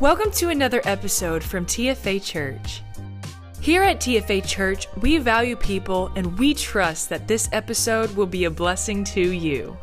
Welcome 0.00 0.30
to 0.34 0.50
another 0.50 0.80
episode 0.84 1.42
from 1.42 1.66
TFA 1.66 2.24
Church. 2.24 2.84
Here 3.60 3.82
at 3.82 3.96
TFA 3.96 4.46
Church, 4.46 4.86
we 5.00 5.18
value 5.18 5.56
people 5.56 6.12
and 6.14 6.38
we 6.38 6.54
trust 6.54 7.08
that 7.08 7.26
this 7.26 7.48
episode 7.50 8.14
will 8.14 8.28
be 8.28 8.44
a 8.44 8.50
blessing 8.50 9.02
to 9.02 9.20
you. 9.20 9.76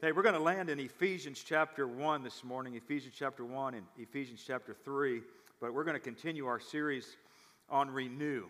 Hey, 0.00 0.12
we're 0.12 0.22
going 0.22 0.34
to 0.34 0.40
land 0.40 0.70
in 0.70 0.80
Ephesians 0.80 1.44
chapter 1.46 1.86
1 1.86 2.22
this 2.22 2.42
morning, 2.42 2.74
Ephesians 2.76 3.12
chapter 3.14 3.44
1 3.44 3.74
and 3.74 3.84
Ephesians 3.98 4.42
chapter 4.46 4.74
3, 4.82 5.20
but 5.60 5.74
we're 5.74 5.84
going 5.84 5.92
to 5.92 6.00
continue 6.00 6.46
our 6.46 6.58
series 6.58 7.16
on 7.68 7.90
renew. 7.90 8.44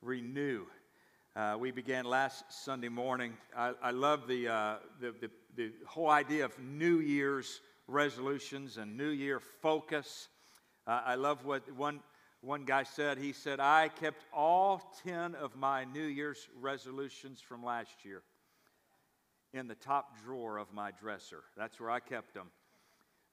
Renew. 0.00 0.64
Uh, 1.36 1.54
we 1.60 1.70
began 1.70 2.06
last 2.06 2.44
Sunday 2.48 2.88
morning. 2.88 3.34
I, 3.54 3.74
I 3.82 3.90
love 3.90 4.26
the, 4.26 4.48
uh, 4.48 4.76
the, 5.02 5.14
the, 5.20 5.30
the, 5.54 5.72
whole 5.86 6.08
idea 6.08 6.46
of 6.46 6.58
New 6.58 7.00
Year's 7.00 7.60
resolutions 7.86 8.78
and 8.78 8.96
New 8.96 9.10
Year 9.10 9.38
focus. 9.38 10.28
Uh, 10.86 11.02
I 11.04 11.14
love 11.16 11.44
what 11.44 11.70
one, 11.72 12.00
one 12.40 12.64
guy 12.64 12.84
said. 12.84 13.18
He 13.18 13.34
said, 13.34 13.60
I 13.60 13.88
kept 13.88 14.24
all 14.32 14.80
10 15.04 15.34
of 15.34 15.54
my 15.56 15.84
New 15.84 16.06
Year's 16.06 16.48
resolutions 16.58 17.42
from 17.42 17.62
last 17.62 18.02
year 18.02 18.22
in 19.52 19.68
the 19.68 19.74
top 19.74 20.18
drawer 20.24 20.56
of 20.56 20.72
my 20.72 20.90
dresser. 20.90 21.42
That's 21.54 21.78
where 21.78 21.90
I 21.90 22.00
kept 22.00 22.32
them. 22.32 22.46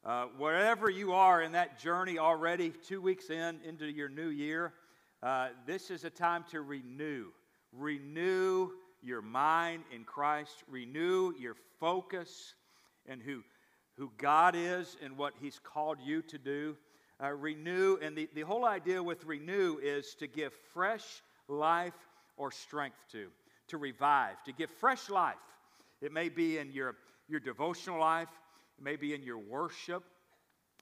Uh, 0.03 0.25
wherever 0.37 0.89
you 0.89 1.13
are 1.13 1.41
in 1.41 1.53
that 1.53 1.79
journey 1.79 2.19
already, 2.19 2.73
two 2.85 2.99
weeks 2.99 3.29
in 3.29 3.61
into 3.63 3.85
your 3.85 4.09
new 4.09 4.27
year, 4.27 4.73
uh, 5.21 5.51
this 5.65 5.89
is 5.89 6.03
a 6.03 6.09
time 6.09 6.43
to 6.51 6.61
renew 6.61 7.27
renew 7.77 8.69
your 9.01 9.21
mind 9.21 9.83
in 9.93 10.03
Christ, 10.03 10.63
renew 10.69 11.33
your 11.39 11.55
focus 11.79 12.55
and 13.07 13.21
who, 13.21 13.43
who 13.97 14.11
God 14.17 14.55
is 14.55 14.97
and 15.03 15.17
what 15.17 15.33
He's 15.41 15.59
called 15.59 15.97
you 16.03 16.21
to 16.23 16.37
do. 16.37 16.77
Uh, 17.21 17.29
renew, 17.29 17.97
and 18.01 18.17
the, 18.17 18.29
the 18.33 18.41
whole 18.41 18.65
idea 18.65 19.01
with 19.01 19.23
renew 19.25 19.77
is 19.81 20.15
to 20.15 20.27
give 20.27 20.53
fresh 20.73 21.21
life 21.47 21.93
or 22.37 22.51
strength 22.51 22.97
to, 23.11 23.27
to 23.67 23.77
revive, 23.77 24.41
to 24.45 24.51
give 24.51 24.69
fresh 24.69 25.09
life. 25.09 25.35
It 26.01 26.11
may 26.11 26.29
be 26.29 26.57
in 26.57 26.71
your, 26.71 26.95
your 27.27 27.39
devotional 27.39 27.99
life, 27.99 28.29
it 28.77 28.83
may 28.83 28.95
be 28.95 29.13
in 29.13 29.21
your 29.21 29.37
worship, 29.37 30.03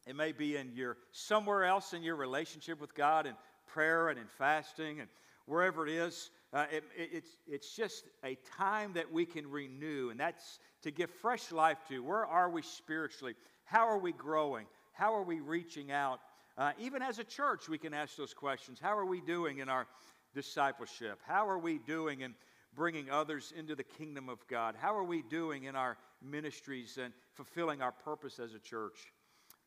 it 0.08 0.16
may 0.16 0.32
be 0.32 0.56
in 0.56 0.72
your 0.74 0.98
somewhere 1.12 1.66
else 1.66 1.94
in 1.94 2.02
your 2.02 2.16
relationship 2.16 2.82
with 2.82 2.96
God 2.96 3.28
and 3.28 3.36
prayer 3.68 4.10
and 4.10 4.18
in 4.18 4.26
fasting 4.38 5.00
and 5.00 5.10
wherever 5.46 5.86
it 5.86 5.94
is. 5.94 6.32
Uh, 6.54 6.66
it, 6.72 6.84
it, 6.98 7.10
it's, 7.14 7.30
it's 7.48 7.76
just 7.76 8.04
a 8.26 8.38
time 8.58 8.94
that 8.94 9.12
we 9.12 9.26
can 9.26 9.50
renew, 9.50 10.10
and 10.10 10.20
that's 10.20 10.60
to 10.82 10.92
give 10.92 11.10
fresh 11.10 11.52
life 11.52 11.78
to. 11.88 12.04
Where 12.04 12.26
are 12.26 12.50
we 12.50 12.62
spiritually? 12.62 13.36
How 13.64 13.88
are 13.88 13.98
we 13.98 14.12
growing? 14.12 14.66
How 14.92 15.16
are 15.16 15.24
we 15.24 15.40
reaching 15.40 15.92
out? 15.92 16.20
Uh, 16.58 16.72
even 16.78 17.02
as 17.02 17.20
a 17.20 17.24
church, 17.24 17.70
we 17.70 17.78
can 17.78 17.94
ask 17.94 18.18
those 18.18 18.34
questions. 18.34 18.80
How 18.82 18.98
are 18.98 19.06
we 19.06 19.22
doing 19.22 19.60
in 19.60 19.70
our 19.70 19.88
discipleship? 20.34 21.20
How 21.26 21.48
are 21.48 21.58
we 21.58 21.80
doing 21.80 22.22
in 22.22 22.36
bringing 22.76 23.10
others 23.10 23.54
into 23.58 23.76
the 23.76 23.84
kingdom 23.84 24.28
of 24.28 24.46
God? 24.48 24.76
How 24.78 24.96
are 24.96 25.04
we 25.04 25.22
doing 25.22 25.64
in 25.64 25.76
our 25.76 25.98
ministries 26.22 26.98
and 27.02 27.14
fulfilling 27.34 27.82
our 27.82 27.92
purpose 27.92 28.40
as 28.40 28.54
a 28.54 28.60
church? 28.60 29.14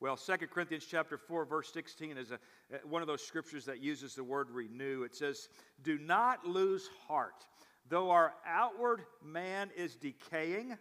Well, 0.05 0.19
2 0.19 0.37
Corinthians 0.49 0.85
chapter 0.85 1.17
4 1.17 1.47
verse 1.47 1.73
16 1.73 2.19
is 2.19 2.31
a, 2.31 2.39
one 2.87 3.01
of 3.01 3.09
those 3.09 3.27
scriptures 3.27 3.65
that 3.65 3.81
uses 3.81 4.15
the 4.15 4.23
word 4.23 4.51
renew. 4.51 5.03
It 5.03 5.15
says, 5.15 5.49
"Do 5.83 5.97
not 5.97 6.47
lose 6.47 6.91
heart. 7.09 7.47
Though 7.89 8.11
our 8.11 8.35
outward 8.47 9.07
man 9.25 9.71
is 9.75 9.97
decaying, 9.97 10.77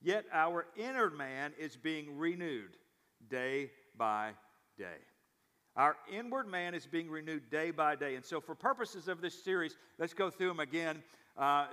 yet 0.00 0.26
our 0.32 0.68
inner 0.76 1.10
man 1.10 1.54
is 1.58 1.76
being 1.76 2.16
renewed 2.16 2.76
day 3.28 3.72
by 3.96 4.30
day." 4.78 4.98
Our 5.74 5.96
inward 6.08 6.46
man 6.46 6.72
is 6.72 6.86
being 6.86 7.10
renewed 7.10 7.50
day 7.50 7.72
by 7.72 7.96
day. 7.96 8.14
And 8.14 8.24
so, 8.24 8.40
for 8.40 8.54
purposes 8.54 9.08
of 9.08 9.20
this 9.20 9.42
series, 9.42 9.76
let's 9.98 10.14
go 10.14 10.30
through 10.30 10.46
them 10.46 10.60
again. 10.60 11.02
Uh, 11.36 11.66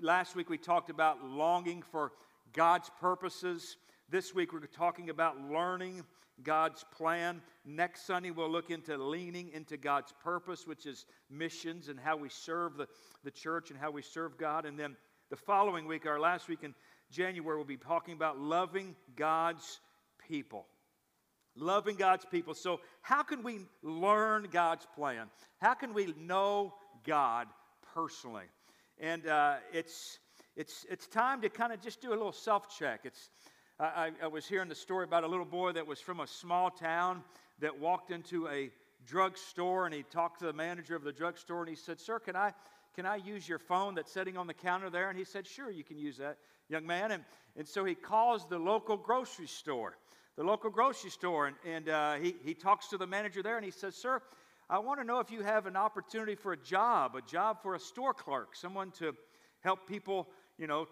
last 0.00 0.36
week 0.36 0.48
we 0.48 0.58
talked 0.58 0.90
about 0.90 1.24
longing 1.24 1.82
for 1.82 2.12
God's 2.52 2.88
purposes. 3.00 3.78
This 4.08 4.32
week 4.32 4.52
we're 4.52 4.60
talking 4.60 5.10
about 5.10 5.50
learning 5.50 6.04
God's 6.44 6.84
plan. 6.96 7.42
Next 7.64 8.06
Sunday, 8.06 8.30
we'll 8.30 8.48
look 8.48 8.70
into 8.70 8.96
leaning 8.96 9.50
into 9.52 9.76
God's 9.76 10.12
purpose, 10.22 10.64
which 10.64 10.86
is 10.86 11.06
missions 11.28 11.88
and 11.88 11.98
how 11.98 12.16
we 12.16 12.28
serve 12.28 12.76
the, 12.76 12.86
the 13.24 13.32
church 13.32 13.72
and 13.72 13.80
how 13.80 13.90
we 13.90 14.02
serve 14.02 14.38
God. 14.38 14.64
And 14.64 14.78
then 14.78 14.96
the 15.28 15.36
following 15.36 15.86
week, 15.86 16.06
our 16.06 16.20
last 16.20 16.46
week 16.46 16.60
in 16.62 16.72
January, 17.10 17.56
we'll 17.56 17.64
be 17.64 17.76
talking 17.76 18.14
about 18.14 18.38
loving 18.38 18.94
God's 19.16 19.80
people. 20.28 20.66
Loving 21.56 21.96
God's 21.96 22.26
people. 22.26 22.54
So, 22.54 22.80
how 23.02 23.24
can 23.24 23.42
we 23.42 23.58
learn 23.82 24.46
God's 24.52 24.86
plan? 24.94 25.26
How 25.58 25.74
can 25.74 25.94
we 25.94 26.14
know 26.16 26.74
God 27.04 27.48
personally? 27.92 28.44
And 29.00 29.26
uh, 29.26 29.56
it's, 29.72 30.20
it's, 30.54 30.86
it's 30.88 31.08
time 31.08 31.40
to 31.40 31.48
kind 31.48 31.72
of 31.72 31.80
just 31.80 32.00
do 32.00 32.10
a 32.10 32.16
little 32.16 32.30
self 32.30 32.68
check. 32.78 33.00
It's 33.02 33.30
I, 33.78 34.10
I, 34.22 34.26
was 34.26 34.46
hearing 34.46 34.70
the 34.70 34.74
story 34.74 35.04
about 35.04 35.22
a 35.22 35.26
little 35.26 35.44
boy 35.44 35.72
that 35.72 35.86
was 35.86 36.00
from 36.00 36.20
a 36.20 36.26
small 36.26 36.70
town 36.70 37.22
that 37.58 37.78
walked 37.78 38.10
into 38.10 38.48
a 38.48 38.70
drugstore 39.06 39.84
and 39.84 39.94
he 39.94 40.02
talked 40.02 40.38
to 40.38 40.46
the 40.46 40.52
manager 40.54 40.96
of 40.96 41.04
the 41.04 41.12
drugstore 41.12 41.60
and 41.60 41.68
he 41.68 41.74
said, 41.74 42.00
Sir, 42.00 42.18
can 42.18 42.36
I, 42.36 42.54
can 42.94 43.04
I 43.04 43.16
use 43.16 43.46
your 43.46 43.58
phone 43.58 43.94
that's 43.94 44.10
sitting 44.10 44.38
on 44.38 44.46
the 44.46 44.54
counter 44.54 44.88
there? 44.88 45.10
And 45.10 45.18
he 45.18 45.26
said, 45.26 45.46
Sure, 45.46 45.70
you 45.70 45.84
can 45.84 45.98
use 45.98 46.16
that, 46.16 46.38
young 46.70 46.86
man. 46.86 47.10
And, 47.10 47.24
and 47.54 47.68
so 47.68 47.84
he 47.84 47.94
calls 47.94 48.48
the 48.48 48.58
local 48.58 48.96
grocery 48.96 49.46
store, 49.46 49.98
the 50.36 50.42
local 50.42 50.70
grocery 50.70 51.10
store, 51.10 51.48
and, 51.48 51.56
and 51.66 51.90
uh, 51.90 52.14
he, 52.14 52.34
he 52.42 52.54
talks 52.54 52.88
to 52.88 52.96
the 52.96 53.06
manager 53.06 53.42
there 53.42 53.56
and 53.56 53.64
he 53.64 53.70
says, 53.70 53.94
Sir, 53.94 54.22
I 54.70 54.78
want 54.78 55.00
to 55.00 55.06
know 55.06 55.20
if 55.20 55.30
you 55.30 55.42
have 55.42 55.66
an 55.66 55.76
opportunity 55.76 56.34
for 56.34 56.54
a 56.54 56.56
job, 56.56 57.14
a 57.14 57.20
job 57.20 57.62
for 57.62 57.74
a 57.74 57.78
store 57.78 58.14
clerk, 58.14 58.56
someone 58.56 58.90
to 58.92 59.14
help 59.60 59.86
people, 59.86 60.28
you 60.56 60.66
know, 60.66 60.86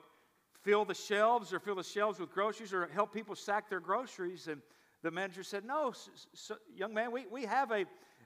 fill 0.65 0.85
the 0.85 0.95
shelves 0.95 1.53
or 1.53 1.61
fill 1.61 1.77
the 1.77 1.85
shelves 1.85 2.19
with 2.19 2.33
groceries 2.33 2.73
or 2.73 2.89
help 2.89 3.13
people 3.13 3.37
sack 3.37 3.69
their 3.69 3.81
groceries. 3.81 4.49
And 4.49 4.61
the 5.03 5.11
manager 5.11 5.43
said, 5.43 5.65
No, 5.65 5.93
so, 6.33 6.57
young 6.75 6.95
man, 6.95 7.13
we, 7.13 7.27
we 7.31 7.45
have 7.45 7.71
a, 7.71 7.85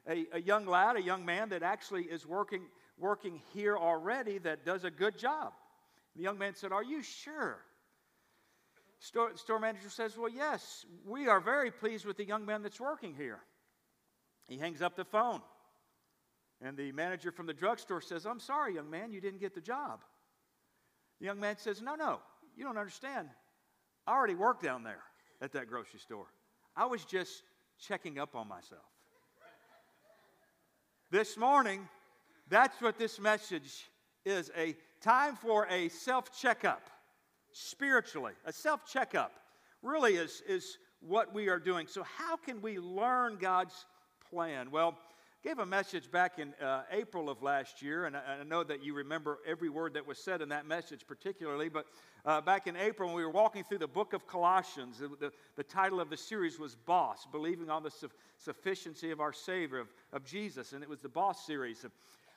a, 0.09 0.27
a, 0.33 0.41
young 0.41 0.67
lad, 0.67 0.97
a 0.97 1.03
young 1.03 1.25
man 1.25 1.49
that 1.51 1.63
actually 1.63 2.05
is 2.05 2.25
working, 2.25 2.63
working 2.97 3.43
here 3.53 3.77
already 3.77 4.39
that 4.39 4.65
does 4.65 4.85
a 4.85 4.91
good 4.91 5.19
job. 5.19 5.53
The 6.17 6.23
young 6.23 6.39
man 6.39 6.55
said, 6.55 6.73
Are 6.73 6.85
you 6.85 7.03
sure? 7.03 7.59
Store, 9.01 9.37
store 9.37 9.59
manager 9.59 9.91
says, 9.91 10.17
Well, 10.17 10.31
yes, 10.31 10.87
we 11.05 11.29
are 11.29 11.41
very 11.41 11.71
pleased 11.71 12.07
with 12.07 12.17
the 12.17 12.25
young 12.25 12.47
man 12.47 12.63
that's 12.63 12.81
working 12.81 13.15
here. 13.15 13.41
He 14.49 14.57
hangs 14.57 14.81
up 14.81 14.97
the 14.97 15.05
phone. 15.05 15.43
And 16.61 16.77
the 16.77 16.91
manager 16.91 17.31
from 17.31 17.47
the 17.47 17.53
drugstore 17.53 18.01
says, 18.01 18.27
I'm 18.27 18.41
sorry, 18.41 18.75
young 18.75 18.91
man, 18.91 19.13
you 19.13 19.21
didn't 19.21 19.39
get 19.39 19.55
the 19.55 19.61
job. 19.61 20.01
The 21.21 21.27
young 21.27 21.41
man 21.41 21.57
says, 21.59 21.83
No, 21.83 21.95
no, 21.95 22.21
you 22.57 22.65
don't 22.65 22.79
understand. 22.79 23.29
I 24.07 24.13
already 24.13 24.35
work 24.35 24.63
down 24.63 24.83
there 24.85 25.03
at 25.41 25.53
that 25.53 25.69
grocery 25.69 26.01
store. 26.01 26.27
I 26.77 26.87
was 26.87 27.05
just 27.05 27.43
checking 27.79 28.19
up 28.19 28.35
on 28.35 28.49
myself. 28.49 28.83
this 31.11 31.37
morning, 31.37 31.89
that's 32.49 32.81
what 32.81 32.99
this 32.99 33.21
message 33.21 33.91
is 34.25 34.51
a 34.57 34.77
time 35.01 35.37
for 35.37 35.67
a 35.71 35.89
self 35.89 36.37
checkup 36.39 36.89
spiritually. 37.53 38.33
A 38.45 38.53
self 38.53 38.87
checkup 38.87 39.33
really 39.83 40.15
is, 40.15 40.43
is 40.49 40.79
what 41.01 41.35
we 41.35 41.49
are 41.49 41.59
doing. 41.59 41.87
So, 41.87 42.03
how 42.03 42.37
can 42.37 42.61
we 42.61 42.79
learn 42.79 43.39
God's 43.41 43.87
plan? 44.31 44.71
Well, 44.71 44.97
gave 45.45 45.61
a 45.61 45.67
message 45.67 46.11
back 46.11 46.41
in 46.41 46.53
uh, 46.61 46.83
April 46.91 47.31
of 47.31 47.43
last 47.43 47.81
year, 47.81 48.07
and 48.07 48.17
I, 48.17 48.39
I, 48.41 48.43
know 48.43 48.65
that 48.65 48.83
you 48.83 48.93
remember 48.93 49.39
every 49.47 49.69
word 49.69 49.95
that 49.95 50.05
was 50.05 50.19
said 50.19 50.43
in 50.43 50.49
that 50.49 50.67
message, 50.67 51.07
particularly. 51.07 51.69
But 51.69 51.87
uh, 52.25 52.41
back 52.41 52.67
in 52.67 52.77
April, 52.77 53.09
when 53.09 53.17
we 53.17 53.25
were 53.25 53.31
walking 53.31 53.63
through 53.63 53.79
the 53.79 53.87
book 53.87 54.15
of 54.15 54.27
Colossians, 54.27 54.99
the, 54.99 55.09
the, 55.21 55.33
the 55.55 55.63
title 55.63 56.01
of 56.01 56.11
the 56.11 56.17
series 56.17 56.59
was 56.59 56.75
Boss, 56.75 57.25
believing 57.31 57.71
on 57.71 57.85
the 57.85 57.91
su- 57.91 58.11
sufficiency 58.37 59.13
of 59.13 59.21
our 59.21 59.33
Savior, 59.33 59.79
of, 59.79 59.89
of 60.13 60.25
Jesus, 60.25 60.73
and 60.73 60.83
it 60.83 60.89
was 60.89 60.99
the 60.99 61.09
Boss 61.09 61.47
series. 61.47 61.87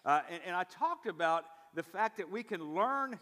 Uh, 0.06 0.22
and, 0.30 0.42
and 0.46 0.56
I 0.56 0.64
talked 0.64 1.08
about 1.08 1.46
the 1.74 1.84
fact 1.84 2.18
that 2.18 2.30
we 2.30 2.44
can 2.44 2.76
learn 2.76 3.18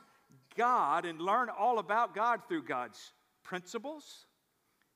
God 0.57 1.05
and 1.05 1.21
learn 1.21 1.47
all 1.49 1.79
about 1.79 2.13
God 2.13 2.41
through 2.49 2.63
God's 2.63 3.13
principles, 3.43 4.25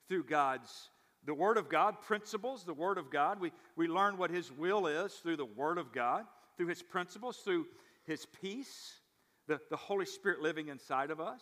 through 0.09 0.25
God's 0.25 0.89
the 1.25 1.33
Word 1.33 1.57
of 1.57 1.69
God, 1.69 2.01
principles, 2.01 2.63
the 2.63 2.73
Word 2.73 2.97
of 2.97 3.09
God. 3.09 3.39
We, 3.39 3.51
we 3.75 3.87
learn 3.87 4.17
what 4.17 4.29
His 4.29 4.51
will 4.51 4.87
is 4.87 5.13
through 5.13 5.37
the 5.37 5.45
Word 5.45 5.77
of 5.77 5.93
God, 5.93 6.25
through 6.57 6.67
His 6.67 6.81
principles, 6.81 7.37
through 7.37 7.65
His 8.05 8.25
peace, 8.41 8.99
the, 9.47 9.59
the 9.69 9.77
Holy 9.77 10.05
Spirit 10.05 10.41
living 10.41 10.67
inside 10.67 11.11
of 11.11 11.19
us, 11.19 11.41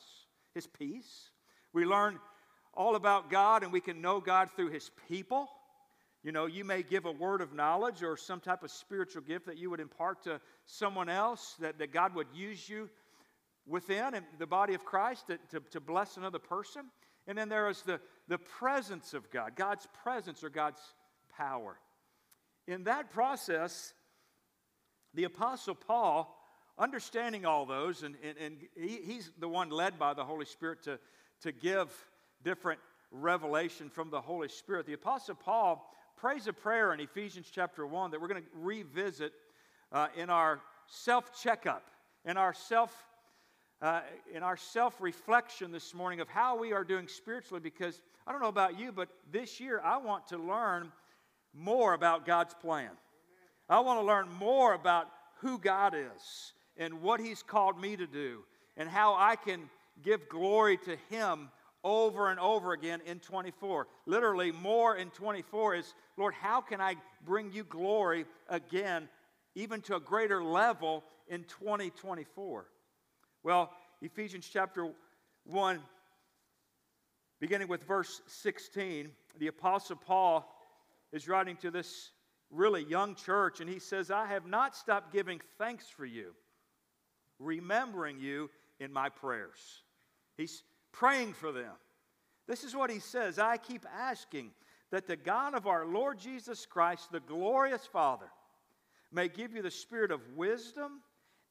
His 0.54 0.68
peace. 0.68 1.31
We 1.74 1.86
learn 1.86 2.19
all 2.74 2.95
about 2.95 3.30
God 3.30 3.63
and 3.63 3.72
we 3.72 3.81
can 3.81 4.01
know 4.01 4.19
God 4.19 4.50
through 4.56 4.69
His 4.69 4.92
people. 5.07 5.50
You 6.24 6.31
know, 6.31 6.45
you 6.45 6.63
may 6.63 6.84
give 6.84 7.06
a 7.06 7.12
word 7.12 7.42
of 7.42 7.54
knowledge 7.54 8.04
or 8.04 8.16
some 8.16 8.39
type 8.39 8.62
of 8.62 8.69
spiritual 8.69 9.24
gift 9.24 9.48
that 9.48 9.57
you 9.57 9.72
would 9.72 9.80
impart 9.80 10.24
to 10.25 10.39
someone 10.66 11.10
else, 11.10 11.56
that, 11.60 11.80
that 11.80 11.92
God 11.92 12.13
would 12.13 12.27
use 12.31 12.69
you 12.69 12.89
within 13.66 14.13
in 14.13 14.24
the 14.38 14.45
body 14.45 14.75
of 14.75 14.86
Christ 14.86 15.27
to, 15.27 15.39
to, 15.50 15.60
to 15.72 15.80
bless 15.80 16.18
another 16.18 16.38
person. 16.38 16.84
And 17.31 17.38
then 17.38 17.48
there 17.48 17.69
is 17.69 17.81
the, 17.83 18.01
the 18.28 18.38
presence 18.38 19.13
of 19.13 19.31
God, 19.31 19.56
God's 19.56 19.88
presence 20.04 20.44
or 20.44 20.50
God's 20.50 20.81
power. 21.38 21.80
In 22.68 22.83
that 22.83 23.10
process, 23.10 23.94
the 25.13 25.24
Apostle 25.24 25.75
Paul, 25.75 26.38
understanding 26.78 27.45
all 27.45 27.66
those, 27.66 28.04
and, 28.04 28.16
and, 28.22 28.38
and 28.38 28.57
he, 28.75 28.98
he's 28.98 29.31
the 29.39 29.48
one 29.48 29.69
led 29.69 29.98
by 29.98 30.13
the 30.13 30.25
Holy 30.25 30.44
Spirit 30.44 30.83
to, 30.83 31.00
to 31.44 31.54
give 31.54 31.89
different 32.44 32.81
revelation 33.12 33.89
from 33.89 34.10
the 34.10 34.19
Holy 34.19 34.50
Spirit. 34.50 34.86
The 34.86 34.92
Apostle 34.92 35.36
Paul 35.36 35.89
prays 36.18 36.48
a 36.48 36.54
prayer 36.54 36.92
in 36.94 37.00
Ephesians 37.00 37.50
chapter 37.50 37.88
1 37.88 38.12
that 38.12 38.19
we're 38.19 38.27
going 38.27 38.44
to 38.44 38.50
revisit 38.56 39.31
uh, 39.94 40.07
in 40.18 40.30
our 40.30 40.60
self 40.86 41.42
checkup, 41.42 41.88
in 42.25 42.36
our 42.36 42.54
self. 42.54 42.92
Uh, 43.81 44.01
in 44.31 44.44
our 44.44 44.57
self 44.57 45.01
reflection 45.01 45.72
this 45.72 45.95
morning 45.95 46.19
of 46.19 46.30
how 46.30 46.56
we 46.56 46.72
are 46.72 46.83
doing 46.83 47.07
spiritually, 47.07 47.60
because 47.60 48.00
I 48.28 48.31
don't 48.31 48.39
know 48.39 48.48
about 48.48 48.78
you, 48.78 48.92
but 48.92 49.10
this 49.31 49.60
year 49.60 49.81
I 49.83 49.98
want 49.98 50.28
to 50.28 50.38
learn 50.38 50.92
more 51.51 51.94
about 51.94 52.24
God's 52.24 52.54
plan. 52.54 52.92
I 53.68 53.80
want 53.80 54.00
to 54.00 54.06
learn 54.06 54.30
more 54.38 54.75
about 54.75 55.07
who 55.39 55.57
God 55.57 55.95
is 55.95 56.54
and 56.78 57.01
what 57.01 57.19
He's 57.19 57.42
called 57.42 57.81
me 57.81 57.95
to 57.95 58.06
do 58.06 58.44
and 58.78 58.88
how 58.88 59.16
I 59.16 59.36
can 59.36 59.62
give 60.04 60.30
glory 60.30 60.77
to 60.86 60.95
Him 61.10 61.50
over 61.84 62.30
and 62.30 62.39
over 62.39 62.74
again 62.74 63.01
in 63.07 63.19
24. 63.19 63.88
Literally, 64.06 64.51
more 64.51 64.95
in 64.95 65.10
24 65.10 65.75
is, 65.75 65.95
Lord, 66.18 66.36
how 66.36 66.62
can 66.62 66.81
I 66.81 66.98
bring 67.25 67.51
you 67.51 67.63
glory 67.63 68.25
again, 68.48 69.10
even 69.56 69.81
to 69.81 69.95
a 69.95 70.00
greater 70.00 70.44
level 70.44 71.04
in 71.27 71.45
2024? 71.45 72.68
Well, 73.43 73.71
Ephesians 74.03 74.47
chapter 74.51 74.88
1, 75.45 75.79
beginning 77.39 77.67
with 77.67 77.83
verse 77.85 78.21
16, 78.27 79.09
the 79.39 79.47
Apostle 79.47 79.95
Paul 79.95 80.47
is 81.11 81.27
writing 81.27 81.55
to 81.57 81.71
this 81.71 82.11
really 82.51 82.83
young 82.83 83.15
church, 83.15 83.59
and 83.59 83.67
he 83.67 83.79
says, 83.79 84.11
I 84.11 84.27
have 84.27 84.45
not 84.45 84.75
stopped 84.75 85.11
giving 85.11 85.41
thanks 85.57 85.88
for 85.89 86.05
you, 86.05 86.35
remembering 87.39 88.19
you 88.19 88.51
in 88.79 88.93
my 88.93 89.09
prayers. 89.09 89.81
He's 90.38 90.61
praying 90.91 91.33
for 91.33 91.51
them. 91.51 91.73
This 92.47 92.63
is 92.63 92.75
what 92.75 92.91
he 92.91 92.99
says 92.99 93.39
I 93.39 93.57
keep 93.57 93.88
asking 93.91 94.51
that 94.91 95.07
the 95.07 95.15
God 95.15 95.55
of 95.55 95.65
our 95.65 95.88
Lord 95.88 96.19
Jesus 96.19 96.67
Christ, 96.67 97.11
the 97.11 97.21
glorious 97.21 97.88
Father, 97.88 98.29
may 99.11 99.29
give 99.29 99.55
you 99.55 99.63
the 99.63 99.71
spirit 99.71 100.11
of 100.11 100.21
wisdom 100.35 101.01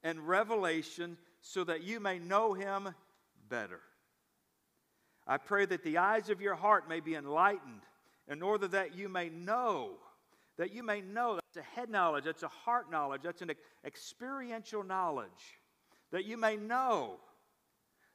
and 0.04 0.28
revelation 0.28 1.16
so 1.40 1.64
that 1.64 1.82
you 1.82 2.00
may 2.00 2.18
know 2.18 2.52
him 2.52 2.94
better. 3.48 3.80
I 5.26 5.38
pray 5.38 5.66
that 5.66 5.82
the 5.82 5.98
eyes 5.98 6.30
of 6.30 6.40
your 6.40 6.54
heart 6.54 6.88
may 6.88 7.00
be 7.00 7.14
enlightened 7.14 7.82
in 8.28 8.42
order 8.42 8.68
that 8.68 8.96
you 8.96 9.08
may 9.08 9.28
know, 9.28 9.92
that 10.56 10.72
you 10.72 10.82
may 10.82 11.00
know, 11.00 11.36
that's 11.36 11.56
a 11.56 11.74
head 11.74 11.90
knowledge, 11.90 12.24
that's 12.24 12.42
a 12.42 12.48
heart 12.48 12.90
knowledge, 12.90 13.22
that's 13.22 13.42
an 13.42 13.52
experiential 13.84 14.82
knowledge, 14.82 15.58
that 16.12 16.24
you 16.24 16.36
may 16.36 16.56
know 16.56 17.16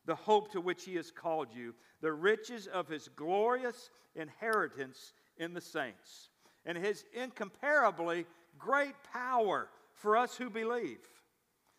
the 0.05 0.15
hope 0.15 0.51
to 0.51 0.61
which 0.61 0.85
he 0.85 0.95
has 0.95 1.11
called 1.11 1.47
you, 1.53 1.73
the 2.01 2.11
riches 2.11 2.67
of 2.67 2.87
his 2.87 3.09
glorious 3.15 3.89
inheritance 4.15 5.13
in 5.37 5.53
the 5.53 5.61
saints, 5.61 6.29
and 6.65 6.77
his 6.77 7.03
incomparably 7.13 8.25
great 8.57 8.95
power 9.11 9.67
for 9.93 10.15
us 10.15 10.35
who 10.35 10.49
believe. 10.49 10.99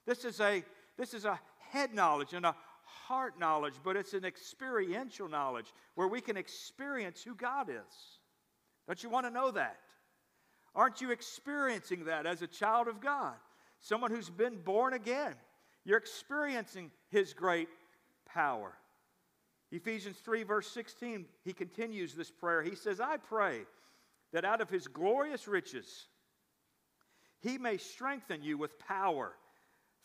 This 0.07 0.25
is 0.25 0.41
a, 0.41 0.65
this 0.99 1.15
is 1.15 1.25
a 1.25 1.39
head 1.71 1.95
knowledge 1.95 2.33
and 2.33 2.47
a 2.47 2.55
heart 2.85 3.39
knowledge, 3.39 3.75
but 3.85 3.97
it's 3.97 4.15
an 4.15 4.25
experiential 4.25 5.29
knowledge 5.29 5.73
where 5.95 6.09
we 6.09 6.21
can 6.21 6.37
experience 6.37 7.23
who 7.23 7.35
God 7.35 7.69
is. 7.69 8.19
Don't 8.87 9.03
you 9.03 9.11
want 9.11 9.27
to 9.27 9.33
know 9.33 9.51
that? 9.51 9.79
Aren't 10.75 11.01
you 11.01 11.11
experiencing 11.11 12.05
that 12.05 12.27
as 12.27 12.43
a 12.43 12.47
child 12.47 12.87
of 12.87 13.01
God? 13.01 13.35
Someone 13.81 14.11
who's 14.11 14.31
been 14.31 14.57
born 14.57 14.95
again. 14.95 15.35
You're 15.85 15.99
experiencing 15.99 16.91
his 17.11 17.33
great 17.33 17.69
power. 18.27 18.73
Ephesians 19.73 20.17
3, 20.19 20.43
verse 20.43 20.69
16, 20.69 21.27
he 21.45 21.53
continues 21.53 22.15
this 22.15 22.31
prayer. 22.31 22.63
He 22.63 22.75
says, 22.75 23.01
I 23.01 23.17
pray 23.17 23.61
that 24.33 24.45
out 24.45 24.61
of 24.61 24.71
his 24.71 24.87
glorious 24.87 25.49
riches 25.49 26.07
he 27.41 27.59
may 27.59 27.77
strengthen 27.77 28.43
you 28.43 28.59
with 28.59 28.79
power 28.79 29.33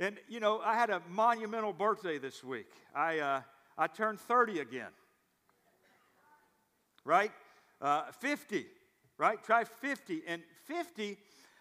And, 0.00 0.16
you 0.30 0.40
know, 0.40 0.60
I 0.64 0.76
had 0.76 0.88
a 0.88 1.02
monumental 1.10 1.74
birthday 1.74 2.16
this 2.16 2.42
week. 2.42 2.72
I, 2.94 3.18
uh, 3.18 3.42
I 3.76 3.86
turned 3.86 4.18
30 4.18 4.60
again. 4.60 4.88
Right? 7.04 7.32
Uh, 7.82 8.04
50, 8.12 8.64
right? 9.18 9.44
Try 9.44 9.64
50. 9.64 10.22
And 10.26 10.40
50, 10.64 11.18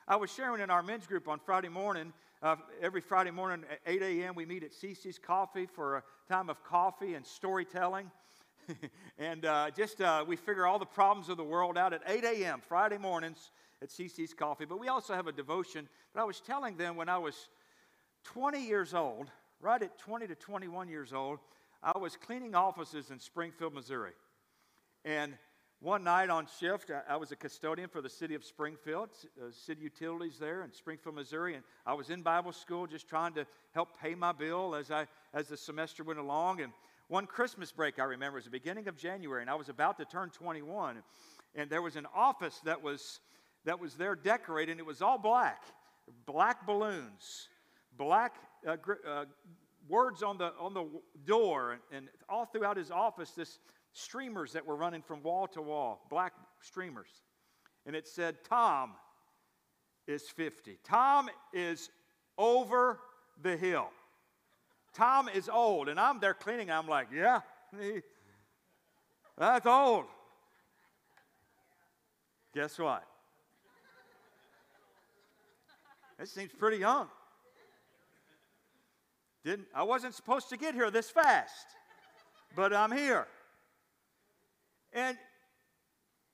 I 0.07 0.15
was 0.15 0.31
sharing 0.31 0.62
in 0.62 0.69
our 0.69 0.81
men's 0.81 1.06
group 1.06 1.27
on 1.27 1.39
Friday 1.39 1.68
morning 1.68 2.13
uh, 2.41 2.56
every 2.81 3.01
Friday 3.01 3.31
morning 3.31 3.65
at 3.69 3.80
8 3.86 4.01
a.m., 4.01 4.36
we 4.36 4.45
meet 4.45 4.63
at 4.63 4.71
CC's 4.71 5.19
Coffee 5.19 5.65
for 5.65 5.97
a 5.97 6.03
time 6.30 6.50
of 6.50 6.63
coffee 6.63 7.15
and 7.15 7.25
storytelling. 7.25 8.09
and 9.18 9.44
uh, 9.44 9.69
just 9.75 10.00
uh, 10.00 10.24
we 10.25 10.38
figure 10.38 10.65
all 10.65 10.80
the 10.80 10.86
problems 10.86 11.27
of 11.27 11.36
the 11.36 11.44
world 11.44 11.77
out 11.77 11.91
at 11.91 12.01
8 12.07 12.24
a.m. 12.24 12.62
Friday 12.65 12.97
mornings 12.97 13.51
at 13.81 13.89
CC's 13.89 14.33
Coffee. 14.33 14.63
But 14.63 14.80
we 14.80 14.88
also 14.88 15.13
have 15.13 15.27
a 15.27 15.33
devotion. 15.33 15.89
But 16.13 16.21
I 16.21 16.24
was 16.24 16.39
telling 16.39 16.77
them 16.77 16.95
when 16.95 17.09
I 17.09 17.18
was 17.18 17.50
20 18.24 18.66
years 18.66 18.94
old, 18.94 19.30
right 19.62 19.81
at 19.81 19.98
20 19.98 20.27
to 20.27 20.36
21 20.36 20.88
years 20.88 21.13
old, 21.13 21.39
I 21.81 21.98
was 21.98 22.18
cleaning 22.18 22.56
offices 22.56 23.10
in 23.10 23.20
Springfield, 23.20 23.74
Missouri. 23.74 24.12
And 25.05 25.34
one 25.82 26.03
night 26.03 26.29
on 26.29 26.46
shift, 26.60 26.91
I, 27.08 27.15
was 27.15 27.32
a 27.32 27.38
custodian 27.38 27.88
for 27.88 28.01
the 28.01 28.10
city 28.10 28.36
of 28.36 28.44
Springfield, 28.44 29.10
uh, 29.41 29.50
city 29.50 29.82
utilities 29.82 30.38
there 30.38 30.63
in 30.63 30.74
Springfield, 30.74 31.15
Missouri, 31.15 31.55
and 31.55 31.63
I 31.86 31.94
was 31.94 32.10
in 32.10 32.22
Bible 32.22 32.51
school 32.51 32.86
just 32.86 33.08
trying 33.08 33.34
to 33.36 33.46
help 33.72 33.98
pay 34.01 34.13
my 34.13 34.34
bill 34.34 34.75
as, 34.75 34.91
I, 34.91 35.08
as 35.34 35.48
the 35.48 35.55
semester 35.55 36.03
went 36.03 36.20
along. 36.20 36.60
And 36.60 36.74
one 37.08 37.25
Christmas 37.25 37.72
break, 37.72 37.98
I 37.98 38.03
remember, 38.03 38.36
was 38.36 38.44
the 38.44 38.51
beginning 38.51 38.89
of 38.89 38.98
January, 38.98 39.41
and 39.41 39.50
I 39.50 39.55
was 39.55 39.70
about 39.70 39.98
to 40.00 40.05
turn 40.05 40.32
21, 40.32 41.01
and 41.55 41.70
there 41.70 41.82
was 41.82 41.96
an 41.96 42.08
office 42.13 42.60
that 42.65 42.84
was, 42.84 43.22
that 43.63 43.79
was 43.79 43.96
there 43.96 44.15
decorated, 44.15 44.74
and 44.74 44.79
it 44.82 44.86
was 44.86 45.01
all 45.01 45.17
black, 45.17 45.63
black 46.25 46.65
balloons, 46.67 47.48
black 48.00 48.36
uh, 48.68 48.77
uh, 49.08 49.25
words 49.88 50.24
on 50.24 50.39
the, 50.39 50.53
on 50.60 50.74
the 50.74 50.86
door, 51.25 51.74
and, 51.74 51.82
and 51.91 52.10
all 52.27 52.46
throughout 52.46 52.77
his 52.77 52.89
office, 52.89 53.32
this 53.32 53.60
streamers 53.94 54.53
that 54.53 54.65
were 54.65 54.75
running 54.75 55.03
from 55.03 55.22
wall 55.22 55.46
to 55.48 55.62
wall, 55.62 56.08
black 56.10 56.34
streamers. 56.62 57.10
And 57.86 57.96
it 57.96 58.08
said, 58.08 58.38
Tom 58.48 58.94
is 60.08 60.24
50. 60.29 60.79
Tom 60.84 61.29
is 61.53 61.89
over 62.38 63.00
the 63.41 63.56
hill. 63.58 63.89
Tom 64.94 65.29
is 65.29 65.50
old. 65.50 65.89
And 65.89 66.00
I'm 66.00 66.20
there 66.20 66.34
cleaning. 66.34 66.72
I'm 66.72 66.88
like, 66.88 67.08
yeah, 67.13 67.41
that's 69.38 69.65
old. 69.65 70.06
Guess 72.53 72.79
what? 72.79 73.03
It 76.20 76.27
seems 76.27 76.51
pretty 76.58 76.77
young. 76.77 77.08
Didn't 79.50 79.68
I 79.74 79.82
wasn't 79.82 80.13
supposed 80.13 80.50
to 80.50 80.58
get 80.58 80.75
here 80.75 80.91
this 80.91 81.10
fast, 81.10 81.65
but 82.56 82.72
I'm 82.72 82.91
here. 82.91 83.25
And 84.94 85.18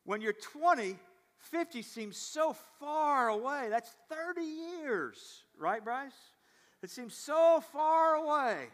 when 0.04 0.20
you're 0.20 0.34
20, 0.34 0.98
50 1.38 1.82
seems 1.82 2.18
so 2.18 2.54
far 2.78 3.30
away. 3.30 3.68
That's 3.70 3.90
30 4.10 4.42
years, 4.42 5.46
right, 5.58 5.82
Bryce? 5.82 6.12
It 6.84 6.90
seems 6.90 7.16
so 7.16 7.64
far 7.72 8.16
away. 8.16 8.66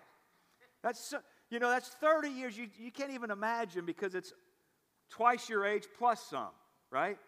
That's, 0.81 0.99
so, 0.99 1.19
you 1.51 1.59
know, 1.59 1.69
that's 1.69 1.89
30 1.89 2.29
years 2.29 2.57
you, 2.57 2.65
you 2.79 2.91
can't 2.91 3.11
even 3.11 3.29
imagine 3.29 3.85
because 3.85 4.15
it's 4.15 4.33
twice 5.11 5.49
your 5.49 5.67
age 5.67 5.85
plus 5.99 6.19
some, 6.19 6.49
right? 6.89 7.19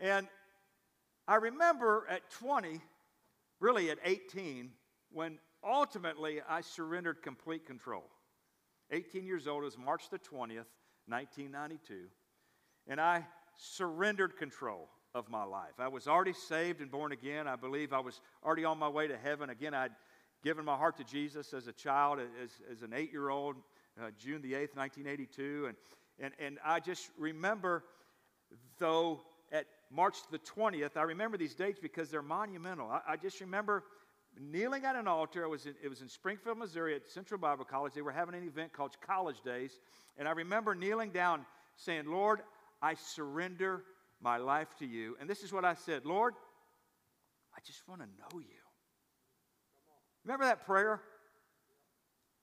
And 0.00 0.26
I 1.28 1.34
remember 1.34 2.06
at 2.08 2.30
20, 2.30 2.80
really 3.60 3.90
at 3.90 3.98
18, 4.02 4.70
when 5.12 5.38
ultimately, 5.66 6.40
I 6.48 6.60
surrendered 6.60 7.22
complete 7.22 7.66
control. 7.66 8.04
18 8.90 9.24
years 9.24 9.46
old, 9.46 9.62
it 9.62 9.64
was 9.64 9.78
March 9.78 10.10
the 10.10 10.18
20th, 10.18 10.70
1992, 11.08 12.06
and 12.86 13.00
I 13.00 13.26
surrendered 13.56 14.36
control 14.36 14.88
of 15.14 15.28
my 15.28 15.44
life. 15.44 15.72
I 15.78 15.88
was 15.88 16.06
already 16.06 16.34
saved 16.34 16.80
and 16.80 16.90
born 16.90 17.12
again. 17.12 17.48
I 17.48 17.56
believe 17.56 17.92
I 17.92 18.00
was 18.00 18.20
already 18.44 18.64
on 18.64 18.78
my 18.78 18.88
way 18.88 19.08
to 19.08 19.16
heaven. 19.16 19.50
Again, 19.50 19.74
I'd 19.74 19.92
given 20.44 20.64
my 20.64 20.76
heart 20.76 20.96
to 20.98 21.04
Jesus 21.04 21.54
as 21.54 21.66
a 21.66 21.72
child, 21.72 22.18
as, 22.20 22.50
as 22.70 22.82
an 22.82 22.92
eight 22.94 23.10
year 23.10 23.30
old, 23.30 23.56
uh, 24.00 24.10
June 24.18 24.42
the 24.42 24.52
8th, 24.52 24.76
1982. 24.76 25.66
And, 25.68 25.76
and, 26.18 26.34
and 26.38 26.58
I 26.64 26.80
just 26.80 27.08
remember, 27.18 27.84
though, 28.78 29.22
at 29.50 29.66
March 29.90 30.16
the 30.30 30.38
20th, 30.38 30.96
I 30.96 31.02
remember 31.02 31.38
these 31.38 31.54
dates 31.54 31.78
because 31.80 32.10
they're 32.10 32.22
monumental. 32.22 32.90
I, 32.90 33.00
I 33.08 33.16
just 33.16 33.40
remember 33.40 33.84
kneeling 34.40 34.84
at 34.84 34.96
an 34.96 35.08
altar. 35.08 35.42
It 35.42 35.48
was, 35.48 35.66
in, 35.66 35.74
it 35.82 35.88
was 35.88 36.02
in 36.02 36.08
Springfield, 36.08 36.58
Missouri 36.58 36.94
at 36.94 37.10
Central 37.10 37.38
Bible 37.38 37.64
College. 37.64 37.94
They 37.94 38.02
were 38.02 38.12
having 38.12 38.34
an 38.34 38.44
event 38.44 38.72
called 38.72 38.96
College 39.00 39.40
Days. 39.44 39.78
And 40.18 40.28
I 40.28 40.32
remember 40.32 40.74
kneeling 40.74 41.10
down 41.10 41.46
saying, 41.76 42.06
Lord, 42.06 42.40
I 42.82 42.94
surrender 42.94 43.82
my 44.20 44.36
life 44.36 44.68
to 44.78 44.86
you. 44.86 45.16
And 45.20 45.28
this 45.28 45.42
is 45.42 45.52
what 45.52 45.64
I 45.64 45.74
said 45.74 46.04
Lord, 46.04 46.34
I 47.54 47.60
just 47.66 47.86
want 47.88 48.00
to 48.00 48.06
know 48.06 48.40
you. 48.40 48.46
Remember 50.24 50.44
that 50.44 50.66
prayer? 50.66 51.00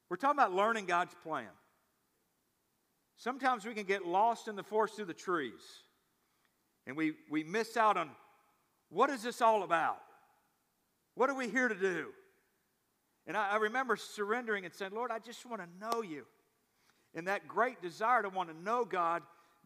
We're 0.09 0.17
talking 0.17 0.39
about 0.39 0.53
learning 0.53 0.85
God's 0.85 1.13
plan. 1.23 1.47
Sometimes 3.17 3.65
we 3.65 3.73
can 3.73 3.85
get 3.85 4.05
lost 4.05 4.47
in 4.47 4.55
the 4.55 4.63
forest 4.63 4.95
through 4.95 5.05
the 5.05 5.13
trees 5.13 5.61
and 6.85 6.97
we, 6.97 7.13
we 7.29 7.43
miss 7.43 7.77
out 7.77 7.97
on 7.97 8.09
what 8.89 9.09
is 9.09 9.23
this 9.23 9.41
all 9.41 9.63
about? 9.63 9.97
What 11.15 11.29
are 11.29 11.35
we 11.35 11.49
here 11.49 11.67
to 11.67 11.75
do? 11.75 12.07
And 13.27 13.37
I, 13.37 13.51
I 13.51 13.55
remember 13.57 13.95
surrendering 13.95 14.65
and 14.65 14.73
saying, 14.73 14.91
Lord, 14.93 15.11
I 15.11 15.19
just 15.19 15.45
want 15.45 15.61
to 15.61 15.67
know 15.79 16.01
you. 16.01 16.25
And 17.15 17.27
that 17.27 17.47
great 17.47 17.81
desire 17.81 18.23
to 18.23 18.29
want 18.29 18.49
to 18.49 18.63
know 18.63 18.85
God 18.85 19.21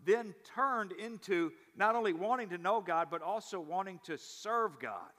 then 0.05 0.35
turned 0.55 0.91
into 0.91 1.51
not 1.75 1.95
only 1.95 2.13
wanting 2.13 2.49
to 2.49 2.57
know 2.57 2.81
God, 2.81 3.07
but 3.09 3.21
also 3.21 3.59
wanting 3.59 3.99
to 4.05 4.17
serve 4.17 4.79
God, 4.79 5.11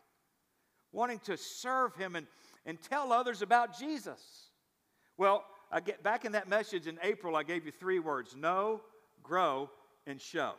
wanting 0.93 1.19
to 1.21 1.37
serve 1.37 1.95
Him 1.97 2.15
and, 2.17 2.27
and 2.65 2.81
tell 2.81 3.13
others 3.13 3.43
about 3.43 3.79
Jesus. 3.79 4.21
Well, 5.17 5.45
I 5.73 5.81
get 5.81 6.03
back 6.03 6.25
in 6.25 6.33
that 6.33 6.49
message 6.49 6.87
in 6.87 6.99
April, 7.03 7.35
I 7.35 7.43
gave 7.43 7.67
you 7.67 7.73
three 7.73 7.99
words 7.99 8.37
know, 8.37 8.81
grow, 9.23 9.69
and 10.07 10.21
show. 10.21 10.53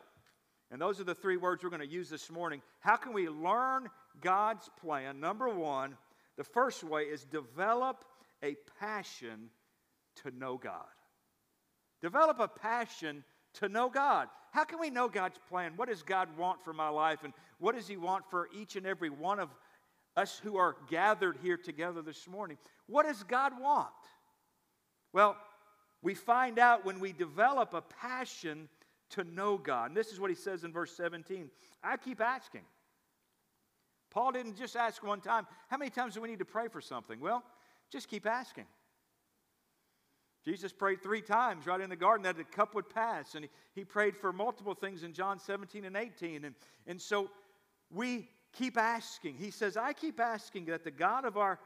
And 0.71 0.79
those 0.79 0.99
are 0.99 1.05
the 1.05 1.15
three 1.15 1.37
words 1.37 1.63
we're 1.63 1.71
going 1.71 1.81
to 1.81 1.87
use 1.87 2.09
this 2.09 2.29
morning. 2.29 2.61
How 2.79 2.95
can 2.95 3.13
we 3.13 3.27
learn 3.27 3.89
God's 4.21 4.69
plan? 4.81 5.19
Number 5.19 5.49
one, 5.49 5.97
the 6.37 6.43
first 6.43 6.83
way 6.83 7.03
is 7.03 7.23
develop 7.25 8.05
a 8.43 8.55
passion 8.79 9.49
to 10.23 10.31
know 10.31 10.57
God. 10.57 10.85
Develop 12.01 12.39
a 12.39 12.47
passion 12.47 13.23
to 13.55 13.69
know 13.69 13.89
God. 13.89 14.27
How 14.51 14.63
can 14.63 14.79
we 14.79 14.89
know 14.89 15.09
God's 15.09 15.37
plan? 15.49 15.73
What 15.75 15.89
does 15.89 16.01
God 16.01 16.29
want 16.37 16.63
for 16.63 16.73
my 16.73 16.89
life? 16.89 17.23
And 17.23 17.33
what 17.59 17.75
does 17.75 17.87
He 17.87 17.97
want 17.97 18.25
for 18.29 18.47
each 18.57 18.75
and 18.75 18.85
every 18.85 19.09
one 19.09 19.39
of 19.39 19.49
us 20.15 20.39
who 20.43 20.57
are 20.57 20.75
gathered 20.89 21.37
here 21.41 21.57
together 21.57 22.01
this 22.01 22.27
morning? 22.27 22.57
What 22.87 23.05
does 23.05 23.23
God 23.23 23.59
want? 23.59 23.89
Well, 25.13 25.37
we 26.01 26.13
find 26.13 26.59
out 26.59 26.85
when 26.85 26.99
we 26.99 27.11
develop 27.11 27.73
a 27.73 27.81
passion 27.81 28.69
to 29.11 29.23
know 29.23 29.57
God. 29.57 29.89
And 29.89 29.97
this 29.97 30.11
is 30.11 30.19
what 30.19 30.29
he 30.29 30.35
says 30.35 30.63
in 30.63 30.71
verse 30.71 30.95
17 30.95 31.49
I 31.83 31.97
keep 31.97 32.21
asking. 32.21 32.61
Paul 34.11 34.31
didn't 34.31 34.57
just 34.57 34.75
ask 34.75 35.03
one 35.03 35.21
time. 35.21 35.45
How 35.67 35.77
many 35.77 35.91
times 35.91 36.15
do 36.15 36.21
we 36.21 36.29
need 36.29 36.39
to 36.39 36.45
pray 36.45 36.67
for 36.67 36.81
something? 36.81 37.19
Well, 37.19 37.43
just 37.91 38.07
keep 38.07 38.25
asking. 38.25 38.65
Jesus 40.45 40.71
prayed 40.71 41.03
three 41.03 41.21
times 41.21 41.67
right 41.67 41.81
in 41.81 41.89
the 41.89 41.95
garden 41.95 42.23
that 42.23 42.37
the 42.37 42.43
cup 42.43 42.73
would 42.73 42.89
pass. 42.89 43.35
And 43.35 43.45
he, 43.45 43.51
he 43.75 43.83
prayed 43.83 44.15
for 44.15 44.31
multiple 44.31 44.73
things 44.73 45.03
in 45.03 45.13
John 45.13 45.39
17 45.39 45.85
and 45.85 45.95
18. 45.95 46.45
And, 46.45 46.55
and 46.87 46.99
so 46.99 47.29
we 47.91 48.29
keep 48.57 48.77
asking. 48.77 49.35
He 49.35 49.51
says, 49.51 49.77
I 49.77 49.93
keep 49.93 50.19
asking 50.19 50.65
that 50.65 50.83
the 50.83 50.91
God 50.91 51.25
of 51.25 51.37
our 51.37 51.59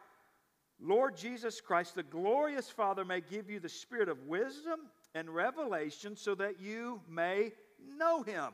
Lord 0.82 1.16
Jesus 1.16 1.62
Christ, 1.62 1.96
the 1.96 2.04
glorious 2.04 2.70
Father, 2.70 3.06
may 3.06 3.22
give 3.22 3.50
you 3.50 3.60
the 3.60 3.70
spirit 3.70 4.10
of 4.10 4.24
wisdom 4.24 4.82
and 5.16 5.30
revelation 5.30 6.16
so 6.16 6.36
that 6.36 6.60
you 6.60 7.00
may 7.08 7.52
know 7.98 8.24
him. 8.24 8.50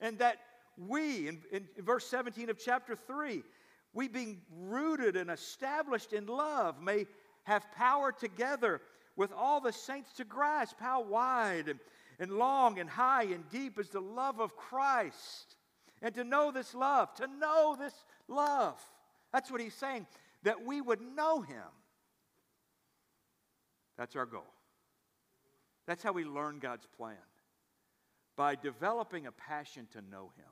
And 0.00 0.18
that 0.18 0.38
we, 0.76 1.28
in, 1.28 1.40
in, 1.50 1.66
verse 1.78 2.06
17 2.06 2.50
of 2.50 2.58
chapter 2.58 2.96
3, 2.96 3.42
we 3.92 4.08
being 4.08 4.40
rooted 4.56 5.16
and 5.16 5.30
established 5.30 6.12
in 6.12 6.26
love 6.26 6.80
may 6.80 7.06
have 7.44 7.70
power 7.72 8.12
together 8.12 8.80
with 9.16 9.32
all 9.32 9.60
the 9.60 9.72
saints 9.72 10.12
to 10.14 10.24
grasp 10.24 10.76
how 10.80 11.02
wide 11.02 11.68
and, 11.68 11.78
and 12.18 12.32
long 12.32 12.78
and 12.78 12.88
high 12.88 13.24
and 13.24 13.48
deep 13.50 13.78
is 13.78 13.90
the 13.90 14.00
love 14.00 14.40
of 14.40 14.56
Christ. 14.56 15.56
And 16.00 16.14
to 16.14 16.24
know 16.24 16.50
this 16.50 16.74
love, 16.74 17.14
to 17.16 17.26
know 17.26 17.76
this 17.78 17.94
love. 18.28 18.80
That's 19.32 19.50
what 19.50 19.60
he's 19.60 19.74
saying, 19.74 20.06
that 20.42 20.64
we 20.64 20.80
would 20.80 21.00
know 21.00 21.42
him. 21.42 21.62
That's 23.98 24.16
our 24.16 24.26
goal. 24.26 24.52
That's 25.86 26.02
how 26.02 26.12
we 26.12 26.24
learn 26.24 26.58
God's 26.58 26.86
plan 26.96 27.16
by 28.36 28.54
developing 28.54 29.26
a 29.26 29.32
passion 29.32 29.86
to 29.92 30.00
know 30.00 30.32
Him. 30.36 30.48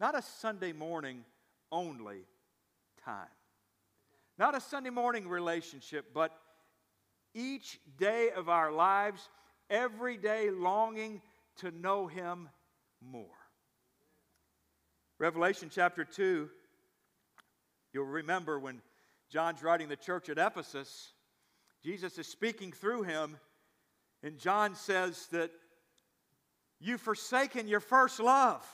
Not 0.00 0.16
a 0.16 0.22
Sunday 0.22 0.72
morning 0.72 1.24
only 1.72 2.22
time, 3.04 3.26
not 4.38 4.56
a 4.56 4.60
Sunday 4.60 4.90
morning 4.90 5.28
relationship, 5.28 6.06
but 6.14 6.32
each 7.34 7.80
day 7.98 8.30
of 8.30 8.48
our 8.48 8.70
lives, 8.70 9.28
every 9.68 10.16
day 10.16 10.50
longing 10.50 11.20
to 11.56 11.70
know 11.70 12.06
Him 12.06 12.48
more. 13.00 13.26
Revelation 15.18 15.68
chapter 15.72 16.04
2, 16.04 16.48
you'll 17.92 18.04
remember 18.04 18.58
when 18.58 18.80
John's 19.30 19.62
writing 19.62 19.88
the 19.88 19.96
church 19.96 20.28
at 20.28 20.38
Ephesus, 20.38 21.12
Jesus 21.82 22.18
is 22.18 22.26
speaking 22.26 22.72
through 22.72 23.02
him 23.02 23.36
and 24.22 24.38
John 24.38 24.74
says 24.74 25.26
that 25.28 25.50
you've 26.80 27.00
forsaken 27.00 27.68
your 27.68 27.80
first 27.80 28.20
love. 28.20 28.66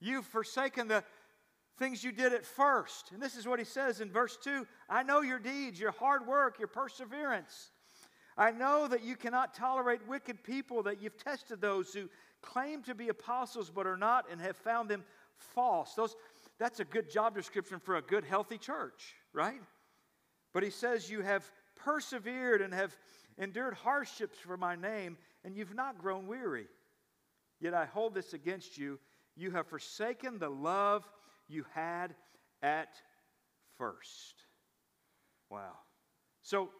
You've 0.00 0.26
forsaken 0.26 0.88
the 0.88 1.04
things 1.78 2.02
you 2.02 2.12
did 2.12 2.32
at 2.32 2.44
first. 2.44 3.12
And 3.12 3.22
this 3.22 3.36
is 3.36 3.46
what 3.46 3.58
he 3.58 3.64
says 3.64 4.00
in 4.00 4.10
verse 4.10 4.36
2 4.42 4.66
I 4.88 5.02
know 5.02 5.20
your 5.20 5.38
deeds, 5.38 5.78
your 5.80 5.92
hard 5.92 6.26
work, 6.26 6.58
your 6.58 6.68
perseverance. 6.68 7.70
I 8.36 8.52
know 8.52 8.86
that 8.86 9.02
you 9.02 9.16
cannot 9.16 9.54
tolerate 9.54 10.06
wicked 10.06 10.44
people, 10.44 10.84
that 10.84 11.02
you've 11.02 11.16
tested 11.16 11.60
those 11.60 11.92
who 11.92 12.08
claim 12.40 12.82
to 12.84 12.94
be 12.94 13.08
apostles 13.08 13.70
but 13.74 13.86
are 13.86 13.96
not 13.96 14.26
and 14.30 14.40
have 14.40 14.56
found 14.56 14.88
them 14.88 15.04
false. 15.36 15.94
Those, 15.94 16.14
that's 16.58 16.78
a 16.78 16.84
good 16.84 17.10
job 17.10 17.34
description 17.34 17.80
for 17.80 17.96
a 17.96 18.02
good, 18.02 18.24
healthy 18.24 18.58
church, 18.58 19.16
right? 19.32 19.60
But 20.52 20.62
he 20.62 20.70
says 20.70 21.10
you 21.10 21.20
have 21.22 21.50
persevered 21.74 22.62
and 22.62 22.72
have 22.72 22.96
endured 23.38 23.74
hardships 23.74 24.38
for 24.38 24.56
my 24.56 24.76
name, 24.76 25.16
and 25.44 25.56
you've 25.56 25.74
not 25.74 25.98
grown 25.98 26.26
weary. 26.28 26.66
Yet 27.60 27.74
I 27.74 27.86
hold 27.86 28.14
this 28.14 28.34
against 28.34 28.78
you. 28.78 28.98
You 29.38 29.52
have 29.52 29.68
forsaken 29.68 30.38
the 30.38 30.48
love 30.48 31.08
you 31.48 31.64
had 31.72 32.14
at 32.60 32.88
first. 33.76 34.34
Wow. 35.48 35.78
So, 36.42 36.70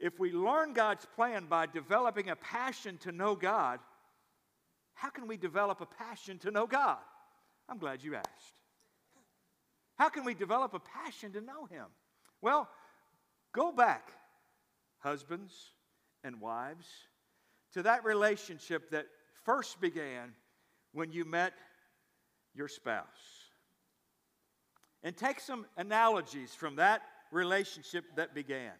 if 0.00 0.18
we 0.18 0.32
learn 0.32 0.72
God's 0.72 1.06
plan 1.14 1.46
by 1.46 1.66
developing 1.66 2.30
a 2.30 2.36
passion 2.36 2.98
to 2.98 3.12
know 3.12 3.36
God, 3.36 3.78
how 4.94 5.10
can 5.10 5.28
we 5.28 5.36
develop 5.36 5.80
a 5.80 5.86
passion 5.86 6.38
to 6.40 6.50
know 6.50 6.66
God? 6.66 6.98
I'm 7.68 7.78
glad 7.78 8.02
you 8.02 8.16
asked. 8.16 8.60
How 9.96 10.08
can 10.08 10.24
we 10.24 10.34
develop 10.34 10.74
a 10.74 10.80
passion 10.80 11.32
to 11.32 11.40
know 11.40 11.66
Him? 11.66 11.86
Well, 12.42 12.68
go 13.52 13.70
back 13.70 14.10
husbands 14.98 15.54
and 16.24 16.40
wives, 16.40 16.86
to 17.72 17.82
that 17.82 18.04
relationship 18.04 18.90
that 18.90 19.06
first 19.44 19.80
began 19.80 20.32
when 20.92 21.12
you 21.12 21.24
met 21.24 21.52
your 22.54 22.68
spouse. 22.68 23.06
And 25.02 25.16
take 25.16 25.40
some 25.40 25.66
analogies 25.76 26.54
from 26.54 26.76
that 26.76 27.02
relationship 27.30 28.04
that 28.16 28.34
began. 28.34 28.72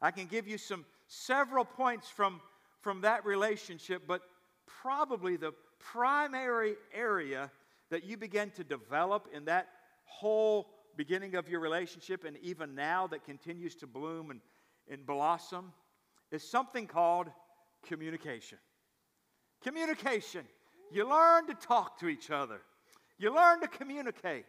I 0.00 0.10
can 0.10 0.26
give 0.26 0.46
you 0.46 0.58
some 0.58 0.84
several 1.08 1.64
points 1.64 2.08
from, 2.08 2.40
from 2.80 3.00
that 3.00 3.24
relationship, 3.24 4.02
but 4.06 4.22
probably 4.66 5.36
the 5.36 5.52
primary 5.78 6.76
area 6.94 7.50
that 7.90 8.04
you 8.04 8.16
begin 8.16 8.50
to 8.50 8.64
develop 8.64 9.28
in 9.32 9.46
that 9.46 9.68
whole 10.04 10.68
beginning 10.96 11.34
of 11.34 11.48
your 11.48 11.60
relationship, 11.60 12.24
and 12.24 12.36
even 12.38 12.74
now 12.74 13.06
that 13.06 13.24
continues 13.24 13.74
to 13.76 13.86
bloom 13.86 14.30
and 14.30 14.40
in 14.88 15.02
Blossom 15.02 15.72
is 16.30 16.42
something 16.42 16.86
called 16.86 17.28
communication. 17.86 18.58
Communication. 19.62 20.44
You 20.90 21.08
learn 21.08 21.46
to 21.46 21.54
talk 21.54 21.98
to 22.00 22.08
each 22.08 22.30
other, 22.30 22.60
you 23.18 23.34
learn 23.34 23.60
to 23.60 23.68
communicate. 23.68 24.44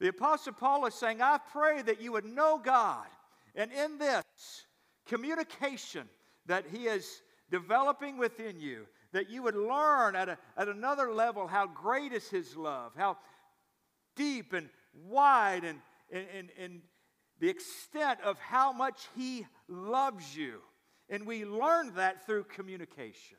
The 0.00 0.08
Apostle 0.08 0.52
Paul 0.52 0.86
is 0.86 0.94
saying, 0.94 1.22
I 1.22 1.38
pray 1.52 1.80
that 1.82 2.00
you 2.00 2.12
would 2.12 2.24
know 2.24 2.60
God. 2.62 3.06
And 3.54 3.70
in 3.72 3.98
this 3.98 4.24
communication 5.06 6.08
that 6.46 6.64
he 6.70 6.86
is 6.86 7.22
developing 7.50 8.18
within 8.18 8.60
you, 8.60 8.86
that 9.12 9.30
you 9.30 9.42
would 9.42 9.54
learn 9.54 10.16
at, 10.16 10.28
a, 10.28 10.38
at 10.56 10.68
another 10.68 11.12
level 11.12 11.46
how 11.46 11.66
great 11.68 12.12
is 12.12 12.28
his 12.28 12.56
love, 12.56 12.92
how 12.96 13.16
deep 14.16 14.52
and 14.52 14.68
wide 15.06 15.64
and, 15.64 15.78
and, 16.12 16.26
and, 16.36 16.48
and 16.58 16.82
the 17.38 17.48
extent 17.48 18.20
of 18.22 18.38
how 18.38 18.72
much 18.72 19.06
he 19.16 19.46
loves 19.68 20.36
you. 20.36 20.60
And 21.08 21.26
we 21.26 21.44
learn 21.44 21.94
that 21.94 22.26
through 22.26 22.44
communication. 22.44 23.36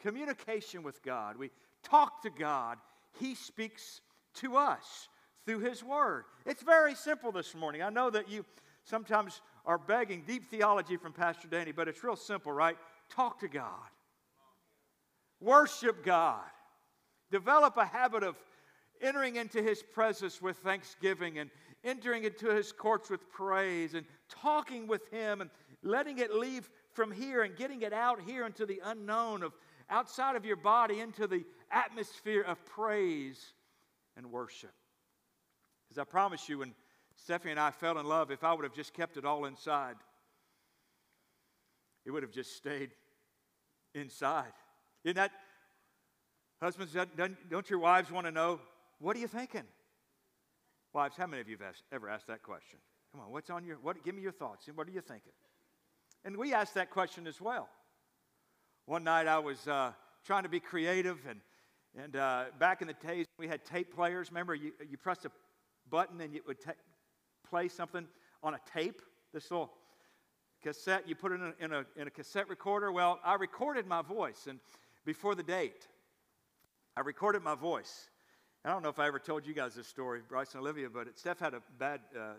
Communication 0.00 0.82
with 0.82 1.02
God. 1.02 1.36
We 1.36 1.50
talk 1.82 2.22
to 2.22 2.30
God, 2.30 2.78
He 3.18 3.34
speaks 3.34 4.00
to 4.34 4.56
us 4.56 5.08
through 5.44 5.60
His 5.60 5.82
Word. 5.82 6.24
It's 6.44 6.62
very 6.62 6.94
simple 6.94 7.32
this 7.32 7.54
morning. 7.54 7.82
I 7.82 7.90
know 7.90 8.10
that 8.10 8.28
you 8.28 8.44
sometimes 8.84 9.40
are 9.64 9.78
begging 9.78 10.22
deep 10.26 10.50
theology 10.50 10.96
from 10.96 11.12
Pastor 11.12 11.48
Danny, 11.48 11.72
but 11.72 11.88
it's 11.88 12.04
real 12.04 12.16
simple, 12.16 12.52
right? 12.52 12.76
Talk 13.10 13.40
to 13.40 13.48
God, 13.48 13.88
worship 15.40 16.04
God, 16.04 16.42
develop 17.30 17.76
a 17.76 17.84
habit 17.84 18.22
of 18.22 18.36
entering 19.00 19.36
into 19.36 19.62
His 19.62 19.82
presence 19.82 20.40
with 20.40 20.56
thanksgiving 20.58 21.38
and 21.38 21.50
entering 21.84 22.24
into 22.24 22.54
His 22.54 22.72
courts 22.72 23.10
with 23.10 23.30
praise 23.30 23.94
and 23.94 24.06
talking 24.28 24.86
with 24.86 25.08
Him 25.10 25.40
and 25.40 25.50
letting 25.82 26.18
it 26.18 26.34
leave 26.34 26.68
from 26.92 27.12
here 27.12 27.42
and 27.42 27.56
getting 27.56 27.82
it 27.82 27.92
out 27.92 28.20
here 28.20 28.46
into 28.46 28.66
the 28.66 28.80
unknown 28.84 29.42
of 29.42 29.52
outside 29.88 30.36
of 30.36 30.44
your 30.44 30.56
body 30.56 31.00
into 31.00 31.26
the 31.26 31.44
atmosphere 31.70 32.42
of 32.42 32.64
praise 32.64 33.52
and 34.16 34.30
worship. 34.30 34.72
As 35.90 35.98
I 35.98 36.04
promise 36.04 36.48
you, 36.48 36.58
when 36.58 36.74
Stephanie 37.14 37.52
and 37.52 37.60
I 37.60 37.70
fell 37.70 37.98
in 37.98 38.06
love, 38.06 38.30
if 38.30 38.44
I 38.44 38.52
would 38.52 38.64
have 38.64 38.74
just 38.74 38.92
kept 38.92 39.16
it 39.16 39.24
all 39.24 39.44
inside, 39.44 39.96
it 42.04 42.10
would 42.10 42.22
have 42.22 42.32
just 42.32 42.56
stayed 42.56 42.90
inside. 43.94 44.52
Isn't 45.04 45.16
that, 45.16 45.30
husbands, 46.60 46.96
don't 47.50 47.70
your 47.70 47.78
wives 47.78 48.10
want 48.10 48.26
to 48.26 48.32
know, 48.32 48.60
what 48.98 49.16
are 49.16 49.20
you 49.20 49.28
thinking? 49.28 49.64
Wives, 50.92 51.16
how 51.16 51.26
many 51.26 51.40
of 51.40 51.48
you 51.48 51.56
have 51.60 51.74
ever 51.92 52.08
asked 52.08 52.26
that 52.28 52.42
question? 52.42 52.78
Come 53.12 53.20
on, 53.20 53.30
what's 53.30 53.50
on 53.50 53.64
your, 53.64 53.76
what, 53.76 54.02
give 54.04 54.14
me 54.14 54.22
your 54.22 54.32
thoughts. 54.32 54.68
What 54.74 54.88
are 54.88 54.90
you 54.90 55.00
thinking? 55.00 55.32
And 56.24 56.36
we 56.36 56.54
ask 56.54 56.74
that 56.74 56.90
question 56.90 57.26
as 57.26 57.40
well. 57.40 57.68
One 58.86 59.02
night 59.02 59.26
I 59.26 59.40
was 59.40 59.66
uh, 59.66 59.90
trying 60.24 60.44
to 60.44 60.48
be 60.48 60.60
creative, 60.60 61.18
and, 61.28 61.40
and 62.00 62.14
uh, 62.14 62.44
back 62.60 62.82
in 62.82 62.86
the 62.86 62.94
days 62.94 63.26
we 63.36 63.48
had 63.48 63.64
tape 63.64 63.92
players. 63.92 64.30
Remember, 64.30 64.54
you, 64.54 64.70
you 64.88 64.96
a 65.04 65.30
button 65.90 66.20
and 66.20 66.36
it 66.36 66.46
would 66.46 66.60
ta- 66.60 66.70
play 67.50 67.66
something 67.66 68.06
on 68.44 68.54
a 68.54 68.60
tape, 68.72 69.02
this 69.34 69.50
little 69.50 69.72
cassette, 70.62 71.08
you 71.08 71.16
put 71.16 71.32
it 71.32 71.40
in 71.40 71.42
a, 71.42 71.64
in 71.64 71.72
a, 71.72 71.84
in 72.00 72.06
a 72.06 72.10
cassette 72.12 72.48
recorder. 72.48 72.92
Well, 72.92 73.18
I 73.24 73.34
recorded 73.34 73.88
my 73.88 74.02
voice, 74.02 74.46
and 74.48 74.60
before 75.04 75.34
the 75.34 75.42
date, 75.42 75.88
I 76.96 77.00
recorded 77.00 77.42
my 77.42 77.56
voice. 77.56 78.08
I 78.64 78.68
don't 78.68 78.84
know 78.84 78.88
if 78.88 79.00
I 79.00 79.08
ever 79.08 79.18
told 79.18 79.48
you 79.48 79.52
guys 79.52 79.74
this 79.74 79.88
story, 79.88 80.20
Bryce 80.28 80.52
and 80.52 80.60
Olivia, 80.60 80.88
but 80.88 81.18
Steph 81.18 81.40
had 81.40 81.54
a 81.54 81.62
bad 81.76 82.02
uh, 82.16 82.34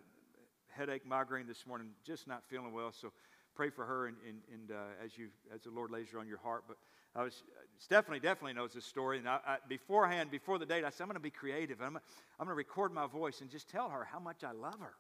headache, 0.70 1.06
migraine 1.06 1.46
this 1.46 1.68
morning, 1.68 1.89
just 2.06 2.25
not 2.25 2.44
feeling 2.48 2.72
well. 2.72 2.94
So 2.94 3.12
pray 3.58 3.72
for 3.72 3.86
her 3.86 4.06
and, 4.06 4.16
and, 4.28 4.38
and 4.54 4.72
uh, 4.72 5.04
as 5.04 5.18
you 5.18 5.30
as 5.54 5.64
the 5.64 5.72
Lord 5.72 5.90
lays 5.90 6.12
her 6.12 6.20
on 6.20 6.28
your 6.28 6.38
heart. 6.38 6.66
But 6.68 6.78
I 7.16 7.24
was 7.24 7.42
Stephanie 7.80 8.20
definitely 8.20 8.54
knows 8.54 8.74
this 8.74 8.86
story. 8.86 9.18
And 9.18 9.28
I, 9.28 9.40
I, 9.46 9.58
beforehand, 9.68 10.30
before 10.30 10.60
the 10.60 10.66
date, 10.66 10.84
I 10.86 10.92
said 10.92 11.04
I'm 11.04 11.08
going 11.08 11.16
to 11.16 11.20
be 11.20 11.32
creative. 11.32 11.82
I'm, 11.82 11.98
I'm 11.98 12.46
going 12.46 12.50
to 12.50 12.54
record 12.54 12.94
my 12.94 13.08
voice 13.08 13.42
and 13.42 13.50
just 13.50 13.68
tell 13.68 13.90
her 13.90 14.08
how 14.12 14.20
much 14.20 14.44
I 14.44 14.52
love 14.52 14.80
her. 14.80 14.94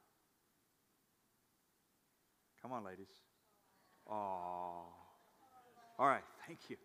Come 2.63 2.71
on, 2.71 2.83
ladies. 2.83 3.07
Oh, 4.09 4.85
all 5.99 6.07
right. 6.07 6.23
Thank 6.47 6.59
you. 6.69 6.77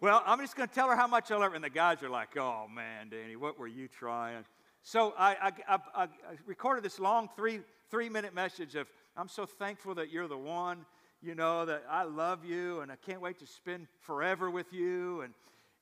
Well, 0.00 0.22
I'm 0.26 0.38
just 0.40 0.56
going 0.56 0.68
to 0.68 0.74
tell 0.74 0.88
her 0.88 0.96
how 0.96 1.08
much 1.08 1.30
I 1.32 1.36
love 1.36 1.50
her. 1.50 1.54
And 1.56 1.64
the 1.64 1.70
guys 1.70 2.02
are 2.04 2.08
like, 2.08 2.36
oh, 2.36 2.66
man, 2.72 3.08
Danny, 3.08 3.34
what 3.34 3.58
were 3.58 3.66
you 3.66 3.88
trying? 3.88 4.44
So 4.82 5.14
I, 5.18 5.52
I, 5.68 5.78
I 5.94 6.08
recorded 6.46 6.84
this 6.84 7.00
long 7.00 7.28
three, 7.34 7.60
three 7.90 8.08
minute 8.08 8.34
message 8.34 8.76
of 8.76 8.86
I'm 9.18 9.28
so 9.28 9.46
thankful 9.46 9.94
that 9.94 10.10
you're 10.10 10.28
the 10.28 10.36
one, 10.36 10.84
you 11.22 11.34
know, 11.34 11.64
that 11.64 11.84
I 11.88 12.02
love 12.02 12.44
you 12.44 12.80
and 12.80 12.92
I 12.92 12.96
can't 12.96 13.22
wait 13.22 13.38
to 13.38 13.46
spend 13.46 13.86
forever 14.00 14.50
with 14.50 14.74
you 14.74 15.22
and, 15.22 15.32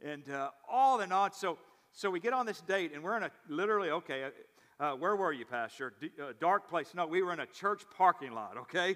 and 0.05 0.31
uh, 0.31 0.51
all 0.71 1.01
and 1.01 1.13
on. 1.13 1.33
So, 1.33 1.59
so 1.91 2.11
we 2.11 2.21
get 2.21 2.33
on 2.33 2.47
this 2.47 2.61
date 2.61 2.93
and 2.95 3.03
we're 3.03 3.17
in 3.17 3.25
a 3.25 3.31
literally, 3.49 3.91
okay, 3.91 4.25
uh, 4.25 4.31
uh, 4.85 4.95
where 4.95 5.17
were 5.17 5.33
you, 5.33 5.45
Pastor? 5.45 5.95
D- 6.01 6.13
uh, 6.23 6.33
dark 6.41 6.69
place. 6.69 6.95
No, 6.95 7.09
we 7.09 7.23
were 7.23 7.33
in 7.33 7.41
a 7.41 7.47
church 7.47 7.83
parking 7.97 8.35
lot, 8.35 8.57
okay? 8.57 8.95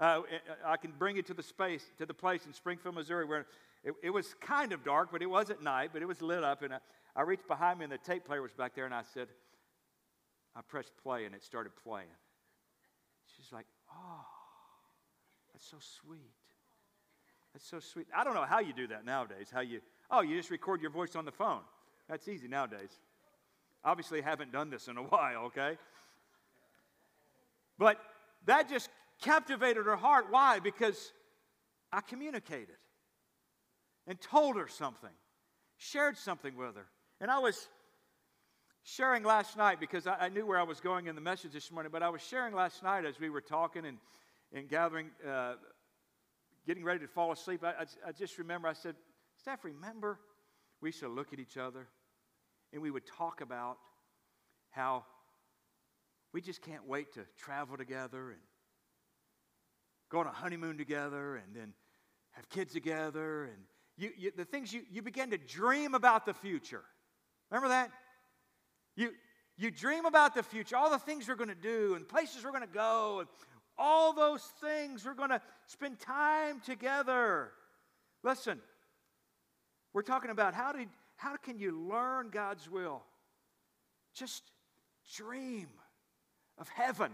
Uh, 0.00 0.22
I 0.64 0.78
can 0.78 0.92
bring 0.98 1.16
you 1.16 1.22
to 1.22 1.34
the 1.34 1.42
space, 1.42 1.84
to 1.98 2.06
the 2.06 2.14
place 2.14 2.46
in 2.46 2.54
Springfield, 2.54 2.94
Missouri, 2.94 3.26
where 3.26 3.46
it, 3.84 3.92
it, 4.02 4.10
was 4.10 4.34
kind 4.40 4.72
of 4.72 4.82
dark, 4.82 5.10
but 5.12 5.20
it 5.20 5.28
was 5.28 5.50
at 5.50 5.62
night, 5.62 5.90
but 5.92 6.00
it 6.00 6.08
was 6.08 6.22
lit 6.22 6.42
up. 6.42 6.62
And 6.62 6.72
I, 6.72 6.78
I 7.14 7.22
reached 7.22 7.46
behind 7.46 7.80
me 7.80 7.84
and 7.84 7.92
the 7.92 7.98
tape 7.98 8.24
player 8.24 8.40
was 8.40 8.52
back 8.54 8.74
there 8.74 8.86
and 8.86 8.94
I 8.94 9.02
said, 9.12 9.28
I 10.56 10.62
pressed 10.62 10.92
play 11.02 11.26
and 11.26 11.34
it 11.34 11.44
started 11.44 11.72
playing. 11.84 12.08
Oh, 13.94 14.24
that's 15.52 15.68
so 15.68 15.76
sweet. 15.80 16.32
That's 17.52 17.66
so 17.66 17.78
sweet. 17.80 18.06
I 18.16 18.24
don't 18.24 18.34
know 18.34 18.44
how 18.44 18.58
you 18.58 18.72
do 18.72 18.88
that 18.88 19.04
nowadays. 19.04 19.48
How 19.52 19.60
you, 19.60 19.80
oh, 20.10 20.22
you 20.22 20.36
just 20.36 20.50
record 20.50 20.82
your 20.82 20.90
voice 20.90 21.14
on 21.14 21.24
the 21.24 21.32
phone. 21.32 21.60
That's 22.08 22.26
easy 22.28 22.48
nowadays. 22.48 22.90
Obviously, 23.84 24.20
haven't 24.20 24.50
done 24.50 24.70
this 24.70 24.88
in 24.88 24.96
a 24.96 25.02
while, 25.02 25.44
okay? 25.46 25.76
But 27.78 27.98
that 28.46 28.68
just 28.68 28.88
captivated 29.20 29.86
her 29.86 29.96
heart. 29.96 30.26
Why? 30.30 30.58
Because 30.58 31.12
I 31.92 32.00
communicated 32.00 32.76
and 34.06 34.20
told 34.20 34.56
her 34.56 34.68
something, 34.68 35.10
shared 35.76 36.16
something 36.16 36.56
with 36.56 36.76
her. 36.76 36.86
And 37.20 37.30
I 37.30 37.38
was 37.38 37.68
sharing 38.84 39.24
last 39.24 39.56
night 39.56 39.80
because 39.80 40.06
I, 40.06 40.14
I, 40.20 40.28
knew 40.28 40.44
where 40.44 40.58
I 40.58 40.62
was 40.62 40.78
going 40.78 41.06
in 41.06 41.14
the 41.14 41.20
message 41.20 41.52
this 41.52 41.72
morning, 41.72 41.90
but 41.90 42.02
I 42.02 42.10
was 42.10 42.20
sharing 42.20 42.54
last 42.54 42.82
night 42.82 43.06
as 43.06 43.18
we 43.18 43.30
were 43.30 43.40
talking 43.40 43.86
and, 43.86 43.96
and 44.52 44.68
gathering, 44.68 45.10
uh, 45.26 45.54
getting 46.66 46.84
ready 46.84 47.00
to 47.00 47.08
fall 47.08 47.32
asleep. 47.32 47.64
I, 47.64 47.70
I, 47.70 47.86
I 48.08 48.12
just 48.12 48.38
remember, 48.38 48.68
I 48.68 48.74
said, 48.74 48.94
Steph, 49.38 49.64
remember 49.64 50.20
we 50.82 50.90
used 50.90 51.00
to 51.00 51.08
look 51.08 51.32
at 51.32 51.40
each 51.40 51.56
other 51.56 51.88
and 52.72 52.82
we 52.82 52.90
would 52.90 53.06
talk 53.06 53.40
about 53.40 53.78
how 54.70 55.04
we 56.34 56.42
just 56.42 56.60
can't 56.60 56.86
wait 56.86 57.14
to 57.14 57.20
travel 57.38 57.78
together 57.78 58.32
and 58.32 58.40
go 60.10 60.20
on 60.20 60.26
a 60.26 60.32
honeymoon 60.32 60.76
together 60.76 61.36
and 61.36 61.56
then 61.56 61.72
have 62.32 62.48
kids 62.50 62.74
together 62.74 63.44
and 63.44 63.56
you, 63.96 64.10
you, 64.18 64.32
the 64.36 64.44
things 64.44 64.72
you, 64.74 64.82
you 64.90 65.00
begin 65.00 65.30
to 65.30 65.38
dream 65.38 65.94
about 65.94 66.26
the 66.26 66.34
future. 66.34 66.82
Remember 67.50 67.68
that? 67.68 67.90
You, 68.96 69.12
you 69.56 69.70
dream 69.70 70.04
about 70.04 70.34
the 70.34 70.42
future, 70.42 70.76
all 70.76 70.90
the 70.90 70.98
things 70.98 71.28
we're 71.28 71.34
going 71.34 71.48
to 71.48 71.54
do 71.54 71.94
and 71.94 72.08
places 72.08 72.44
we're 72.44 72.50
going 72.50 72.62
to 72.62 72.66
go, 72.66 73.20
and 73.20 73.28
all 73.76 74.12
those 74.12 74.42
things 74.60 75.04
we're 75.04 75.14
going 75.14 75.30
to 75.30 75.40
spend 75.66 75.98
time 75.98 76.60
together. 76.60 77.50
Listen, 78.22 78.60
we're 79.92 80.02
talking 80.02 80.30
about 80.30 80.54
how, 80.54 80.72
did, 80.72 80.88
how 81.16 81.36
can 81.36 81.58
you 81.58 81.86
learn 81.88 82.30
God's 82.30 82.70
will? 82.70 83.02
Just 84.14 84.42
dream 85.16 85.68
of 86.58 86.68
heaven, 86.68 87.12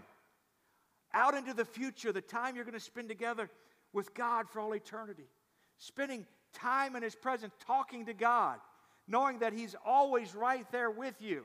out 1.13 1.33
into 1.33 1.53
the 1.53 1.65
future, 1.65 2.11
the 2.11 2.21
time 2.21 2.55
you're 2.55 2.63
going 2.63 2.73
to 2.73 2.79
spend 2.79 3.09
together 3.09 3.49
with 3.91 4.13
God 4.13 4.47
for 4.49 4.59
all 4.59 4.73
eternity, 4.73 5.25
spending 5.77 6.25
time 6.53 6.95
in 6.95 7.03
His 7.03 7.15
presence, 7.15 7.53
talking 7.65 8.05
to 8.05 8.13
God, 8.13 8.59
knowing 9.07 9.39
that 9.39 9.51
He's 9.51 9.75
always 9.83 10.35
right 10.35 10.65
there 10.71 10.91
with 10.91 11.15
you 11.19 11.43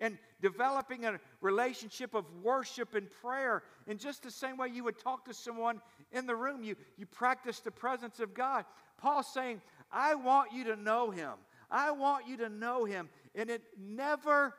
and 0.00 0.18
developing 0.40 1.04
a 1.04 1.20
relationship 1.40 2.14
of 2.14 2.24
worship 2.42 2.94
and 2.94 3.08
prayer 3.22 3.62
in 3.86 3.98
just 3.98 4.22
the 4.22 4.30
same 4.30 4.56
way 4.56 4.68
you 4.68 4.84
would 4.84 4.98
talk 4.98 5.24
to 5.26 5.34
someone 5.34 5.80
in 6.10 6.26
the 6.26 6.34
room. 6.34 6.64
You, 6.64 6.76
you 6.96 7.06
practice 7.06 7.60
the 7.60 7.70
presence 7.70 8.18
of 8.20 8.34
God. 8.34 8.64
Paul's 8.98 9.32
saying, 9.32 9.60
I 9.90 10.14
want 10.14 10.52
you 10.52 10.64
to 10.64 10.76
know 10.76 11.10
him. 11.10 11.32
I 11.70 11.92
want 11.92 12.26
you 12.26 12.36
to 12.38 12.48
know 12.48 12.84
him. 12.84 13.08
And 13.34 13.48
it 13.48 13.62
never, 13.78 14.54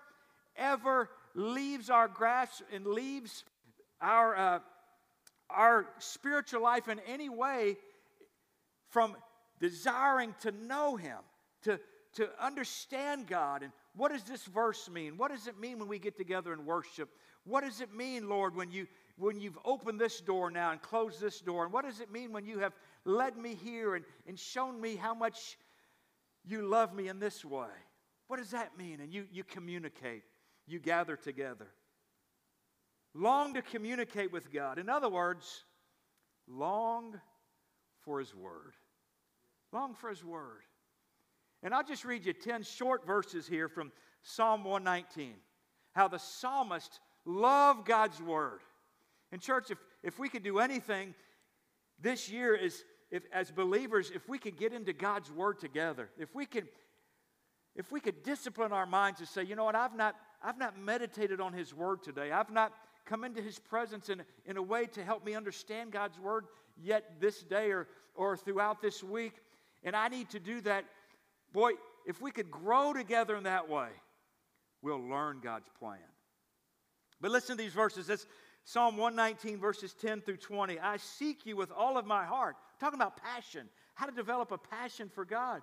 ever 0.55 1.09
leaves 1.35 1.89
our 1.89 2.07
grasp 2.07 2.63
and 2.73 2.85
leaves 2.85 3.43
our, 4.01 4.35
uh, 4.35 4.59
our 5.49 5.87
spiritual 5.99 6.61
life 6.61 6.87
in 6.87 6.99
any 7.07 7.29
way 7.29 7.77
from 8.89 9.15
desiring 9.59 10.35
to 10.41 10.51
know 10.51 10.95
him, 10.95 11.17
to, 11.63 11.79
to 12.15 12.29
understand 12.39 13.27
God 13.27 13.63
and 13.63 13.71
what 13.95 14.11
does 14.11 14.23
this 14.23 14.43
verse 14.45 14.89
mean? 14.89 15.17
What 15.17 15.31
does 15.31 15.47
it 15.47 15.59
mean 15.59 15.79
when 15.79 15.87
we 15.87 15.99
get 15.99 16.17
together 16.17 16.51
and 16.51 16.65
worship? 16.65 17.09
What 17.45 17.63
does 17.63 17.79
it 17.79 17.93
mean, 17.93 18.27
Lord, 18.27 18.55
when, 18.55 18.71
you, 18.71 18.87
when 19.17 19.39
you've 19.39 19.59
opened 19.65 19.99
this 19.99 20.19
door 20.19 20.49
now 20.49 20.71
and 20.71 20.81
closed 20.81 21.21
this 21.21 21.39
door? 21.41 21.63
And 21.65 21.73
what 21.73 21.85
does 21.85 21.99
it 21.99 22.11
mean 22.11 22.31
when 22.31 22.45
you 22.45 22.59
have 22.59 22.73
led 23.05 23.37
me 23.37 23.55
here 23.55 23.95
and, 23.95 24.03
and 24.27 24.39
shown 24.39 24.81
me 24.81 24.95
how 24.95 25.13
much 25.13 25.57
you 26.43 26.63
love 26.63 26.93
me 26.95 27.07
in 27.07 27.19
this 27.19 27.45
way? 27.45 27.67
What 28.27 28.37
does 28.37 28.51
that 28.51 28.77
mean? 28.77 28.99
And 28.99 29.13
you, 29.13 29.25
you 29.31 29.43
communicate. 29.43 30.23
you 30.65 30.79
gather 30.79 31.15
together. 31.15 31.67
Long 33.13 33.53
to 33.53 33.61
communicate 33.61 34.31
with 34.31 34.51
God. 34.51 34.79
In 34.79 34.89
other 34.89 35.09
words, 35.09 35.65
long 36.47 37.19
for 38.01 38.19
His 38.19 38.33
Word. 38.33 38.73
Long 39.71 39.93
for 39.93 40.09
His 40.09 40.23
Word. 40.23 40.63
And 41.63 41.73
I'll 41.73 41.83
just 41.83 42.05
read 42.05 42.25
you 42.25 42.33
10 42.33 42.63
short 42.63 43.07
verses 43.07 43.47
here 43.47 43.69
from 43.69 43.91
Psalm 44.21 44.63
119. 44.63 45.33
How 45.93 46.07
the 46.07 46.19
psalmist 46.19 46.99
loved 47.25 47.85
God's 47.85 48.21
Word. 48.21 48.59
And, 49.31 49.41
church, 49.41 49.71
if, 49.71 49.77
if 50.03 50.19
we 50.19 50.29
could 50.29 50.43
do 50.43 50.59
anything 50.59 51.15
this 51.99 52.29
year 52.29 52.53
is 52.53 52.83
if 53.09 53.23
as 53.31 53.49
believers, 53.49 54.11
if 54.13 54.27
we 54.27 54.37
could 54.37 54.57
get 54.57 54.73
into 54.73 54.91
God's 54.91 55.31
Word 55.31 55.59
together, 55.59 56.09
if 56.17 56.35
we 56.35 56.45
could 56.45 56.67
if 57.75 57.91
we 57.91 57.99
could 57.99 58.23
discipline 58.23 58.71
our 58.71 58.85
minds 58.85 59.19
to 59.19 59.25
say, 59.25 59.43
you 59.43 59.55
know 59.55 59.63
what, 59.63 59.75
I've 59.75 59.95
not, 59.95 60.15
I've 60.43 60.59
not 60.59 60.77
meditated 60.77 61.41
on 61.41 61.53
His 61.53 61.73
Word 61.73 62.03
today. 62.03 62.31
I've 62.31 62.51
not 62.51 62.71
come 63.05 63.23
into 63.23 63.41
His 63.41 63.57
presence 63.57 64.09
in, 64.09 64.21
in 64.45 64.57
a 64.57 64.61
way 64.61 64.85
to 64.87 65.03
help 65.03 65.25
me 65.25 65.33
understand 65.33 65.91
God's 65.91 66.19
Word 66.19 66.45
yet 66.79 67.19
this 67.19 67.41
day 67.41 67.71
or, 67.71 67.87
or 68.13 68.37
throughout 68.37 68.81
this 68.81 69.03
week. 69.03 69.33
And 69.83 69.95
I 69.95 70.07
need 70.07 70.29
to 70.29 70.39
do 70.39 70.61
that. 70.61 70.85
Boy, 71.53 71.73
if 72.05 72.21
we 72.21 72.31
could 72.31 72.51
grow 72.51 72.93
together 72.93 73.35
in 73.35 73.43
that 73.43 73.69
way, 73.69 73.89
we'll 74.81 75.07
learn 75.07 75.39
God's 75.41 75.69
plan. 75.79 75.99
But 77.21 77.31
listen 77.31 77.55
to 77.55 77.63
these 77.63 77.73
verses. 77.73 78.27
Psalm 78.65 78.97
119, 78.97 79.59
verses 79.59 79.93
10 79.93 80.21
through 80.21 80.37
20. 80.37 80.79
I 80.79 80.97
seek 80.97 81.45
you 81.45 81.55
with 81.55 81.71
all 81.71 81.97
of 81.97 82.05
my 82.05 82.25
heart. 82.25 82.55
I'm 82.57 82.79
talking 82.79 82.99
about 82.99 83.17
passion, 83.17 83.69
how 83.93 84.05
to 84.07 84.11
develop 84.11 84.51
a 84.51 84.57
passion 84.57 85.09
for 85.13 85.23
God. 85.23 85.61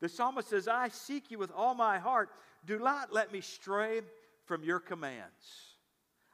The 0.00 0.08
psalmist 0.08 0.48
says, 0.48 0.68
I 0.68 0.88
seek 0.88 1.30
you 1.30 1.38
with 1.38 1.52
all 1.54 1.74
my 1.74 1.98
heart. 1.98 2.30
Do 2.66 2.78
not 2.78 3.12
let 3.12 3.32
me 3.32 3.40
stray 3.40 4.02
from 4.44 4.62
your 4.62 4.80
commands. 4.80 5.76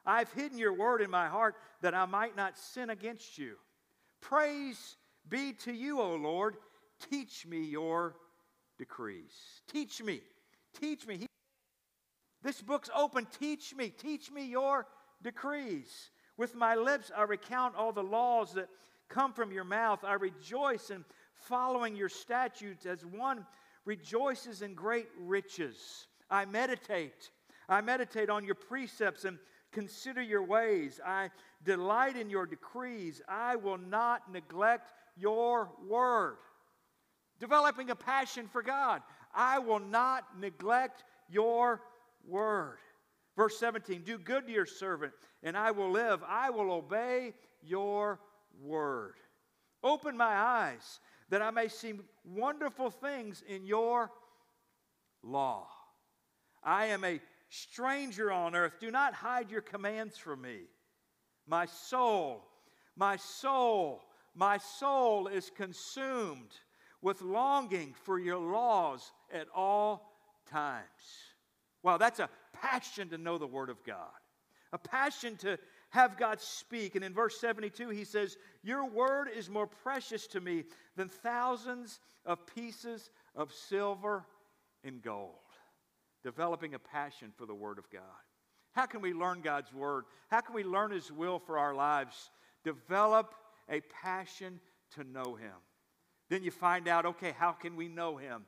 I've 0.05 0.31
hidden 0.33 0.57
your 0.57 0.73
word 0.73 1.01
in 1.01 1.09
my 1.09 1.27
heart 1.27 1.55
that 1.81 1.95
I 1.95 2.05
might 2.05 2.35
not 2.35 2.57
sin 2.57 2.89
against 2.89 3.37
you. 3.37 3.55
Praise 4.21 4.97
be 5.27 5.53
to 5.63 5.73
you, 5.73 5.99
O 5.99 6.15
Lord. 6.15 6.57
Teach 7.09 7.45
me 7.45 7.61
your 7.61 8.15
decrees. 8.77 9.61
Teach 9.71 10.01
me. 10.01 10.21
Teach 10.79 11.05
me. 11.07 11.25
This 12.43 12.61
book's 12.61 12.89
open. 12.95 13.27
Teach 13.39 13.75
me. 13.75 13.89
Teach 13.89 14.31
me 14.31 14.45
your 14.45 14.87
decrees. 15.23 16.11
With 16.37 16.55
my 16.55 16.75
lips, 16.75 17.11
I 17.15 17.23
recount 17.23 17.75
all 17.75 17.91
the 17.91 18.03
laws 18.03 18.53
that 18.53 18.67
come 19.09 19.33
from 19.33 19.51
your 19.51 19.63
mouth. 19.63 20.03
I 20.03 20.13
rejoice 20.13 20.89
in 20.89 21.05
following 21.33 21.95
your 21.95 22.09
statutes 22.09 22.85
as 22.85 23.05
one 23.05 23.45
rejoices 23.85 24.61
in 24.61 24.73
great 24.73 25.07
riches. 25.19 26.07
I 26.29 26.45
meditate. 26.45 27.29
I 27.69 27.81
meditate 27.81 28.29
on 28.29 28.43
your 28.43 28.55
precepts 28.55 29.25
and 29.25 29.37
consider 29.71 30.21
your 30.21 30.43
ways. 30.43 30.99
I 31.05 31.29
delight 31.63 32.15
in 32.15 32.29
your 32.29 32.45
decrees. 32.45 33.21
I 33.27 33.55
will 33.55 33.77
not 33.77 34.31
neglect 34.31 34.91
your 35.15 35.69
word. 35.87 36.37
Developing 37.39 37.89
a 37.89 37.95
passion 37.95 38.47
for 38.47 38.61
God. 38.61 39.01
I 39.33 39.59
will 39.59 39.79
not 39.79 40.39
neglect 40.39 41.03
your 41.29 41.81
word. 42.25 42.77
Verse 43.35 43.57
17 43.59 44.01
Do 44.01 44.17
good 44.17 44.47
to 44.47 44.53
your 44.53 44.65
servant, 44.65 45.13
and 45.43 45.57
I 45.57 45.71
will 45.71 45.91
live. 45.91 46.21
I 46.27 46.49
will 46.49 46.71
obey 46.71 47.33
your 47.61 48.19
word. 48.61 49.15
Open 49.83 50.17
my 50.17 50.35
eyes 50.35 50.99
that 51.29 51.41
I 51.41 51.51
may 51.51 51.67
see 51.67 51.93
wonderful 52.23 52.89
things 52.89 53.43
in 53.47 53.65
your 53.65 54.11
law. 55.21 55.67
I 56.63 56.87
am 56.87 57.03
a 57.03 57.19
stranger 57.49 58.31
on 58.31 58.55
earth. 58.55 58.73
Do 58.79 58.91
not 58.91 59.13
hide 59.13 59.51
your 59.51 59.61
commands 59.61 60.17
from 60.17 60.41
me. 60.41 60.61
My 61.47 61.65
soul, 61.65 62.45
my 62.95 63.17
soul, 63.17 64.03
my 64.33 64.57
soul 64.57 65.27
is 65.27 65.51
consumed 65.55 66.55
with 67.05 67.21
longing 67.21 67.93
for 68.03 68.17
your 68.17 68.39
laws 68.39 69.11
at 69.31 69.45
all 69.53 70.11
times. 70.49 70.83
Wow, 71.83 71.97
that's 71.97 72.19
a 72.19 72.31
passion 72.51 73.09
to 73.09 73.19
know 73.19 73.37
the 73.37 73.45
Word 73.45 73.69
of 73.69 73.83
God, 73.83 74.09
a 74.73 74.79
passion 74.79 75.37
to 75.37 75.59
have 75.91 76.17
God 76.17 76.41
speak. 76.41 76.95
And 76.95 77.05
in 77.05 77.13
verse 77.13 77.39
72, 77.39 77.89
he 77.89 78.05
says, 78.05 78.37
Your 78.63 78.89
word 78.89 79.27
is 79.33 79.51
more 79.51 79.67
precious 79.67 80.25
to 80.27 80.41
me 80.41 80.63
than 80.95 81.07
thousands 81.07 81.99
of 82.25 82.39
pieces 82.47 83.11
of 83.35 83.53
silver 83.53 84.25
and 84.83 84.99
gold. 84.99 85.29
Developing 86.23 86.73
a 86.73 86.79
passion 86.79 87.31
for 87.37 87.45
the 87.45 87.53
Word 87.53 87.77
of 87.77 87.87
God. 87.91 88.01
How 88.71 88.87
can 88.87 89.01
we 89.01 89.13
learn 89.13 89.41
God's 89.41 89.71
Word? 89.71 90.05
How 90.29 90.41
can 90.41 90.55
we 90.55 90.63
learn 90.63 90.89
His 90.89 91.11
will 91.11 91.37
for 91.37 91.59
our 91.59 91.75
lives? 91.75 92.31
Develop 92.63 93.35
a 93.69 93.81
passion 94.01 94.59
to 94.95 95.03
know 95.03 95.35
Him. 95.35 95.53
Then 96.29 96.43
you 96.43 96.51
find 96.51 96.87
out, 96.87 97.05
okay, 97.05 97.33
how 97.37 97.51
can 97.51 97.75
we 97.75 97.87
know 97.87 98.17
Him? 98.17 98.45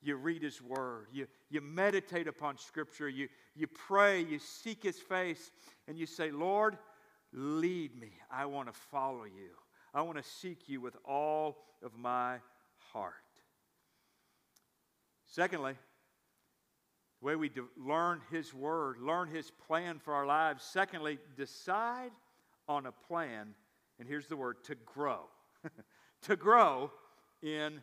You 0.00 0.16
read 0.16 0.42
His 0.42 0.62
Word, 0.62 1.08
you, 1.12 1.26
you 1.50 1.60
meditate 1.60 2.28
upon 2.28 2.58
Scripture, 2.58 3.08
you, 3.08 3.28
you 3.56 3.66
pray, 3.66 4.20
you 4.20 4.38
seek 4.38 4.82
His 4.82 4.98
face, 4.98 5.50
and 5.88 5.98
you 5.98 6.06
say, 6.06 6.30
Lord, 6.30 6.78
lead 7.32 7.98
me. 7.98 8.12
I 8.30 8.46
want 8.46 8.68
to 8.68 8.78
follow 8.90 9.24
you. 9.24 9.50
I 9.92 10.02
want 10.02 10.18
to 10.18 10.22
seek 10.22 10.68
you 10.68 10.80
with 10.80 10.96
all 11.04 11.58
of 11.82 11.96
my 11.96 12.36
heart. 12.92 13.14
Secondly, 15.26 15.74
the 17.20 17.26
way 17.26 17.36
we 17.36 17.48
de- 17.48 17.62
learn 17.76 18.20
His 18.30 18.54
Word, 18.54 18.98
learn 19.00 19.28
His 19.28 19.50
plan 19.50 19.98
for 19.98 20.14
our 20.14 20.26
lives. 20.26 20.62
Secondly, 20.62 21.18
decide 21.36 22.12
on 22.68 22.86
a 22.86 22.92
plan, 22.92 23.54
and 23.98 24.06
here's 24.06 24.26
the 24.26 24.36
word 24.36 24.62
to 24.64 24.74
grow. 24.84 25.20
to 26.22 26.36
grow 26.36 26.90
in 27.42 27.80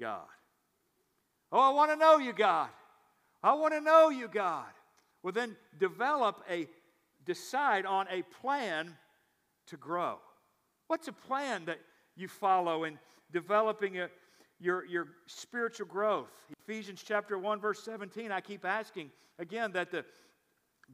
God. 0.00 0.26
Oh, 1.50 1.60
I 1.60 1.72
want 1.72 1.90
to 1.90 1.96
know 1.96 2.18
you, 2.18 2.32
God. 2.32 2.68
I 3.42 3.54
want 3.54 3.72
to 3.74 3.80
know 3.80 4.10
you, 4.10 4.28
God. 4.28 4.66
Well, 5.22 5.32
then 5.32 5.56
develop 5.78 6.42
a, 6.50 6.68
decide 7.24 7.86
on 7.86 8.06
a 8.10 8.22
plan 8.40 8.96
to 9.66 9.76
grow. 9.76 10.18
What's 10.88 11.08
a 11.08 11.12
plan 11.12 11.64
that 11.66 11.78
you 12.16 12.28
follow 12.28 12.84
in 12.84 12.98
developing 13.32 13.98
a, 13.98 14.08
your, 14.60 14.84
your 14.86 15.08
spiritual 15.26 15.86
growth? 15.86 16.30
Ephesians 16.62 17.02
chapter 17.06 17.38
1, 17.38 17.60
verse 17.60 17.82
17, 17.82 18.32
I 18.32 18.40
keep 18.40 18.64
asking 18.64 19.10
again 19.38 19.72
that 19.72 19.90
the 19.90 20.04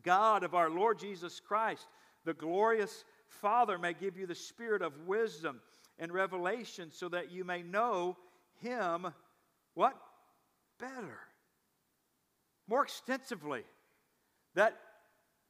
God 0.03 0.43
of 0.43 0.55
our 0.55 0.71
Lord 0.71 0.99
Jesus 0.99 1.41
Christ, 1.41 1.87
the 2.25 2.35
glorious 2.35 3.05
Father, 3.29 3.79
may 3.79 3.95
give 3.95 4.17
you 4.17 4.27
the 4.27 4.35
spirit 4.35 4.83
of 4.83 4.93
wisdom 5.07 5.61
and 5.99 6.13
revelation 6.13 6.91
so 6.93 7.09
that 7.09 7.31
you 7.31 7.45
may 7.45 7.63
know 7.63 8.17
Him, 8.61 9.07
what? 9.75 9.97
better, 10.79 11.19
more 12.69 12.83
extensively. 12.83 13.63
That 14.55 14.77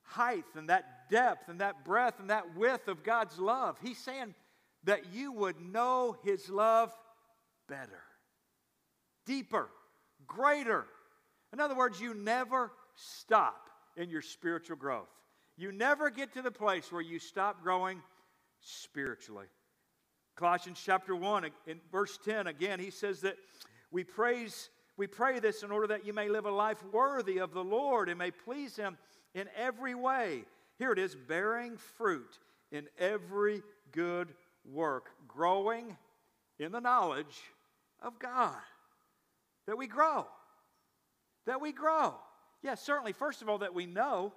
height 0.03 0.45
and 0.55 0.69
that 0.69 1.11
depth 1.11 1.49
and 1.49 1.61
that 1.61 1.85
breadth 1.85 2.21
and 2.21 2.31
that 2.31 2.57
width 2.57 2.89
of 2.89 3.03
God's 3.03 3.39
love. 3.39 3.79
He's 3.83 3.99
saying 3.99 4.35
that 4.85 5.13
you 5.13 5.33
would 5.33 5.61
know 5.61 6.17
His 6.25 6.49
love 6.49 6.93
better, 7.69 8.03
deeper, 9.27 9.69
greater. 10.27 10.87
In 11.53 11.61
other 11.61 11.75
words, 11.75 12.01
you 12.01 12.15
never 12.15 12.73
stop 12.95 13.69
in 13.97 14.11
your 14.11 14.23
spiritual 14.23 14.77
growth. 14.77 15.09
You 15.57 15.71
never 15.71 16.11
get 16.11 16.33
to 16.35 16.43
the 16.43 16.51
place 16.51 16.91
where 16.91 17.03
you 17.03 17.19
stop 17.19 17.63
growing 17.63 18.03
spiritually. 18.61 19.47
Colossians 20.37 20.81
chapter 20.85 21.15
1, 21.15 21.51
in 21.67 21.81
verse 21.93 22.19
10, 22.25 22.47
again, 22.49 22.81
he 22.81 22.91
says 22.91 23.21
that 23.21 23.37
we 23.91 24.03
praise 24.05 24.71
we 24.97 25.07
pray 25.07 25.41
this 25.41 25.63
in 25.63 25.73
order 25.73 25.89
that 25.89 26.07
you 26.07 26.13
may 26.13 26.29
live 26.29 26.47
a 26.47 26.51
life 26.51 26.83
worthy 26.93 27.39
of 27.39 27.53
the 27.53 27.65
Lord 27.65 28.09
and 28.09 28.19
may 28.19 28.31
please 28.31 28.77
Him 28.77 28.97
in 29.35 29.49
every 29.57 29.95
way. 29.95 30.45
Here 30.79 30.93
it 30.93 30.99
is 30.99 31.17
bearing 31.17 31.77
fruit 31.77 32.39
in 32.71 32.87
every 32.99 33.63
good 33.93 34.29
work, 34.65 35.11
growing 35.27 35.97
in 36.59 36.73
the 36.73 36.81
knowledge 36.81 37.41
of 38.01 38.19
God. 38.19 38.57
That 39.67 39.79
we 39.79 39.87
grow. 39.87 40.27
That 41.47 41.61
we 41.61 41.73
grow. 41.73 42.15
Yes, 42.63 42.81
certainly, 42.81 43.13
first 43.13 43.43
of 43.43 43.49
all, 43.49 43.59
that 43.59 43.75
we 43.75 43.87
know, 43.87 44.33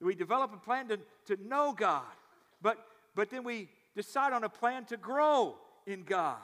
we 0.00 0.14
develop 0.14 0.52
a 0.52 0.58
plan 0.58 0.88
to, 0.88 0.98
to 1.26 1.48
know 1.48 1.72
God. 1.72 2.04
But, 2.60 2.78
but 3.14 3.30
then 3.30 3.44
we 3.44 3.68
decide 3.96 4.32
on 4.32 4.44
a 4.44 4.48
plan 4.48 4.84
to 4.84 4.96
grow 4.96 5.56
in 5.86 6.04
God. 6.04 6.36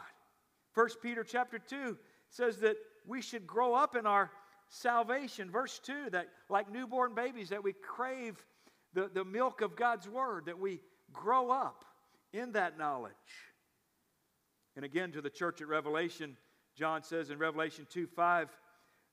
First 0.72 1.02
Peter 1.02 1.22
chapter 1.22 1.58
2 1.58 1.96
says 2.30 2.56
that 2.58 2.76
we 3.06 3.20
should 3.20 3.46
grow 3.46 3.74
up 3.74 3.94
in 3.94 4.06
our 4.06 4.30
salvation. 4.68 5.50
Verse 5.50 5.78
2 5.84 6.10
that, 6.10 6.28
like 6.48 6.72
newborn 6.72 7.14
babies, 7.14 7.50
that 7.50 7.62
we 7.62 7.74
crave 7.74 8.44
the, 8.94 9.10
the 9.12 9.24
milk 9.24 9.60
of 9.60 9.76
God's 9.76 10.08
word, 10.08 10.46
that 10.46 10.58
we 10.58 10.80
grow 11.12 11.50
up 11.50 11.84
in 12.32 12.52
that 12.52 12.78
knowledge. 12.78 13.12
And 14.74 14.84
again, 14.84 15.12
to 15.12 15.20
the 15.20 15.30
church 15.30 15.60
at 15.60 15.68
Revelation, 15.68 16.36
John 16.74 17.02
says 17.02 17.28
in 17.28 17.38
Revelation 17.38 17.86
2 17.90 18.06
5, 18.06 18.48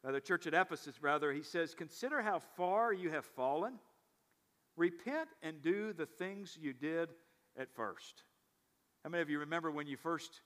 uh, 0.08 0.12
the 0.12 0.21
church 0.21 0.47
at 0.47 0.54
Ephesus, 0.54 1.04
rather, 1.04 1.34
he 1.34 1.43
says, 1.43 1.75
Consider 1.75 2.21
how 2.21 2.39
far 2.39 2.93
you 2.93 3.10
have 3.10 3.25
fallen. 3.25 3.73
Repent 4.78 5.28
and 5.43 5.62
do 5.62 5.91
the 5.91 6.06
things 6.06 6.58
you 6.58 6.71
did 6.71 7.10
at 7.58 7.69
first. 7.75 8.23
How 9.04 9.10
many 9.10 9.22
of 9.22 9.30
you 9.30 9.40
remember 9.40 9.72
when 9.72 9.88
you 9.88 9.98
first 9.98 10.42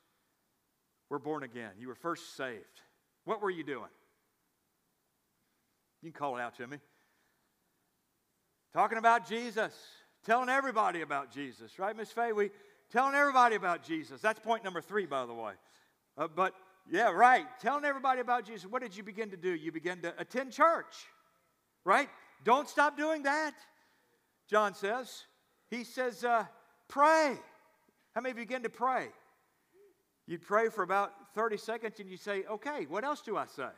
were 1.09 1.19
born 1.19 1.43
again? 1.43 1.71
You 1.79 1.87
were 1.87 1.95
first 1.95 2.35
saved. 2.35 2.81
What 3.25 3.41
were 3.41 3.49
you 3.49 3.63
doing? 3.63 3.89
You 6.01 6.11
can 6.11 6.19
call 6.19 6.37
it 6.37 6.41
out 6.41 6.55
to 6.57 6.67
me. 6.67 6.77
Talking 8.73 8.97
about 8.97 9.27
Jesus, 9.27 9.73
telling 10.25 10.49
everybody 10.49 11.01
about 11.01 11.31
Jesus, 11.31 11.79
right, 11.79 11.95
Miss 11.95 12.11
Faye? 12.11 12.33
We 12.33 12.49
telling 12.91 13.15
everybody 13.15 13.55
about 13.55 13.83
Jesus. 13.83 14.21
That's 14.21 14.39
point 14.39 14.63
number 14.63 14.81
three, 14.81 15.05
by 15.05 15.25
the 15.25 15.33
way. 15.33 15.53
Uh, 16.17 16.27
but 16.27 16.53
yeah, 16.91 17.11
right. 17.11 17.45
Telling 17.61 17.85
everybody 17.85 18.19
about 18.19 18.45
Jesus. 18.45 18.69
What 18.69 18.81
did 18.81 18.95
you 18.95 19.03
begin 19.03 19.29
to 19.31 19.37
do? 19.37 19.49
You 19.49 19.71
began 19.71 20.01
to 20.01 20.13
attend 20.19 20.51
church, 20.51 20.93
right? 21.85 22.09
Don't 22.43 22.67
stop 22.67 22.97
doing 22.97 23.23
that. 23.23 23.53
John 24.49 24.73
says. 24.73 25.23
He 25.69 25.83
says, 25.83 26.23
uh, 26.23 26.45
pray. 26.87 27.37
How 28.15 28.21
many 28.21 28.31
of 28.31 28.37
you 28.37 28.45
begin 28.45 28.63
to 28.63 28.69
pray? 28.69 29.07
You'd 30.27 30.41
pray 30.41 30.69
for 30.69 30.83
about 30.83 31.11
30 31.35 31.57
seconds 31.57 31.99
and 31.99 32.09
you 32.09 32.17
say, 32.17 32.43
okay, 32.49 32.85
what 32.87 33.03
else 33.03 33.21
do 33.21 33.35
I 33.35 33.45
say? 33.45 33.69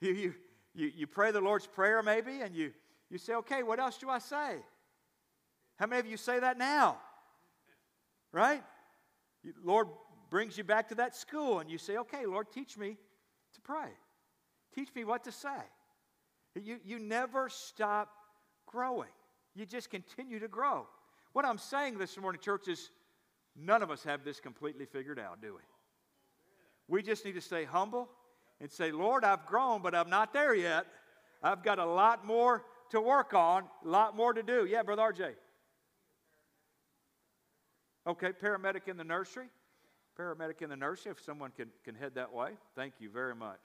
You, 0.00 0.12
you, 0.12 0.34
you, 0.74 0.90
you 0.96 1.06
pray 1.06 1.30
the 1.30 1.40
Lord's 1.40 1.66
Prayer 1.66 2.02
maybe 2.02 2.40
and 2.40 2.54
you, 2.54 2.72
you 3.10 3.18
say, 3.18 3.34
okay, 3.34 3.62
what 3.62 3.78
else 3.80 3.98
do 3.98 4.08
I 4.08 4.18
say? 4.18 4.56
How 5.78 5.86
many 5.86 6.00
of 6.00 6.06
you 6.06 6.16
say 6.16 6.40
that 6.40 6.58
now? 6.58 6.98
Right? 8.32 8.62
Lord 9.64 9.88
brings 10.28 10.58
you 10.58 10.64
back 10.64 10.88
to 10.88 10.94
that 10.96 11.16
school 11.16 11.60
and 11.60 11.70
you 11.70 11.78
say, 11.78 11.96
okay, 11.98 12.26
Lord, 12.26 12.52
teach 12.52 12.76
me 12.76 12.96
to 13.54 13.60
pray. 13.60 13.88
Teach 14.74 14.94
me 14.94 15.04
what 15.04 15.24
to 15.24 15.32
say. 15.32 15.48
You, 16.54 16.78
you 16.84 16.98
never 16.98 17.48
stop 17.48 18.10
growing, 18.66 19.10
you 19.54 19.66
just 19.66 19.90
continue 19.90 20.38
to 20.38 20.48
grow. 20.48 20.86
What 21.32 21.44
I'm 21.44 21.58
saying 21.58 21.98
this 21.98 22.16
morning, 22.18 22.40
church, 22.40 22.68
is 22.68 22.90
none 23.56 23.82
of 23.82 23.90
us 23.90 24.04
have 24.04 24.24
this 24.24 24.40
completely 24.40 24.86
figured 24.86 25.18
out, 25.18 25.40
do 25.40 25.54
we? 25.54 25.60
We 26.88 27.02
just 27.02 27.24
need 27.24 27.34
to 27.34 27.40
stay 27.40 27.64
humble 27.64 28.08
and 28.60 28.70
say, 28.70 28.92
Lord, 28.92 29.24
I've 29.24 29.46
grown, 29.46 29.82
but 29.82 29.94
I'm 29.94 30.10
not 30.10 30.32
there 30.32 30.54
yet. 30.54 30.86
I've 31.42 31.62
got 31.62 31.78
a 31.78 31.86
lot 31.86 32.26
more 32.26 32.64
to 32.90 33.00
work 33.00 33.32
on, 33.32 33.64
a 33.84 33.88
lot 33.88 34.16
more 34.16 34.32
to 34.32 34.42
do. 34.42 34.66
Yeah, 34.66 34.82
Brother 34.82 35.02
RJ. 35.02 35.34
Okay, 38.06 38.32
paramedic 38.32 38.88
in 38.88 38.96
the 38.96 39.04
nursery. 39.04 39.46
Paramedic 40.18 40.62
in 40.62 40.70
the 40.70 40.76
nursery, 40.76 41.12
if 41.12 41.20
someone 41.20 41.52
can, 41.56 41.68
can 41.84 41.94
head 41.94 42.14
that 42.16 42.32
way. 42.32 42.50
Thank 42.74 42.94
you 42.98 43.08
very 43.10 43.34
much. 43.34 43.60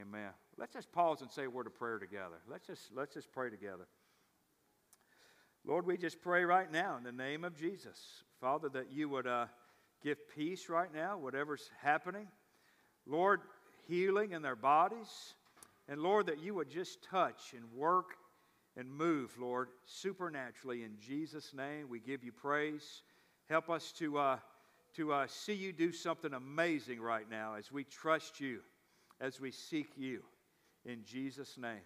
Amen. 0.00 0.30
Let's 0.56 0.72
just 0.72 0.90
pause 0.92 1.20
and 1.22 1.30
say 1.30 1.44
a 1.44 1.50
word 1.50 1.66
of 1.66 1.74
prayer 1.74 1.98
together. 1.98 2.36
Let's 2.50 2.66
just, 2.66 2.90
let's 2.94 3.14
just 3.14 3.30
pray 3.32 3.50
together. 3.50 3.86
Lord, 5.66 5.84
we 5.84 5.96
just 5.96 6.22
pray 6.22 6.44
right 6.44 6.70
now 6.70 6.96
in 6.96 7.02
the 7.02 7.10
name 7.10 7.42
of 7.42 7.56
Jesus, 7.56 8.22
Father, 8.40 8.68
that 8.68 8.92
you 8.92 9.08
would 9.08 9.26
uh, 9.26 9.46
give 10.00 10.16
peace 10.32 10.68
right 10.68 10.94
now, 10.94 11.18
whatever's 11.18 11.68
happening. 11.82 12.28
Lord, 13.04 13.40
healing 13.88 14.30
in 14.30 14.42
their 14.42 14.54
bodies. 14.54 15.34
And 15.88 16.00
Lord, 16.00 16.26
that 16.26 16.38
you 16.38 16.54
would 16.54 16.70
just 16.70 17.02
touch 17.02 17.52
and 17.52 17.64
work 17.72 18.10
and 18.76 18.88
move, 18.88 19.36
Lord, 19.40 19.70
supernaturally. 19.84 20.84
In 20.84 20.98
Jesus' 21.00 21.52
name, 21.52 21.88
we 21.88 21.98
give 21.98 22.22
you 22.22 22.30
praise. 22.30 23.02
Help 23.48 23.68
us 23.68 23.90
to, 23.98 24.18
uh, 24.18 24.38
to 24.94 25.12
uh, 25.12 25.26
see 25.26 25.54
you 25.54 25.72
do 25.72 25.90
something 25.90 26.32
amazing 26.32 27.00
right 27.00 27.28
now 27.28 27.54
as 27.54 27.72
we 27.72 27.82
trust 27.82 28.40
you, 28.40 28.60
as 29.20 29.40
we 29.40 29.50
seek 29.50 29.88
you. 29.96 30.22
In 30.84 31.02
Jesus' 31.04 31.58
name. 31.58 31.82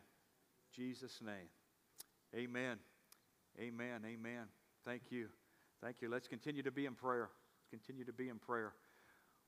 Jesus' 0.71 1.23
name. 1.23 1.49
Amen. 2.35 2.77
Amen. 3.59 4.03
Amen. 4.07 4.47
Thank 4.85 5.03
you. 5.11 5.29
Thank 5.83 5.97
you. 6.01 6.09
Let's 6.09 6.29
continue 6.29 6.63
to 6.63 6.71
be 6.71 6.87
in 6.87 6.95
prayer. 6.95 7.31
Continue 7.71 8.05
to 8.05 8.13
be 8.13 8.29
in 8.29 8.39
prayer. 8.39 8.73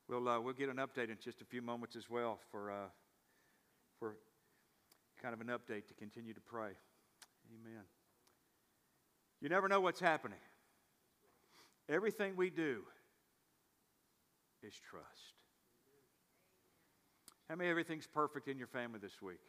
We'll, 0.07 0.27
uh, 0.27 0.39
we'll 0.39 0.53
get 0.53 0.69
an 0.69 0.77
update 0.77 1.09
in 1.09 1.17
just 1.23 1.41
a 1.41 1.45
few 1.45 1.61
moments 1.61 1.95
as 1.95 2.09
well 2.09 2.39
for, 2.51 2.71
uh, 2.71 2.89
for 3.99 4.17
kind 5.21 5.33
of 5.33 5.41
an 5.41 5.47
update 5.47 5.87
to 5.87 5.93
continue 5.93 6.33
to 6.33 6.41
pray. 6.41 6.71
Amen. 7.53 7.83
You 9.41 9.49
never 9.49 9.67
know 9.67 9.79
what's 9.79 9.99
happening. 9.99 10.39
Everything 11.89 12.35
we 12.35 12.49
do 12.49 12.83
is 14.61 14.73
trust. 14.89 15.33
How 17.49 17.55
many 17.55 17.69
everything's 17.69 18.07
perfect 18.07 18.47
in 18.47 18.57
your 18.57 18.67
family 18.67 18.99
this 19.01 19.21
week? 19.21 19.39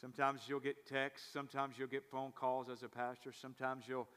Sometimes 0.00 0.42
you'll 0.46 0.60
get 0.60 0.86
texts, 0.86 1.28
sometimes 1.32 1.78
you'll 1.78 1.88
get 1.88 2.04
phone 2.10 2.32
calls 2.32 2.68
as 2.68 2.82
a 2.82 2.88
pastor, 2.88 3.32
sometimes 3.32 3.84
you'll, 3.88 4.08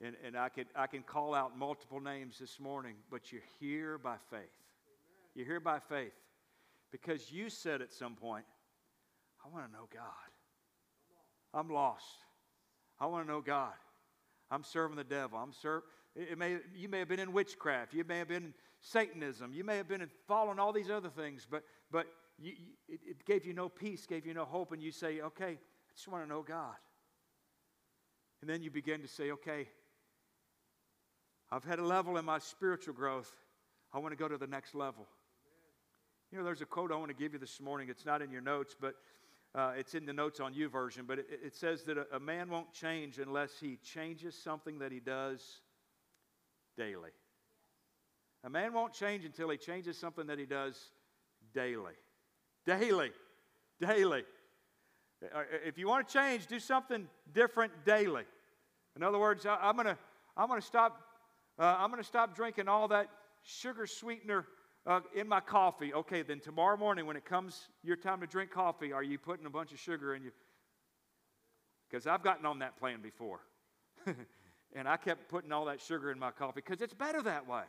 and, 0.00 0.16
and 0.24 0.36
I, 0.36 0.48
can, 0.48 0.64
I 0.74 0.88
can 0.88 1.02
call 1.02 1.32
out 1.34 1.56
multiple 1.56 2.00
names 2.00 2.38
this 2.38 2.58
morning, 2.58 2.96
but 3.10 3.30
you're 3.30 3.42
here 3.60 3.98
by 3.98 4.16
faith. 4.30 4.40
You're 5.34 5.46
here 5.46 5.60
by 5.60 5.78
faith 5.78 6.12
because 6.90 7.30
you 7.30 7.50
said 7.50 7.82
at 7.82 7.92
some 7.92 8.14
point, 8.16 8.44
I 9.44 9.48
want 9.48 9.66
to 9.66 9.72
know 9.72 9.88
God. 9.92 10.02
I'm 11.54 11.70
lost. 11.70 12.24
I 13.00 13.06
want 13.06 13.26
to 13.26 13.32
know 13.32 13.40
God. 13.40 13.72
I'm 14.50 14.64
serving 14.64 14.96
the 14.96 15.04
devil. 15.04 15.38
I'm 15.38 15.52
serve. 15.52 15.82
It 16.16 16.36
may, 16.36 16.58
you 16.74 16.88
may 16.88 16.98
have 16.98 17.08
been 17.08 17.20
in 17.20 17.32
witchcraft. 17.32 17.94
You 17.94 18.02
may 18.02 18.18
have 18.18 18.28
been 18.28 18.44
in 18.46 18.54
Satanism. 18.80 19.52
You 19.52 19.62
may 19.62 19.76
have 19.76 19.88
been 19.88 20.00
in 20.00 20.10
following 20.26 20.58
all 20.58 20.72
these 20.72 20.90
other 20.90 21.10
things, 21.10 21.46
but, 21.48 21.62
but 21.90 22.06
you, 22.38 22.52
it 22.88 23.24
gave 23.24 23.44
you 23.44 23.52
no 23.52 23.68
peace, 23.68 24.06
gave 24.06 24.26
you 24.26 24.34
no 24.34 24.44
hope, 24.44 24.72
and 24.72 24.82
you 24.82 24.92
say, 24.92 25.20
okay, 25.20 25.52
I 25.52 25.94
just 25.94 26.08
want 26.08 26.24
to 26.24 26.28
know 26.28 26.42
God. 26.42 26.76
And 28.40 28.48
then 28.48 28.62
you 28.62 28.70
begin 28.70 29.02
to 29.02 29.08
say, 29.08 29.32
okay, 29.32 29.68
I've 31.50 31.64
had 31.64 31.78
a 31.78 31.84
level 31.84 32.16
in 32.18 32.24
my 32.24 32.38
spiritual 32.38 32.94
growth. 32.94 33.32
I 33.92 33.98
want 33.98 34.12
to 34.12 34.16
go 34.16 34.28
to 34.28 34.38
the 34.38 34.46
next 34.46 34.74
level. 34.74 35.06
You 36.30 36.38
know, 36.38 36.44
there's 36.44 36.60
a 36.60 36.66
quote 36.66 36.92
I 36.92 36.96
want 36.96 37.08
to 37.08 37.16
give 37.16 37.32
you 37.32 37.38
this 37.38 37.60
morning. 37.60 37.88
It's 37.88 38.04
not 38.04 38.20
in 38.20 38.30
your 38.30 38.42
notes, 38.42 38.76
but 38.78 38.94
uh, 39.54 39.72
it's 39.76 39.94
in 39.94 40.04
the 40.04 40.12
notes 40.12 40.40
on 40.40 40.54
YouVersion. 40.54 41.06
but 41.06 41.18
it, 41.18 41.26
it 41.46 41.56
says 41.56 41.84
that 41.84 41.96
a, 41.96 42.06
a 42.12 42.20
man 42.20 42.50
won't 42.50 42.72
change 42.72 43.18
unless 43.18 43.52
he 43.58 43.78
changes 43.82 44.40
something 44.40 44.78
that 44.78 44.92
he 44.92 45.00
does 45.00 45.42
daily. 46.76 47.10
A 48.44 48.50
man 48.50 48.72
won't 48.72 48.92
change 48.92 49.24
until 49.24 49.48
he 49.48 49.56
changes 49.56 49.98
something 49.98 50.26
that 50.26 50.38
he 50.38 50.44
does 50.44 50.78
daily. 51.58 51.94
Daily. 52.66 53.10
Daily. 53.80 54.24
Uh, 55.34 55.42
if 55.66 55.76
you 55.76 55.88
want 55.88 56.06
to 56.06 56.14
change, 56.14 56.46
do 56.46 56.60
something 56.60 57.08
different 57.34 57.72
daily. 57.84 58.22
In 58.94 59.02
other 59.02 59.18
words, 59.18 59.44
I, 59.44 59.68
am 59.68 59.74
going 59.74 59.86
to 59.86 59.98
I'm 60.36 60.46
going 60.46 60.60
to 60.60 60.66
stop 60.66 61.02
uh, 61.58 61.74
I'm 61.78 61.90
going 61.90 62.00
to 62.00 62.06
stop 62.06 62.36
drinking 62.36 62.68
all 62.68 62.86
that 62.88 63.08
sugar 63.42 63.88
sweetener 63.88 64.46
uh, 64.86 65.00
in 65.16 65.26
my 65.26 65.40
coffee. 65.40 65.92
Okay, 65.92 66.22
then 66.22 66.38
tomorrow 66.38 66.76
morning 66.76 67.06
when 67.06 67.16
it 67.16 67.24
comes 67.24 67.68
your 67.82 67.96
time 67.96 68.20
to 68.20 68.28
drink 68.28 68.52
coffee, 68.52 68.92
are 68.92 69.02
you 69.02 69.18
putting 69.18 69.44
a 69.44 69.50
bunch 69.50 69.72
of 69.72 69.80
sugar 69.80 70.14
in 70.14 70.22
you? 70.22 70.30
Because 71.90 72.06
I've 72.06 72.22
gotten 72.22 72.46
on 72.46 72.60
that 72.60 72.78
plan 72.78 73.00
before. 73.02 73.40
and 74.76 74.86
I 74.86 74.96
kept 74.96 75.28
putting 75.28 75.50
all 75.50 75.64
that 75.64 75.80
sugar 75.80 76.12
in 76.12 76.20
my 76.20 76.30
coffee 76.30 76.62
because 76.64 76.80
it's 76.80 76.94
better 76.94 77.20
that 77.22 77.48
way. 77.48 77.64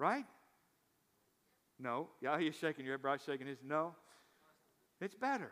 Right? 0.00 0.24
No. 1.78 2.08
Yeah, 2.20 2.38
he's 2.38 2.54
shaking 2.54 2.84
your 2.84 2.98
head. 2.98 3.20
Shaking 3.24 3.46
his. 3.46 3.58
No. 3.66 3.94
It's 5.00 5.14
better. 5.14 5.50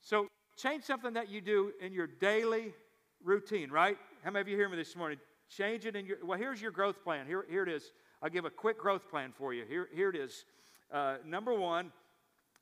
So 0.00 0.28
change 0.56 0.84
something 0.84 1.14
that 1.14 1.28
you 1.28 1.40
do 1.40 1.72
in 1.80 1.92
your 1.92 2.06
daily 2.06 2.74
routine, 3.22 3.70
right? 3.70 3.96
How 4.22 4.30
many 4.30 4.42
of 4.42 4.48
you 4.48 4.56
hear 4.56 4.68
me 4.68 4.76
this 4.76 4.94
morning? 4.94 5.18
Change 5.48 5.86
it 5.86 5.96
in 5.96 6.06
your. 6.06 6.18
Well, 6.22 6.38
here's 6.38 6.60
your 6.60 6.70
growth 6.70 7.02
plan. 7.02 7.26
Here, 7.26 7.44
here 7.50 7.62
it 7.62 7.68
is. 7.68 7.92
I'll 8.22 8.30
give 8.30 8.44
a 8.44 8.50
quick 8.50 8.78
growth 8.78 9.08
plan 9.08 9.32
for 9.36 9.54
you. 9.54 9.64
Here, 9.68 9.88
here 9.94 10.10
it 10.10 10.16
is. 10.16 10.44
Uh, 10.92 11.16
number 11.24 11.54
one, 11.54 11.92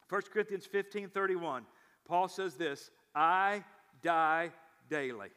1 0.08 0.22
Corinthians 0.32 0.66
15 0.66 1.08
31. 1.08 1.64
Paul 2.06 2.28
says 2.28 2.54
this 2.54 2.90
I 3.14 3.64
die 4.02 4.50
daily. 4.88 5.28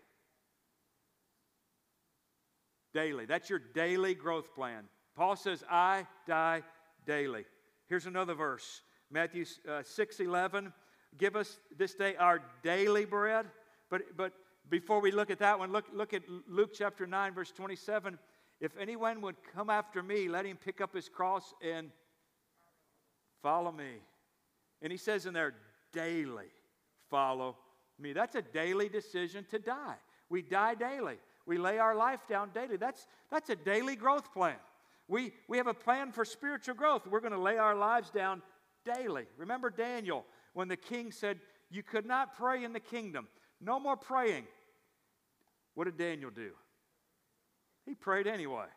Daily. 2.93 3.25
That's 3.25 3.49
your 3.49 3.59
daily 3.59 4.15
growth 4.15 4.53
plan. 4.55 4.85
Paul 5.19 5.35
says, 5.35 5.65
I 5.69 6.07
die 6.25 6.63
daily. 7.05 7.43
Here's 7.87 8.05
another 8.05 8.35
verse 8.35 8.83
Matthew 9.11 9.43
uh, 9.69 9.83
6 9.83 10.21
11. 10.21 10.71
Give 11.17 11.35
us 11.35 11.59
this 11.77 11.93
day 11.93 12.15
our 12.15 12.41
daily 12.63 13.03
bread. 13.03 13.45
But, 13.89 14.15
but 14.15 14.31
before 14.69 15.01
we 15.01 15.11
look 15.11 15.29
at 15.29 15.39
that 15.39 15.59
one, 15.59 15.73
look, 15.73 15.83
look 15.93 16.13
at 16.13 16.21
Luke 16.47 16.69
chapter 16.73 17.05
9, 17.05 17.33
verse 17.33 17.51
27. 17.51 18.17
If 18.61 18.77
anyone 18.77 19.19
would 19.19 19.35
come 19.53 19.69
after 19.69 20.01
me, 20.01 20.29
let 20.29 20.45
him 20.45 20.55
pick 20.55 20.79
up 20.79 20.95
his 20.95 21.09
cross 21.09 21.53
and 21.61 21.89
follow 23.43 23.73
me. 23.73 23.97
And 24.81 24.89
he 24.89 24.97
says 24.97 25.25
in 25.25 25.33
there, 25.33 25.53
daily 25.91 26.47
follow 27.09 27.57
me. 27.99 28.13
That's 28.13 28.35
a 28.35 28.41
daily 28.41 28.87
decision 28.87 29.45
to 29.51 29.59
die. 29.59 29.97
We 30.29 30.43
die 30.43 30.75
daily. 30.75 31.17
We 31.45 31.57
lay 31.57 31.77
our 31.77 31.93
life 31.93 32.21
down 32.29 32.51
daily. 32.53 32.77
That's, 32.77 33.05
that's 33.29 33.49
a 33.49 33.55
daily 33.57 33.97
growth 33.97 34.31
plan. 34.31 34.55
We, 35.09 35.33
we 35.47 35.57
have 35.57 35.67
a 35.67 35.73
plan 35.73 36.11
for 36.11 36.23
spiritual 36.23 36.75
growth. 36.75 37.07
We're 37.07 37.19
going 37.19 37.33
to 37.33 37.39
lay 37.39 37.57
our 37.57 37.75
lives 37.75 38.11
down 38.11 38.43
daily. 38.85 39.25
Remember 39.37 39.71
Daniel 39.71 40.23
when 40.53 40.67
the 40.67 40.77
king 40.77 41.11
said, 41.11 41.39
You 41.71 41.81
could 41.81 42.05
not 42.05 42.37
pray 42.37 42.63
in 42.63 42.73
the 42.73 42.79
kingdom. 42.79 43.27
No 43.59 43.79
more 43.79 43.97
praying. 43.97 44.45
What 45.73 45.85
did 45.85 45.97
Daniel 45.97 46.29
do? 46.29 46.51
He 47.87 47.95
prayed 47.95 48.27
anyway. 48.27 48.67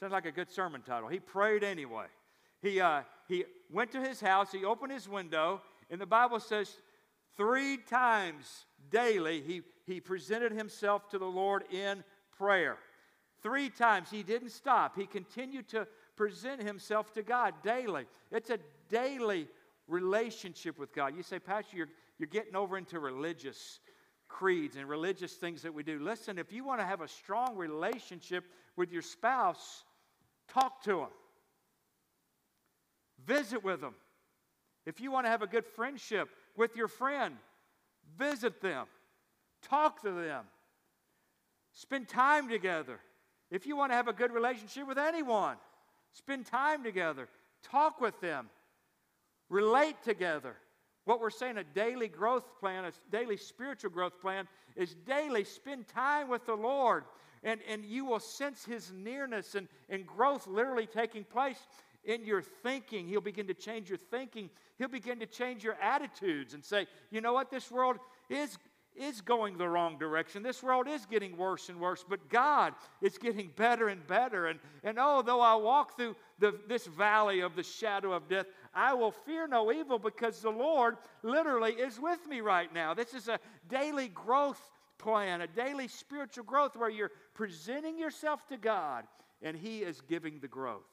Sounds 0.00 0.12
like 0.12 0.26
a 0.26 0.32
good 0.32 0.50
sermon 0.50 0.82
title. 0.82 1.08
He 1.08 1.20
prayed 1.20 1.62
anyway. 1.62 2.06
He, 2.62 2.80
uh, 2.80 3.02
he 3.28 3.44
went 3.70 3.92
to 3.92 4.00
his 4.00 4.20
house, 4.20 4.50
he 4.50 4.64
opened 4.64 4.92
his 4.92 5.08
window, 5.08 5.62
and 5.88 6.00
the 6.00 6.06
Bible 6.06 6.40
says 6.40 6.76
three 7.36 7.76
times 7.76 8.66
daily 8.90 9.40
he, 9.40 9.62
he 9.86 10.00
presented 10.00 10.52
himself 10.52 11.08
to 11.10 11.18
the 11.18 11.26
Lord 11.26 11.64
in 11.70 12.02
prayer. 12.36 12.76
Three 13.42 13.70
times 13.70 14.10
he 14.10 14.22
didn't 14.22 14.50
stop. 14.50 14.96
He 14.96 15.06
continued 15.06 15.68
to 15.68 15.86
present 16.16 16.62
himself 16.62 17.12
to 17.14 17.22
God 17.22 17.54
daily. 17.62 18.04
It's 18.30 18.50
a 18.50 18.58
daily 18.88 19.48
relationship 19.88 20.78
with 20.78 20.94
God. 20.94 21.16
You 21.16 21.22
say, 21.22 21.38
Pastor, 21.38 21.76
you're, 21.76 21.88
you're 22.18 22.28
getting 22.28 22.54
over 22.54 22.76
into 22.76 22.98
religious 22.98 23.80
creeds 24.28 24.76
and 24.76 24.88
religious 24.88 25.34
things 25.34 25.62
that 25.62 25.74
we 25.74 25.82
do. 25.82 25.98
Listen, 25.98 26.38
if 26.38 26.52
you 26.52 26.64
want 26.64 26.80
to 26.80 26.86
have 26.86 27.00
a 27.00 27.08
strong 27.08 27.56
relationship 27.56 28.44
with 28.76 28.92
your 28.92 29.02
spouse, 29.02 29.84
talk 30.48 30.82
to 30.84 30.96
them, 30.96 31.08
visit 33.26 33.64
with 33.64 33.80
them. 33.80 33.94
If 34.86 35.00
you 35.00 35.10
want 35.10 35.26
to 35.26 35.30
have 35.30 35.42
a 35.42 35.46
good 35.46 35.66
friendship 35.66 36.28
with 36.56 36.76
your 36.76 36.88
friend, 36.88 37.36
visit 38.18 38.60
them, 38.60 38.86
talk 39.62 40.02
to 40.02 40.10
them, 40.10 40.44
spend 41.72 42.08
time 42.08 42.48
together. 42.48 43.00
If 43.50 43.66
you 43.66 43.76
want 43.76 43.92
to 43.92 43.96
have 43.96 44.08
a 44.08 44.12
good 44.12 44.32
relationship 44.32 44.86
with 44.86 44.98
anyone, 44.98 45.56
spend 46.12 46.46
time 46.46 46.84
together, 46.84 47.28
talk 47.62 48.00
with 48.00 48.20
them, 48.20 48.48
relate 49.48 49.96
together. 50.04 50.56
What 51.04 51.20
we're 51.20 51.30
saying, 51.30 51.56
a 51.56 51.64
daily 51.64 52.08
growth 52.08 52.58
plan, 52.60 52.84
a 52.84 52.92
daily 53.10 53.36
spiritual 53.36 53.90
growth 53.90 54.20
plan, 54.20 54.46
is 54.76 54.94
daily 55.06 55.44
spend 55.44 55.88
time 55.88 56.28
with 56.28 56.46
the 56.46 56.54
Lord. 56.54 57.04
And, 57.42 57.60
and 57.68 57.84
you 57.84 58.04
will 58.04 58.20
sense 58.20 58.64
His 58.64 58.92
nearness 58.92 59.54
and, 59.54 59.66
and 59.88 60.06
growth 60.06 60.46
literally 60.46 60.86
taking 60.86 61.24
place 61.24 61.58
in 62.04 62.24
your 62.24 62.42
thinking. 62.42 63.08
He'll 63.08 63.20
begin 63.20 63.46
to 63.48 63.54
change 63.54 63.88
your 63.88 63.98
thinking. 63.98 64.50
He'll 64.78 64.88
begin 64.88 65.18
to 65.20 65.26
change 65.26 65.64
your 65.64 65.76
attitudes 65.82 66.54
and 66.54 66.64
say, 66.64 66.86
you 67.10 67.20
know 67.20 67.32
what, 67.32 67.50
this 67.50 67.70
world 67.70 67.96
is 68.28 68.56
is 68.96 69.20
going 69.20 69.56
the 69.56 69.68
wrong 69.68 69.98
direction. 69.98 70.42
This 70.42 70.62
world 70.62 70.88
is 70.88 71.06
getting 71.06 71.36
worse 71.36 71.68
and 71.68 71.80
worse, 71.80 72.04
but 72.08 72.28
God 72.28 72.74
is 73.00 73.18
getting 73.18 73.50
better 73.56 73.88
and 73.88 74.06
better. 74.06 74.48
And, 74.48 74.58
and 74.82 74.98
oh, 75.00 75.22
though 75.22 75.40
I 75.40 75.54
walk 75.54 75.96
through 75.96 76.16
the, 76.38 76.58
this 76.68 76.86
valley 76.86 77.40
of 77.40 77.56
the 77.56 77.62
shadow 77.62 78.12
of 78.12 78.28
death, 78.28 78.46
I 78.74 78.94
will 78.94 79.12
fear 79.12 79.46
no 79.46 79.72
evil 79.72 79.98
because 79.98 80.40
the 80.40 80.50
Lord 80.50 80.96
literally 81.22 81.72
is 81.72 81.98
with 81.98 82.26
me 82.28 82.40
right 82.40 82.72
now. 82.72 82.94
This 82.94 83.14
is 83.14 83.28
a 83.28 83.38
daily 83.68 84.08
growth 84.08 84.60
plan, 84.98 85.40
a 85.40 85.46
daily 85.46 85.88
spiritual 85.88 86.44
growth 86.44 86.76
where 86.76 86.90
you're 86.90 87.12
presenting 87.34 87.98
yourself 87.98 88.46
to 88.48 88.56
God 88.56 89.04
and 89.42 89.56
He 89.56 89.78
is 89.78 90.00
giving 90.02 90.40
the 90.40 90.48
growth. 90.48 90.86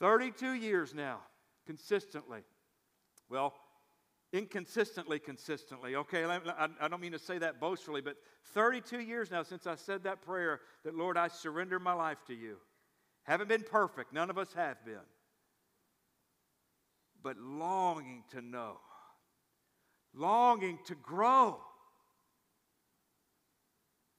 32 0.00 0.52
years 0.52 0.94
now, 0.94 1.18
consistently. 1.66 2.40
Well, 3.28 3.54
inconsistently 4.32 5.18
consistently 5.18 5.96
okay? 5.96 6.24
I 6.24 6.88
don't 6.88 7.00
mean 7.00 7.12
to 7.12 7.18
say 7.18 7.38
that 7.38 7.60
boastfully 7.60 8.00
but 8.00 8.16
32 8.52 9.00
years 9.00 9.30
now 9.30 9.42
since 9.42 9.66
i 9.66 9.74
said 9.74 10.04
that 10.04 10.20
prayer 10.20 10.60
that 10.84 10.94
lord 10.94 11.16
i 11.16 11.28
surrender 11.28 11.78
my 11.78 11.92
life 11.94 12.18
to 12.26 12.34
you. 12.34 12.56
Haven't 13.24 13.48
been 13.48 13.62
perfect. 13.62 14.12
None 14.12 14.30
of 14.30 14.38
us 14.38 14.52
have 14.54 14.82
been. 14.84 14.94
But 17.22 17.36
longing 17.38 18.24
to 18.30 18.40
know 18.40 18.78
longing 20.14 20.78
to 20.86 20.94
grow. 20.96 21.58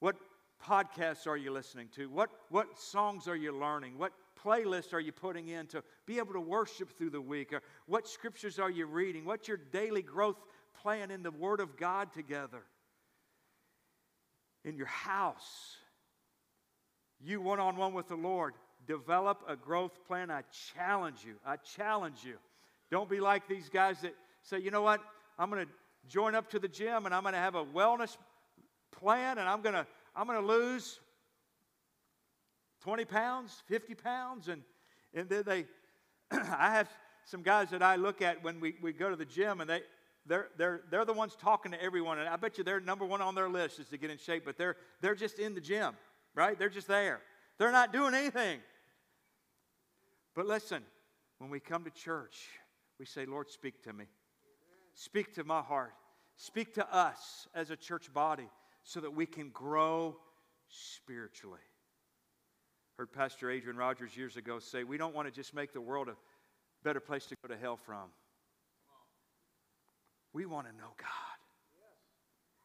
What 0.00 0.16
podcasts 0.66 1.26
are 1.26 1.36
you 1.36 1.52
listening 1.52 1.88
to? 1.96 2.08
What, 2.08 2.30
what 2.48 2.78
songs 2.78 3.28
are 3.28 3.36
you 3.36 3.56
learning? 3.56 3.98
What 3.98 4.12
playlist 4.44 4.92
are 4.92 5.00
you 5.00 5.12
putting 5.12 5.48
in 5.48 5.66
to 5.68 5.82
be 6.06 6.18
able 6.18 6.32
to 6.32 6.40
worship 6.40 6.96
through 6.96 7.10
the 7.10 7.20
week? 7.20 7.52
Or 7.52 7.62
what 7.86 8.08
scriptures 8.08 8.58
are 8.58 8.70
you 8.70 8.86
reading? 8.86 9.24
What's 9.24 9.48
your 9.48 9.56
daily 9.56 10.02
growth 10.02 10.36
plan 10.82 11.10
in 11.10 11.22
the 11.22 11.30
Word 11.30 11.60
of 11.60 11.76
God 11.76 12.12
together? 12.12 12.62
In 14.64 14.76
your 14.76 14.86
house, 14.86 15.76
you 17.20 17.40
one 17.40 17.60
on 17.60 17.76
one 17.76 17.94
with 17.94 18.08
the 18.08 18.16
Lord, 18.16 18.54
develop 18.86 19.42
a 19.48 19.56
growth 19.56 20.04
plan. 20.06 20.30
I 20.30 20.42
challenge 20.74 21.24
you. 21.24 21.34
I 21.44 21.56
challenge 21.56 22.24
you. 22.24 22.36
Don't 22.90 23.08
be 23.08 23.20
like 23.20 23.46
these 23.48 23.68
guys 23.68 24.00
that 24.02 24.14
say, 24.42 24.58
you 24.58 24.70
know 24.70 24.82
what? 24.82 25.00
I'm 25.38 25.50
going 25.50 25.64
to 25.64 25.72
join 26.08 26.34
up 26.34 26.50
to 26.50 26.58
the 26.58 26.68
gym 26.68 27.06
and 27.06 27.14
I'm 27.14 27.22
going 27.22 27.34
to 27.34 27.40
have 27.40 27.54
a 27.54 27.64
wellness 27.64 28.16
plan 28.90 29.38
and 29.38 29.48
I'm 29.48 29.62
going 29.62 29.74
to 29.74 29.86
I'm 30.14 30.26
going 30.26 30.40
to 30.40 30.46
lose 30.46 30.98
20 32.82 33.04
pounds, 33.04 33.62
50 33.66 33.94
pounds, 33.94 34.48
and, 34.48 34.62
and 35.14 35.28
then 35.28 35.42
they, 35.44 35.66
I 36.30 36.72
have 36.72 36.88
some 37.24 37.42
guys 37.42 37.70
that 37.70 37.82
I 37.82 37.96
look 37.96 38.22
at 38.22 38.42
when 38.42 38.60
we, 38.60 38.74
we 38.82 38.92
go 38.92 39.10
to 39.10 39.16
the 39.16 39.24
gym, 39.24 39.60
and 39.60 39.68
they, 39.68 39.82
they're, 40.26 40.48
they're, 40.56 40.82
they're 40.90 41.04
the 41.04 41.12
ones 41.12 41.36
talking 41.40 41.72
to 41.72 41.82
everyone, 41.82 42.18
and 42.18 42.28
I 42.28 42.36
bet 42.36 42.58
you 42.58 42.64
they're 42.64 42.80
number 42.80 43.04
one 43.04 43.20
on 43.20 43.34
their 43.34 43.48
list 43.48 43.78
is 43.78 43.88
to 43.88 43.98
get 43.98 44.10
in 44.10 44.18
shape, 44.18 44.44
but 44.44 44.56
they're, 44.56 44.76
they're 45.00 45.14
just 45.14 45.38
in 45.38 45.54
the 45.54 45.60
gym, 45.60 45.94
right? 46.34 46.58
They're 46.58 46.68
just 46.68 46.88
there. 46.88 47.20
They're 47.58 47.72
not 47.72 47.92
doing 47.92 48.14
anything. 48.14 48.60
But 50.34 50.46
listen, 50.46 50.82
when 51.38 51.50
we 51.50 51.60
come 51.60 51.84
to 51.84 51.90
church, 51.90 52.48
we 52.98 53.06
say, 53.06 53.26
Lord, 53.26 53.50
speak 53.50 53.82
to 53.84 53.92
me. 53.92 54.04
Speak 54.94 55.34
to 55.34 55.44
my 55.44 55.60
heart. 55.60 55.92
Speak 56.36 56.74
to 56.74 56.94
us 56.94 57.48
as 57.54 57.70
a 57.70 57.76
church 57.76 58.12
body 58.12 58.48
so 58.82 59.00
that 59.00 59.14
we 59.14 59.26
can 59.26 59.50
grow 59.50 60.16
spiritually. 60.68 61.60
Heard 63.00 63.12
Pastor 63.14 63.50
Adrian 63.50 63.78
Rogers 63.78 64.14
years 64.14 64.36
ago 64.36 64.58
say, 64.58 64.84
We 64.84 64.98
don't 64.98 65.14
want 65.14 65.26
to 65.26 65.32
just 65.32 65.54
make 65.54 65.72
the 65.72 65.80
world 65.80 66.08
a 66.10 66.16
better 66.84 67.00
place 67.00 67.24
to 67.28 67.36
go 67.40 67.48
to 67.48 67.58
hell 67.58 67.78
from. 67.78 68.10
We 70.34 70.44
want 70.44 70.66
to 70.66 70.72
know 70.74 70.90
God. 70.98 71.38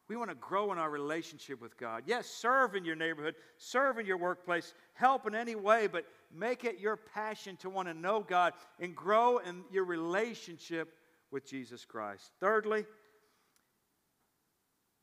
We 0.09 0.17
want 0.17 0.31
to 0.31 0.35
grow 0.35 0.73
in 0.73 0.77
our 0.77 0.89
relationship 0.89 1.61
with 1.61 1.77
God. 1.77 2.03
Yes, 2.05 2.27
serve 2.27 2.75
in 2.75 2.83
your 2.83 2.97
neighborhood, 2.97 3.35
serve 3.55 3.97
in 3.97 4.05
your 4.05 4.17
workplace, 4.17 4.73
help 4.93 5.25
in 5.25 5.35
any 5.35 5.55
way, 5.55 5.87
but 5.87 6.03
make 6.37 6.65
it 6.65 6.81
your 6.81 6.97
passion 6.97 7.55
to 7.61 7.69
want 7.69 7.87
to 7.87 7.93
know 7.93 8.19
God 8.19 8.51
and 8.81 8.93
grow 8.93 9.37
in 9.37 9.63
your 9.71 9.85
relationship 9.85 10.95
with 11.31 11.49
Jesus 11.49 11.85
Christ. 11.85 12.29
Thirdly, 12.41 12.83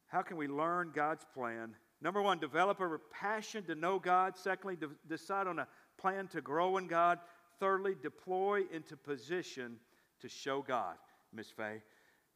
how 0.09 0.21
can 0.21 0.37
we 0.37 0.47
learn 0.47 0.93
God's 0.95 1.25
plan 1.33 1.75
Number 2.03 2.21
one, 2.21 2.39
develop 2.39 2.81
a 2.81 2.99
passion 3.13 3.63
to 3.65 3.77
know 3.77 4.01
God. 4.01 4.37
Secondly, 4.37 4.77
de- 4.77 4.89
decide 5.09 5.47
on 5.47 5.61
a 5.61 5.69
plan 5.99 6.27
to 6.29 6.41
grow 6.41 6.77
in 6.77 6.89
God. 6.89 7.21
Thirdly, 7.61 7.95
deploy 8.01 8.65
into 8.73 8.97
position 8.97 9.77
to 10.21 10.29
show 10.29 10.63
God, 10.63 10.97
Miss 11.33 11.49
Faye. 11.49 11.81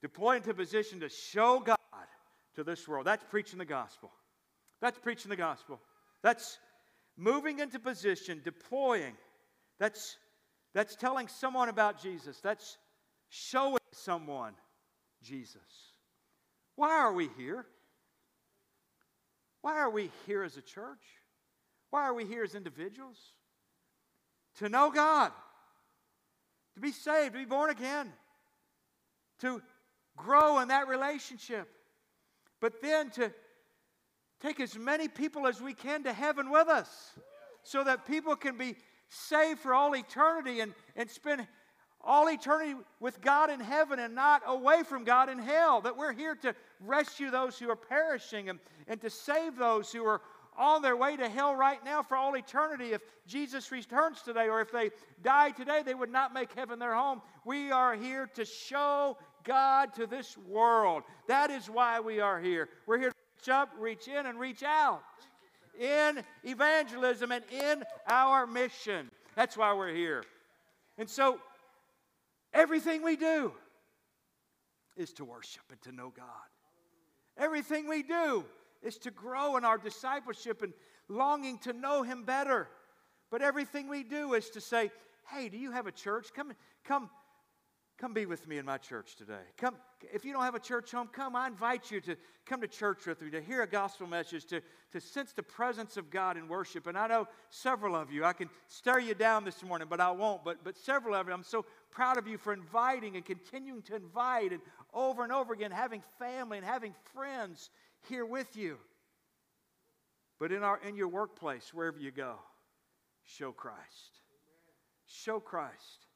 Deploy 0.02 0.36
into 0.36 0.54
position 0.54 1.00
to 1.00 1.08
show 1.08 1.58
God 1.58 1.76
to 2.54 2.62
this 2.62 2.86
world. 2.86 3.06
That's 3.06 3.24
preaching 3.28 3.58
the 3.58 3.64
gospel. 3.64 4.12
That's 4.80 4.98
preaching 4.98 5.30
the 5.30 5.36
gospel. 5.36 5.80
That's 6.22 6.58
moving 7.16 7.58
into 7.58 7.80
position, 7.80 8.42
deploying. 8.44 9.14
That's, 9.80 10.16
that's 10.74 10.94
telling 10.94 11.26
someone 11.26 11.68
about 11.68 12.00
Jesus. 12.00 12.38
That's 12.40 12.78
showing 13.30 13.78
someone 13.92 14.52
Jesus. 15.22 15.60
Why 16.76 16.90
are 16.90 17.12
we 17.12 17.30
here? 17.36 17.66
Why 19.66 19.80
are 19.80 19.90
we 19.90 20.12
here 20.26 20.44
as 20.44 20.56
a 20.56 20.62
church? 20.62 21.02
Why 21.90 22.04
are 22.04 22.14
we 22.14 22.24
here 22.24 22.44
as 22.44 22.54
individuals? 22.54 23.18
To 24.58 24.68
know 24.68 24.92
God, 24.92 25.32
to 26.74 26.80
be 26.80 26.92
saved, 26.92 27.32
to 27.32 27.40
be 27.40 27.46
born 27.46 27.70
again, 27.70 28.12
to 29.40 29.60
grow 30.16 30.60
in 30.60 30.68
that 30.68 30.86
relationship, 30.86 31.66
but 32.60 32.80
then 32.80 33.10
to 33.10 33.32
take 34.40 34.60
as 34.60 34.78
many 34.78 35.08
people 35.08 35.48
as 35.48 35.60
we 35.60 35.74
can 35.74 36.04
to 36.04 36.12
heaven 36.12 36.48
with 36.48 36.68
us 36.68 37.14
so 37.64 37.82
that 37.82 38.06
people 38.06 38.36
can 38.36 38.56
be 38.56 38.76
saved 39.08 39.58
for 39.58 39.74
all 39.74 39.96
eternity 39.96 40.60
and, 40.60 40.74
and 40.94 41.10
spend 41.10 41.44
all 42.06 42.28
eternity 42.30 42.74
with 43.00 43.20
God 43.20 43.50
in 43.50 43.60
heaven 43.60 43.98
and 43.98 44.14
not 44.14 44.42
away 44.46 44.84
from 44.84 45.04
God 45.04 45.28
in 45.28 45.38
hell. 45.38 45.80
That 45.80 45.96
we're 45.96 46.12
here 46.12 46.36
to 46.36 46.54
rescue 46.80 47.30
those 47.30 47.58
who 47.58 47.68
are 47.68 47.76
perishing 47.76 48.48
and, 48.48 48.60
and 48.86 49.00
to 49.00 49.10
save 49.10 49.56
those 49.56 49.92
who 49.92 50.04
are 50.04 50.20
on 50.56 50.80
their 50.80 50.96
way 50.96 51.16
to 51.16 51.28
hell 51.28 51.54
right 51.54 51.84
now 51.84 52.02
for 52.02 52.16
all 52.16 52.34
eternity. 52.34 52.92
If 52.92 53.02
Jesus 53.26 53.70
returns 53.70 54.22
today 54.22 54.48
or 54.48 54.62
if 54.62 54.72
they 54.72 54.90
die 55.22 55.50
today, 55.50 55.82
they 55.84 55.94
would 55.94 56.10
not 56.10 56.32
make 56.32 56.52
heaven 56.54 56.78
their 56.78 56.94
home. 56.94 57.20
We 57.44 57.70
are 57.70 57.94
here 57.94 58.30
to 58.34 58.44
show 58.46 59.18
God 59.44 59.92
to 59.96 60.06
this 60.06 60.38
world. 60.48 61.02
That 61.28 61.50
is 61.50 61.68
why 61.68 62.00
we 62.00 62.20
are 62.20 62.40
here. 62.40 62.70
We're 62.86 62.98
here 62.98 63.10
to 63.10 63.16
reach 63.38 63.48
up, 63.50 63.70
reach 63.78 64.08
in, 64.08 64.26
and 64.26 64.40
reach 64.40 64.62
out. 64.62 65.02
in 65.78 66.22
evangelism 66.44 67.32
and 67.32 67.44
in 67.50 67.84
our 68.06 68.46
mission. 68.46 69.10
That's 69.34 69.56
why 69.56 69.74
we're 69.74 69.94
here. 69.94 70.24
And 70.98 71.08
so, 71.08 71.38
everything 72.56 73.02
we 73.02 73.16
do 73.16 73.52
is 74.96 75.12
to 75.14 75.24
worship 75.24 75.62
and 75.70 75.80
to 75.82 75.92
know 75.92 76.12
God. 76.16 76.26
Everything 77.36 77.88
we 77.88 78.02
do 78.02 78.44
is 78.82 78.96
to 78.98 79.10
grow 79.10 79.56
in 79.56 79.64
our 79.64 79.78
discipleship 79.78 80.62
and 80.62 80.72
longing 81.08 81.58
to 81.58 81.72
know 81.72 82.02
Him 82.02 82.24
better. 82.24 82.68
But 83.30 83.42
everything 83.42 83.88
we 83.88 84.02
do 84.02 84.34
is 84.34 84.50
to 84.50 84.60
say, 84.60 84.90
hey, 85.30 85.48
do 85.48 85.58
you 85.58 85.72
have 85.72 85.86
a 85.86 85.92
church? 85.92 86.28
Come, 86.34 86.52
come, 86.84 87.10
come 87.98 88.14
be 88.14 88.26
with 88.26 88.46
me 88.46 88.58
in 88.58 88.64
my 88.64 88.78
church 88.78 89.16
today. 89.16 89.42
Come, 89.58 89.74
if 90.12 90.24
you 90.24 90.32
don't 90.32 90.44
have 90.44 90.54
a 90.54 90.60
church 90.60 90.92
home, 90.92 91.08
come. 91.12 91.34
I 91.34 91.46
invite 91.46 91.90
you 91.90 92.00
to 92.02 92.16
come 92.46 92.60
to 92.60 92.68
church 92.68 93.06
with 93.06 93.20
me, 93.20 93.30
to 93.30 93.40
hear 93.40 93.62
a 93.62 93.66
gospel 93.66 94.06
message, 94.06 94.44
to, 94.46 94.60
to 94.92 95.00
sense 95.00 95.32
the 95.32 95.42
presence 95.42 95.96
of 95.96 96.10
God 96.10 96.36
in 96.36 96.46
worship. 96.48 96.86
And 96.86 96.96
I 96.96 97.08
know 97.08 97.26
several 97.50 97.96
of 97.96 98.12
you, 98.12 98.24
I 98.24 98.32
can 98.32 98.48
stare 98.68 99.00
you 99.00 99.14
down 99.14 99.44
this 99.44 99.62
morning, 99.64 99.88
but 99.90 100.00
I 100.00 100.10
won't. 100.10 100.44
But, 100.44 100.62
but 100.62 100.76
several 100.76 101.14
of 101.14 101.26
you, 101.26 101.34
I'm 101.34 101.42
so 101.42 101.64
proud 101.96 102.18
of 102.18 102.28
you 102.28 102.36
for 102.36 102.52
inviting 102.52 103.16
and 103.16 103.24
continuing 103.24 103.80
to 103.80 103.96
invite 103.96 104.52
and 104.52 104.60
over 104.92 105.24
and 105.24 105.32
over 105.32 105.54
again 105.54 105.70
having 105.70 106.02
family 106.18 106.58
and 106.58 106.66
having 106.66 106.94
friends 107.14 107.70
here 108.06 108.26
with 108.26 108.54
you. 108.54 108.76
But 110.38 110.52
in, 110.52 110.62
our, 110.62 110.78
in 110.86 110.94
your 110.94 111.08
workplace, 111.08 111.72
wherever 111.72 111.98
you 111.98 112.10
go, 112.10 112.34
show 113.24 113.50
Christ. 113.50 114.20
Show 115.06 115.40
Christ. 115.40 116.06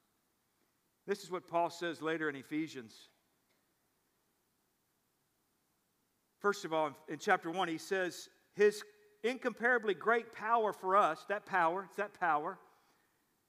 This 1.07 1.25
is 1.25 1.31
what 1.31 1.49
Paul 1.49 1.71
says 1.71 2.03
later 2.03 2.29
in 2.29 2.37
Ephesians. 2.37 2.95
First 6.41 6.67
of 6.67 6.75
all, 6.75 6.91
in 7.09 7.19
chapter 7.19 7.51
1, 7.51 7.69
he 7.69 7.79
says, 7.79 8.29
His 8.55 8.83
incomparably 9.25 9.95
great 9.95 10.35
power 10.35 10.75
for 10.75 10.95
us, 10.95 11.25
that 11.31 11.47
power, 11.47 11.85
it's 11.85 11.97
that 11.97 12.13
power. 12.21 12.59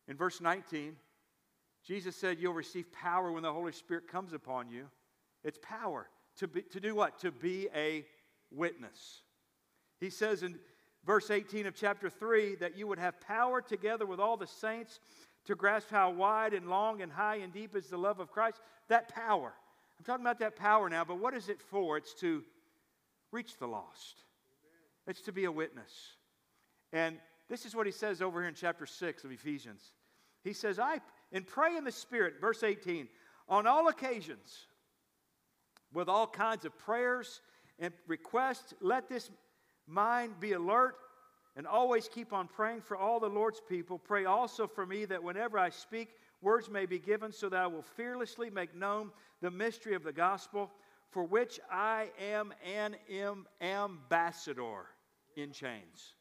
In 0.07 0.15
verse 0.15 0.39
19, 0.39 0.95
Jesus 1.85 2.15
said, 2.15 2.37
You'll 2.39 2.53
receive 2.53 2.91
power 2.91 3.31
when 3.31 3.43
the 3.43 3.53
Holy 3.53 3.71
Spirit 3.71 4.07
comes 4.07 4.33
upon 4.33 4.69
you. 4.69 4.85
It's 5.43 5.59
power. 5.61 6.07
To, 6.37 6.47
be, 6.47 6.61
to 6.61 6.79
do 6.79 6.95
what? 6.95 7.19
To 7.19 7.31
be 7.31 7.67
a 7.75 8.05
witness. 8.51 9.21
He 9.99 10.09
says 10.09 10.43
in 10.43 10.57
verse 11.05 11.29
18 11.29 11.65
of 11.65 11.75
chapter 11.75 12.09
3 12.09 12.55
that 12.55 12.77
you 12.77 12.87
would 12.87 12.99
have 12.99 13.19
power 13.21 13.61
together 13.61 14.05
with 14.05 14.19
all 14.19 14.37
the 14.37 14.47
saints 14.47 14.99
to 15.45 15.55
grasp 15.55 15.89
how 15.89 16.11
wide 16.11 16.53
and 16.53 16.69
long 16.69 17.01
and 17.01 17.11
high 17.11 17.37
and 17.37 17.51
deep 17.51 17.75
is 17.75 17.87
the 17.87 17.97
love 17.97 18.19
of 18.19 18.31
Christ. 18.31 18.61
That 18.87 19.13
power. 19.13 19.53
I'm 19.97 20.05
talking 20.05 20.25
about 20.25 20.39
that 20.39 20.55
power 20.55 20.89
now, 20.89 21.03
but 21.03 21.19
what 21.19 21.33
is 21.33 21.49
it 21.49 21.61
for? 21.61 21.97
It's 21.97 22.13
to 22.15 22.43
reach 23.31 23.57
the 23.57 23.67
lost, 23.67 24.23
it's 25.07 25.21
to 25.21 25.31
be 25.31 25.45
a 25.45 25.51
witness. 25.51 25.91
And 26.93 27.17
this 27.49 27.65
is 27.65 27.75
what 27.75 27.85
he 27.85 27.91
says 27.91 28.21
over 28.21 28.41
here 28.41 28.49
in 28.49 28.55
chapter 28.55 28.85
6 28.85 29.23
of 29.23 29.31
Ephesians. 29.31 29.81
He 30.43 30.53
says, 30.53 30.79
I 30.79 30.99
and 31.31 31.45
pray 31.45 31.77
in 31.77 31.83
the 31.83 31.91
Spirit, 31.91 32.35
verse 32.41 32.63
18, 32.63 33.07
on 33.47 33.67
all 33.67 33.87
occasions, 33.87 34.67
with 35.93 36.07
all 36.07 36.27
kinds 36.27 36.65
of 36.65 36.77
prayers 36.77 37.41
and 37.79 37.93
requests, 38.07 38.73
let 38.81 39.09
this 39.09 39.29
mind 39.87 40.39
be 40.39 40.53
alert 40.53 40.95
and 41.57 41.67
always 41.67 42.07
keep 42.07 42.31
on 42.31 42.47
praying 42.47 42.81
for 42.81 42.95
all 42.95 43.19
the 43.19 43.27
Lord's 43.27 43.61
people. 43.67 43.97
Pray 43.99 44.25
also 44.25 44.67
for 44.67 44.85
me 44.85 45.05
that 45.05 45.21
whenever 45.21 45.59
I 45.59 45.69
speak, 45.69 46.09
words 46.41 46.69
may 46.69 46.85
be 46.85 46.99
given 46.99 47.31
so 47.31 47.49
that 47.49 47.59
I 47.59 47.67
will 47.67 47.81
fearlessly 47.81 48.49
make 48.49 48.73
known 48.73 49.11
the 49.41 49.51
mystery 49.51 49.95
of 49.95 50.03
the 50.03 50.13
gospel, 50.13 50.71
for 51.09 51.23
which 51.23 51.59
I 51.69 52.09
am 52.19 52.53
an 52.65 52.95
ambassador 53.59 54.85
in 55.35 55.51
chains. 55.51 56.13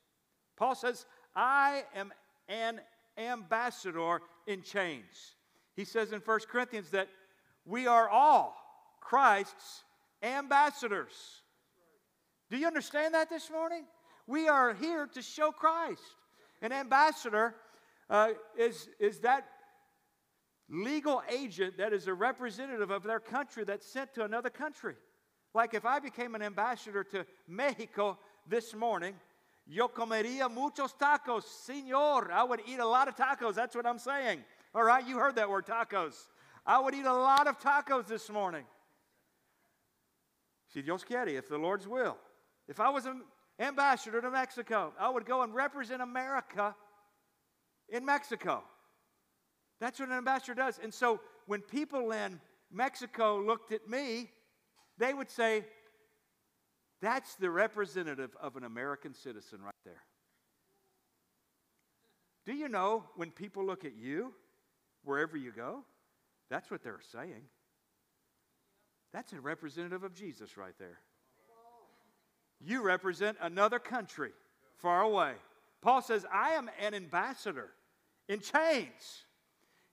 Paul 0.56 0.74
says, 0.74 1.06
I 1.36 1.84
am 1.94 2.12
an 2.48 2.80
ambassador 3.16 4.20
in 4.47 4.62
chains. 4.62 5.34
He 5.76 5.84
says 5.84 6.12
in 6.12 6.20
1 6.20 6.41
Corinthians 6.51 6.91
that 6.91 7.09
we 7.64 7.86
are 7.86 8.09
all 8.09 8.57
Christ's 9.01 9.84
ambassadors. 10.22 11.12
Do 12.51 12.57
you 12.57 12.66
understand 12.66 13.14
that 13.14 13.30
this 13.30 13.51
morning? 13.51 13.84
We 14.26 14.49
are 14.49 14.74
here 14.74 15.07
to 15.14 15.22
show 15.22 15.51
Christ. 15.53 16.03
An 16.62 16.72
ambassador 16.72 17.55
uh, 18.09 18.30
is, 18.59 18.88
is 18.99 19.20
that 19.20 19.47
legal 20.68 21.22
agent 21.28 21.78
that 21.78 21.93
is 21.93 22.07
a 22.07 22.14
representative 22.14 22.91
of 22.91 23.03
their 23.03 23.20
country 23.20 23.64
that's 23.64 23.86
sent 23.86 24.14
to 24.14 24.24
another 24.24 24.51
country. 24.51 24.95
Like 25.55 25.74
if 25.74 25.84
I 25.84 25.99
became 25.99 26.34
an 26.34 26.43
ambassador 26.43 27.03
to 27.05 27.26
Mexico 27.49 28.18
this 28.47 28.74
morning, 28.74 29.14
yo 29.70 29.88
comería 29.88 30.48
muchos 30.48 30.94
tacos, 30.94 31.44
señor. 31.44 32.30
I 32.30 32.42
would 32.42 32.60
eat 32.66 32.80
a 32.80 32.86
lot 32.86 33.06
of 33.06 33.14
tacos. 33.14 33.54
That's 33.54 33.76
what 33.76 33.86
I'm 33.86 33.98
saying. 33.98 34.42
All 34.74 34.82
right, 34.82 35.06
you 35.06 35.16
heard 35.16 35.36
that 35.36 35.48
word, 35.48 35.66
tacos. 35.66 36.14
I 36.66 36.80
would 36.80 36.94
eat 36.94 37.06
a 37.06 37.12
lot 37.12 37.46
of 37.46 37.58
tacos 37.60 38.06
this 38.06 38.28
morning. 38.28 38.64
Si 40.72 40.82
Dios 40.82 41.04
quiere, 41.04 41.36
if 41.36 41.48
the 41.48 41.58
Lord's 41.58 41.86
will. 41.86 42.16
If 42.68 42.80
I 42.80 42.90
was 42.90 43.06
an 43.06 43.22
ambassador 43.58 44.20
to 44.20 44.30
Mexico, 44.30 44.92
I 44.98 45.08
would 45.08 45.24
go 45.24 45.42
and 45.42 45.54
represent 45.54 46.02
America 46.02 46.74
in 47.88 48.04
Mexico. 48.04 48.62
That's 49.80 49.98
what 50.00 50.08
an 50.08 50.16
ambassador 50.16 50.54
does. 50.54 50.78
And 50.82 50.92
so 50.92 51.20
when 51.46 51.60
people 51.60 52.12
in 52.12 52.40
Mexico 52.72 53.40
looked 53.40 53.72
at 53.72 53.88
me, 53.88 54.30
they 54.98 55.14
would 55.14 55.30
say, 55.30 55.64
That's 57.01 57.34
the 57.36 57.51
representative 57.51 58.36
of 58.40 58.57
an 58.57 58.64
American 58.64 59.14
citizen 59.14 59.61
right 59.62 59.74
there. 59.84 60.03
Do 62.44 62.53
you 62.53 62.68
know 62.68 63.05
when 63.16 63.30
people 63.30 63.64
look 63.64 63.84
at 63.84 63.96
you, 63.96 64.32
wherever 65.05 65.36
you 65.36 65.53
go, 65.53 65.84
that's 66.51 66.70
what 66.70 66.82
they're 66.82 67.01
saying? 67.12 67.42
That's 69.12 69.32
a 69.32 69.40
representative 69.40 70.05
of 70.05 70.14
Jesus 70.14 70.57
right 70.57 70.74
there. 70.78 71.01
You 72.61 72.82
represent 72.82 73.38
another 73.40 73.78
country 73.78 74.32
far 74.76 75.03
away. 75.03 75.32
Paul 75.80 76.03
says, 76.03 76.26
I 76.32 76.51
am 76.51 76.70
an 76.78 76.94
ambassador 76.94 77.70
in 78.28 78.40
chains. 78.40 79.24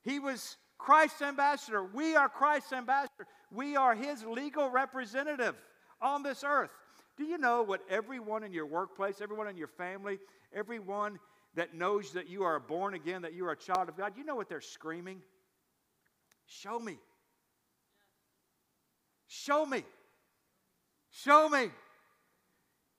He 0.04 0.20
was 0.20 0.58
Christ's 0.78 1.22
ambassador. 1.22 1.84
We 1.84 2.16
are 2.16 2.30
Christ's 2.30 2.74
ambassador. 2.74 3.26
We 3.52 3.76
are 3.78 3.96
his 3.96 4.24
legal 4.24 4.70
representative 4.70 5.56
on 6.02 6.24
this 6.24 6.44
earth. 6.46 6.72
Do 7.18 7.24
you 7.24 7.38
know 7.38 7.64
what 7.64 7.82
everyone 7.90 8.44
in 8.44 8.54
your 8.54 8.66
workplace, 8.66 9.22
everyone 9.22 9.48
in 9.48 9.58
your 9.58 9.68
family, 9.68 10.20
everyone 10.54 11.20
that 11.56 11.74
knows 11.74 12.12
that 12.14 12.30
you 12.30 12.44
are 12.44 12.60
born 12.60 12.94
again, 12.94 13.24
that 13.24 13.34
you 13.34 13.46
are 13.48 13.52
a 13.52 13.58
child 13.58 13.90
of 13.90 13.98
God, 13.98 14.14
you 14.16 14.24
know 14.24 14.36
what 14.36 14.48
they're 14.48 14.62
screaming? 14.62 15.22
Show 16.46 16.80
me. 16.80 16.98
Show 19.28 19.66
me. 19.66 19.84
Show 21.10 21.50
me. 21.50 21.72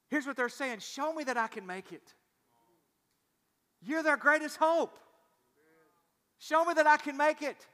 Here's 0.09 0.27
what 0.27 0.37
they're 0.37 0.49
saying 0.49 0.81
Show 0.81 1.13
me 1.13 1.25
that 1.25 1.37
I 1.37 1.47
can 1.47 1.67
make 1.67 1.93
it. 1.93 2.15
You're 3.81 4.03
their 4.03 4.17
greatest 4.17 4.57
hope. 4.57 4.99
Show 6.39 6.65
me 6.65 6.75
that 6.75 6.87
I 6.87 6.97
can 6.97 7.17
make 7.17 7.43
it. 7.43 7.67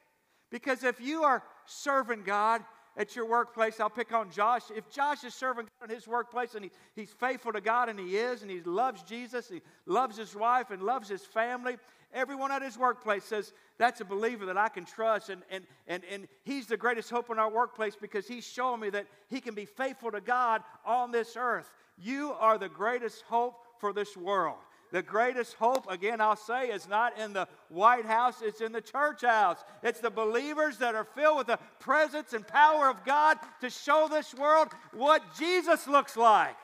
Because 0.50 0.84
if 0.84 1.00
you 1.00 1.24
are 1.24 1.42
serving 1.66 2.22
God 2.24 2.62
at 2.96 3.16
your 3.16 3.26
workplace, 3.26 3.80
I'll 3.80 3.90
pick 3.90 4.12
on 4.12 4.30
Josh. 4.30 4.62
If 4.74 4.90
Josh 4.90 5.24
is 5.24 5.34
serving 5.34 5.66
God 5.80 5.90
in 5.90 5.94
his 5.94 6.06
workplace 6.06 6.54
and 6.54 6.64
he, 6.64 6.70
he's 6.94 7.10
faithful 7.10 7.52
to 7.52 7.60
God 7.60 7.88
and 7.88 7.98
he 7.98 8.16
is, 8.16 8.42
and 8.42 8.50
he 8.50 8.60
loves 8.62 9.02
Jesus, 9.02 9.48
he 9.48 9.62
loves 9.86 10.16
his 10.16 10.34
wife 10.34 10.70
and 10.70 10.82
loves 10.82 11.08
his 11.08 11.22
family, 11.22 11.76
everyone 12.12 12.52
at 12.52 12.62
his 12.62 12.78
workplace 12.78 13.24
says, 13.24 13.52
That's 13.78 14.00
a 14.00 14.04
believer 14.04 14.46
that 14.46 14.56
I 14.56 14.68
can 14.68 14.84
trust. 14.84 15.28
And, 15.28 15.42
and, 15.50 15.64
and, 15.88 16.02
and 16.10 16.28
he's 16.44 16.66
the 16.66 16.76
greatest 16.76 17.10
hope 17.10 17.30
in 17.30 17.38
our 17.38 17.50
workplace 17.50 17.96
because 18.00 18.28
he's 18.28 18.46
showing 18.46 18.80
me 18.80 18.90
that 18.90 19.06
he 19.28 19.40
can 19.40 19.54
be 19.54 19.64
faithful 19.64 20.12
to 20.12 20.20
God 20.20 20.62
on 20.86 21.10
this 21.10 21.36
earth. 21.36 21.70
You 21.98 22.32
are 22.32 22.58
the 22.58 22.68
greatest 22.68 23.22
hope 23.22 23.56
for 23.78 23.92
this 23.92 24.16
world. 24.16 24.58
The 24.94 25.02
greatest 25.02 25.54
hope, 25.54 25.90
again, 25.90 26.20
I'll 26.20 26.36
say, 26.36 26.68
is 26.68 26.86
not 26.86 27.18
in 27.18 27.32
the 27.32 27.48
White 27.68 28.04
House, 28.06 28.42
it's 28.42 28.60
in 28.60 28.70
the 28.70 28.80
church 28.80 29.22
house. 29.22 29.58
It's 29.82 29.98
the 29.98 30.08
believers 30.08 30.78
that 30.78 30.94
are 30.94 31.02
filled 31.16 31.38
with 31.38 31.46
the 31.48 31.58
presence 31.80 32.32
and 32.32 32.46
power 32.46 32.88
of 32.88 33.04
God 33.04 33.38
to 33.60 33.70
show 33.70 34.06
this 34.08 34.32
world 34.36 34.68
what 34.92 35.20
Jesus 35.36 35.88
looks 35.88 36.16
like. 36.16 36.54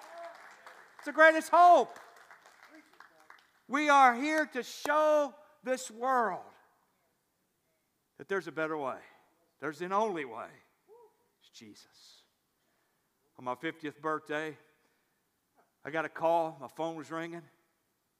It's 0.98 1.06
the 1.06 1.12
greatest 1.12 1.50
hope. 1.52 1.98
We 3.66 3.88
are 3.88 4.14
here 4.14 4.46
to 4.52 4.62
show 4.62 5.34
this 5.64 5.90
world 5.90 6.38
that 8.18 8.28
there's 8.28 8.46
a 8.46 8.52
better 8.52 8.78
way, 8.78 9.00
there's 9.60 9.80
an 9.80 9.92
only 9.92 10.24
way. 10.24 10.52
It's 11.40 11.50
Jesus. 11.50 12.22
On 13.40 13.44
my 13.44 13.56
50th 13.56 14.00
birthday, 14.00 14.56
I 15.84 15.90
got 15.90 16.04
a 16.04 16.08
call, 16.08 16.58
my 16.60 16.68
phone 16.68 16.94
was 16.94 17.10
ringing. 17.10 17.42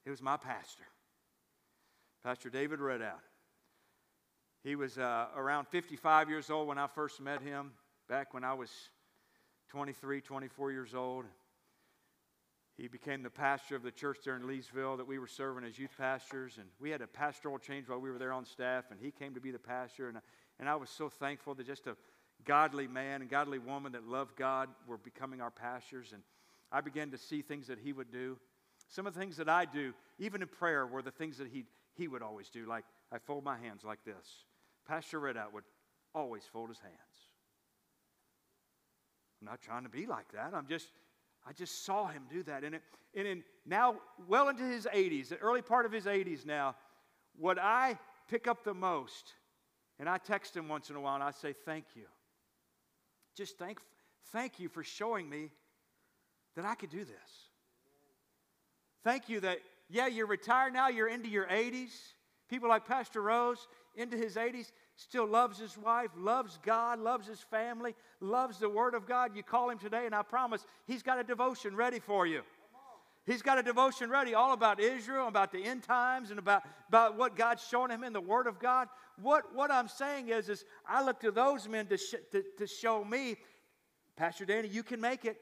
It 0.05 0.09
was 0.09 0.21
my 0.21 0.37
pastor, 0.37 0.83
Pastor 2.23 2.49
David 2.49 2.79
Redout. 2.79 3.21
He 4.63 4.75
was 4.75 4.97
uh, 4.97 5.27
around 5.35 5.67
55 5.67 6.29
years 6.29 6.49
old 6.49 6.67
when 6.67 6.77
I 6.77 6.87
first 6.87 7.19
met 7.19 7.41
him, 7.41 7.71
back 8.07 8.33
when 8.33 8.43
I 8.43 8.53
was 8.53 8.69
23, 9.69 10.21
24 10.21 10.71
years 10.71 10.93
old. 10.93 11.25
He 12.77 12.87
became 12.87 13.21
the 13.21 13.29
pastor 13.29 13.75
of 13.75 13.83
the 13.83 13.91
church 13.91 14.19
there 14.25 14.35
in 14.35 14.43
Leesville 14.43 14.97
that 14.97 15.07
we 15.07 15.19
were 15.19 15.27
serving 15.27 15.63
as 15.63 15.77
youth 15.77 15.91
pastors. 15.97 16.57
And 16.57 16.67
we 16.79 16.89
had 16.89 17.01
a 17.01 17.07
pastoral 17.07 17.59
change 17.59 17.87
while 17.87 17.99
we 17.99 18.09
were 18.09 18.17
there 18.17 18.33
on 18.33 18.45
staff, 18.45 18.85
and 18.89 18.99
he 18.99 19.11
came 19.11 19.35
to 19.35 19.39
be 19.39 19.51
the 19.51 19.59
pastor. 19.59 20.09
And, 20.09 20.17
and 20.59 20.67
I 20.67 20.75
was 20.75 20.89
so 20.89 21.09
thankful 21.09 21.53
that 21.55 21.67
just 21.67 21.85
a 21.85 21.95
godly 22.43 22.87
man 22.87 23.21
and 23.21 23.29
godly 23.29 23.59
woman 23.59 23.91
that 23.91 24.07
loved 24.07 24.35
God 24.35 24.69
were 24.87 24.97
becoming 24.97 25.41
our 25.41 25.51
pastors. 25.51 26.11
And 26.11 26.23
I 26.71 26.81
began 26.81 27.11
to 27.11 27.17
see 27.17 27.41
things 27.41 27.67
that 27.67 27.77
he 27.77 27.93
would 27.93 28.11
do. 28.11 28.37
Some 28.91 29.07
of 29.07 29.13
the 29.13 29.19
things 29.19 29.37
that 29.37 29.47
I 29.47 29.63
do, 29.63 29.93
even 30.19 30.41
in 30.41 30.49
prayer, 30.49 30.85
were 30.85 31.01
the 31.01 31.11
things 31.11 31.37
that 31.37 31.47
he, 31.47 31.63
he 31.95 32.09
would 32.09 32.21
always 32.21 32.49
do. 32.49 32.67
Like 32.67 32.83
I 33.11 33.19
fold 33.19 33.43
my 33.43 33.57
hands 33.57 33.83
like 33.85 34.03
this. 34.05 34.45
Pastor 34.85 35.19
Redout 35.19 35.53
would 35.53 35.63
always 36.13 36.43
fold 36.43 36.69
his 36.69 36.79
hands. 36.79 36.93
I'm 39.41 39.47
not 39.47 39.61
trying 39.61 39.83
to 39.83 39.89
be 39.89 40.05
like 40.05 40.29
that. 40.33 40.51
I'm 40.53 40.67
just, 40.67 40.89
I 41.47 41.53
just 41.53 41.85
saw 41.85 42.07
him 42.07 42.23
do 42.29 42.43
that. 42.43 42.65
And, 42.65 42.75
it, 42.75 42.81
and 43.15 43.25
in, 43.25 43.43
now, 43.65 43.95
well 44.27 44.49
into 44.49 44.63
his 44.63 44.85
80s, 44.85 45.29
the 45.29 45.37
early 45.37 45.61
part 45.61 45.85
of 45.85 45.93
his 45.93 46.05
80s 46.05 46.45
now, 46.45 46.75
what 47.37 47.57
I 47.57 47.97
pick 48.29 48.45
up 48.45 48.65
the 48.65 48.73
most, 48.73 49.33
and 49.99 50.09
I 50.09 50.17
text 50.17 50.55
him 50.55 50.67
once 50.67 50.89
in 50.89 50.97
a 50.97 51.01
while 51.01 51.15
and 51.15 51.23
I 51.23 51.31
say, 51.31 51.53
Thank 51.53 51.85
you. 51.95 52.07
Just 53.37 53.57
thank, 53.57 53.79
thank 54.33 54.59
you 54.59 54.67
for 54.67 54.83
showing 54.83 55.29
me 55.29 55.49
that 56.57 56.65
I 56.65 56.75
could 56.75 56.89
do 56.89 57.05
this. 57.05 57.50
Thank 59.03 59.29
you 59.29 59.39
that, 59.41 59.59
yeah, 59.89 60.07
you're 60.07 60.27
retired 60.27 60.73
now, 60.73 60.89
you're 60.89 61.07
into 61.07 61.29
your 61.29 61.45
80s. 61.45 61.91
People 62.49 62.69
like 62.69 62.85
Pastor 62.85 63.21
Rose, 63.21 63.67
into 63.95 64.17
his 64.17 64.35
80s, 64.35 64.71
still 64.95 65.25
loves 65.25 65.57
his 65.57 65.77
wife, 65.77 66.11
loves 66.17 66.59
God, 66.63 66.99
loves 66.99 67.27
his 67.27 67.39
family, 67.39 67.95
loves 68.19 68.59
the 68.59 68.69
Word 68.69 68.93
of 68.93 69.07
God. 69.07 69.35
You 69.35 69.43
call 69.43 69.69
him 69.69 69.79
today, 69.79 70.05
and 70.05 70.13
I 70.13 70.21
promise 70.21 70.65
he's 70.85 71.01
got 71.01 71.19
a 71.19 71.23
devotion 71.23 71.75
ready 71.75 71.99
for 71.99 72.27
you. 72.27 72.41
He's 73.25 73.41
got 73.41 73.59
a 73.59 73.63
devotion 73.63 74.09
ready 74.09 74.33
all 74.33 74.53
about 74.53 74.79
Israel, 74.79 75.27
about 75.27 75.51
the 75.51 75.63
end 75.63 75.83
times, 75.83 76.31
and 76.31 76.39
about, 76.39 76.63
about 76.89 77.17
what 77.17 77.35
God's 77.35 77.65
showing 77.67 77.91
him 77.91 78.03
in 78.03 78.13
the 78.13 78.21
Word 78.21 78.47
of 78.47 78.59
God. 78.59 78.87
What, 79.21 79.55
what 79.55 79.69
I'm 79.71 79.87
saying 79.87 80.29
is, 80.29 80.49
is 80.49 80.65
I 80.87 81.03
look 81.03 81.19
to 81.19 81.31
those 81.31 81.67
men 81.67 81.85
to, 81.87 81.97
sh- 81.97 82.15
to, 82.31 82.43
to 82.57 82.67
show 82.67 83.03
me, 83.03 83.37
Pastor 84.15 84.45
Danny, 84.45 84.67
you 84.67 84.81
can 84.81 84.99
make 84.99 85.25
it. 85.25 85.39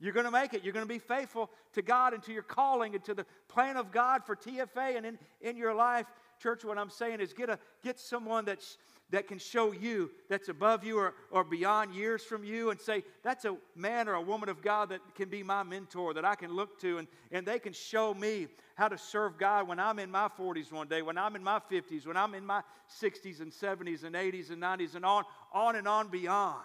You're 0.00 0.12
going 0.12 0.26
to 0.26 0.32
make 0.32 0.54
it. 0.54 0.62
You're 0.62 0.72
going 0.72 0.86
to 0.86 0.92
be 0.92 1.00
faithful 1.00 1.50
to 1.72 1.82
God 1.82 2.14
and 2.14 2.22
to 2.24 2.32
your 2.32 2.42
calling 2.42 2.94
and 2.94 3.02
to 3.04 3.14
the 3.14 3.26
plan 3.48 3.76
of 3.76 3.90
God 3.90 4.24
for 4.24 4.36
TFA 4.36 4.96
and 4.96 5.04
in, 5.04 5.18
in 5.40 5.56
your 5.56 5.74
life. 5.74 6.06
Church, 6.40 6.64
what 6.64 6.78
I'm 6.78 6.90
saying 6.90 7.20
is 7.20 7.32
get, 7.32 7.50
a, 7.50 7.58
get 7.82 7.98
someone 7.98 8.44
that's, 8.44 8.78
that 9.10 9.26
can 9.26 9.38
show 9.38 9.72
you 9.72 10.10
that's 10.28 10.48
above 10.48 10.84
you 10.84 10.98
or, 10.98 11.14
or 11.32 11.42
beyond 11.42 11.94
years 11.94 12.22
from 12.22 12.44
you 12.44 12.70
and 12.70 12.80
say, 12.80 13.02
that's 13.24 13.44
a 13.44 13.56
man 13.74 14.08
or 14.08 14.14
a 14.14 14.22
woman 14.22 14.48
of 14.48 14.62
God 14.62 14.90
that 14.90 15.00
can 15.16 15.28
be 15.28 15.42
my 15.42 15.64
mentor, 15.64 16.14
that 16.14 16.24
I 16.24 16.36
can 16.36 16.52
look 16.54 16.80
to, 16.82 16.98
and, 16.98 17.08
and 17.32 17.44
they 17.44 17.58
can 17.58 17.72
show 17.72 18.14
me 18.14 18.46
how 18.76 18.86
to 18.86 18.96
serve 18.96 19.36
God 19.36 19.66
when 19.66 19.80
I'm 19.80 19.98
in 19.98 20.12
my 20.12 20.28
40s 20.28 20.70
one 20.70 20.86
day, 20.86 21.02
when 21.02 21.18
I'm 21.18 21.34
in 21.34 21.42
my 21.42 21.58
50s, 21.58 22.06
when 22.06 22.16
I'm 22.16 22.34
in 22.34 22.46
my 22.46 22.62
60s 23.02 23.40
and 23.40 23.50
70s 23.50 24.04
and 24.04 24.14
80s 24.14 24.50
and 24.50 24.62
90s 24.62 24.94
and 24.94 25.04
on, 25.04 25.24
on 25.52 25.74
and 25.74 25.88
on 25.88 26.06
beyond. 26.06 26.62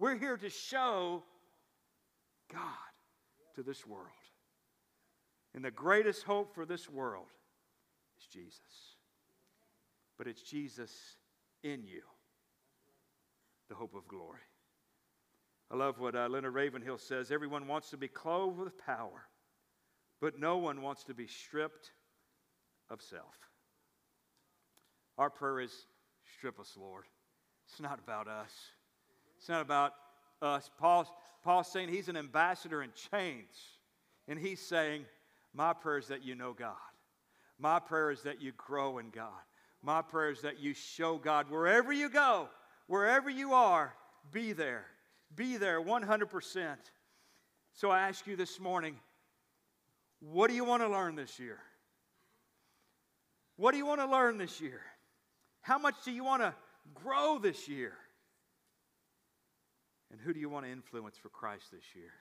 We're 0.00 0.18
here 0.18 0.36
to 0.36 0.50
show 0.50 1.22
God 2.52 2.60
to 3.56 3.62
this 3.62 3.86
world. 3.86 4.06
And 5.54 5.64
the 5.64 5.70
greatest 5.70 6.24
hope 6.24 6.54
for 6.54 6.64
this 6.64 6.88
world 6.88 7.26
is 8.18 8.26
Jesus. 8.26 8.96
But 10.16 10.26
it's 10.26 10.42
Jesus 10.42 10.92
in 11.62 11.84
you, 11.84 12.02
the 13.68 13.74
hope 13.74 13.94
of 13.94 14.06
glory. 14.08 14.40
I 15.70 15.76
love 15.76 15.98
what 15.98 16.14
uh, 16.14 16.28
Leonard 16.28 16.54
Ravenhill 16.54 16.98
says 16.98 17.30
everyone 17.30 17.66
wants 17.66 17.90
to 17.90 17.96
be 17.96 18.08
clothed 18.08 18.58
with 18.58 18.78
power, 18.78 19.28
but 20.20 20.38
no 20.38 20.56
one 20.56 20.80
wants 20.80 21.04
to 21.04 21.14
be 21.14 21.26
stripped 21.26 21.92
of 22.90 23.02
self. 23.02 23.34
Our 25.18 25.30
prayer 25.30 25.60
is 25.60 25.86
strip 26.36 26.58
us, 26.58 26.74
Lord. 26.78 27.04
It's 27.68 27.80
not 27.80 27.98
about 27.98 28.28
us. 28.28 28.52
It's 29.36 29.48
not 29.48 29.60
about 29.60 29.92
us. 30.40 30.70
Paul, 30.78 31.06
Paul's 31.48 31.68
saying 31.68 31.88
he's 31.88 32.10
an 32.10 32.16
ambassador 32.18 32.82
in 32.82 32.90
chains. 33.10 33.56
And 34.28 34.38
he's 34.38 34.60
saying, 34.60 35.06
My 35.54 35.72
prayer 35.72 35.96
is 35.96 36.08
that 36.08 36.22
you 36.22 36.34
know 36.34 36.52
God. 36.52 36.76
My 37.58 37.78
prayer 37.78 38.10
is 38.10 38.20
that 38.24 38.42
you 38.42 38.52
grow 38.58 38.98
in 38.98 39.08
God. 39.08 39.32
My 39.82 40.02
prayer 40.02 40.28
is 40.28 40.42
that 40.42 40.60
you 40.60 40.74
show 40.74 41.16
God 41.16 41.48
wherever 41.48 41.90
you 41.90 42.10
go, 42.10 42.50
wherever 42.86 43.30
you 43.30 43.54
are, 43.54 43.94
be 44.30 44.52
there. 44.52 44.84
Be 45.36 45.56
there 45.56 45.80
100%. 45.80 46.76
So 47.72 47.88
I 47.88 48.08
ask 48.08 48.26
you 48.26 48.36
this 48.36 48.60
morning, 48.60 48.96
what 50.20 50.50
do 50.50 50.54
you 50.54 50.64
want 50.64 50.82
to 50.82 50.88
learn 50.90 51.14
this 51.14 51.38
year? 51.38 51.60
What 53.56 53.72
do 53.72 53.78
you 53.78 53.86
want 53.86 54.02
to 54.02 54.06
learn 54.06 54.36
this 54.36 54.60
year? 54.60 54.82
How 55.62 55.78
much 55.78 55.94
do 56.04 56.12
you 56.12 56.24
want 56.24 56.42
to 56.42 56.54
grow 56.92 57.38
this 57.38 57.68
year? 57.68 57.94
And 60.10 60.20
who 60.20 60.32
do 60.32 60.40
you 60.40 60.48
want 60.48 60.64
to 60.64 60.72
influence 60.72 61.16
for 61.18 61.28
Christ 61.28 61.70
this 61.70 61.94
year? 61.94 62.12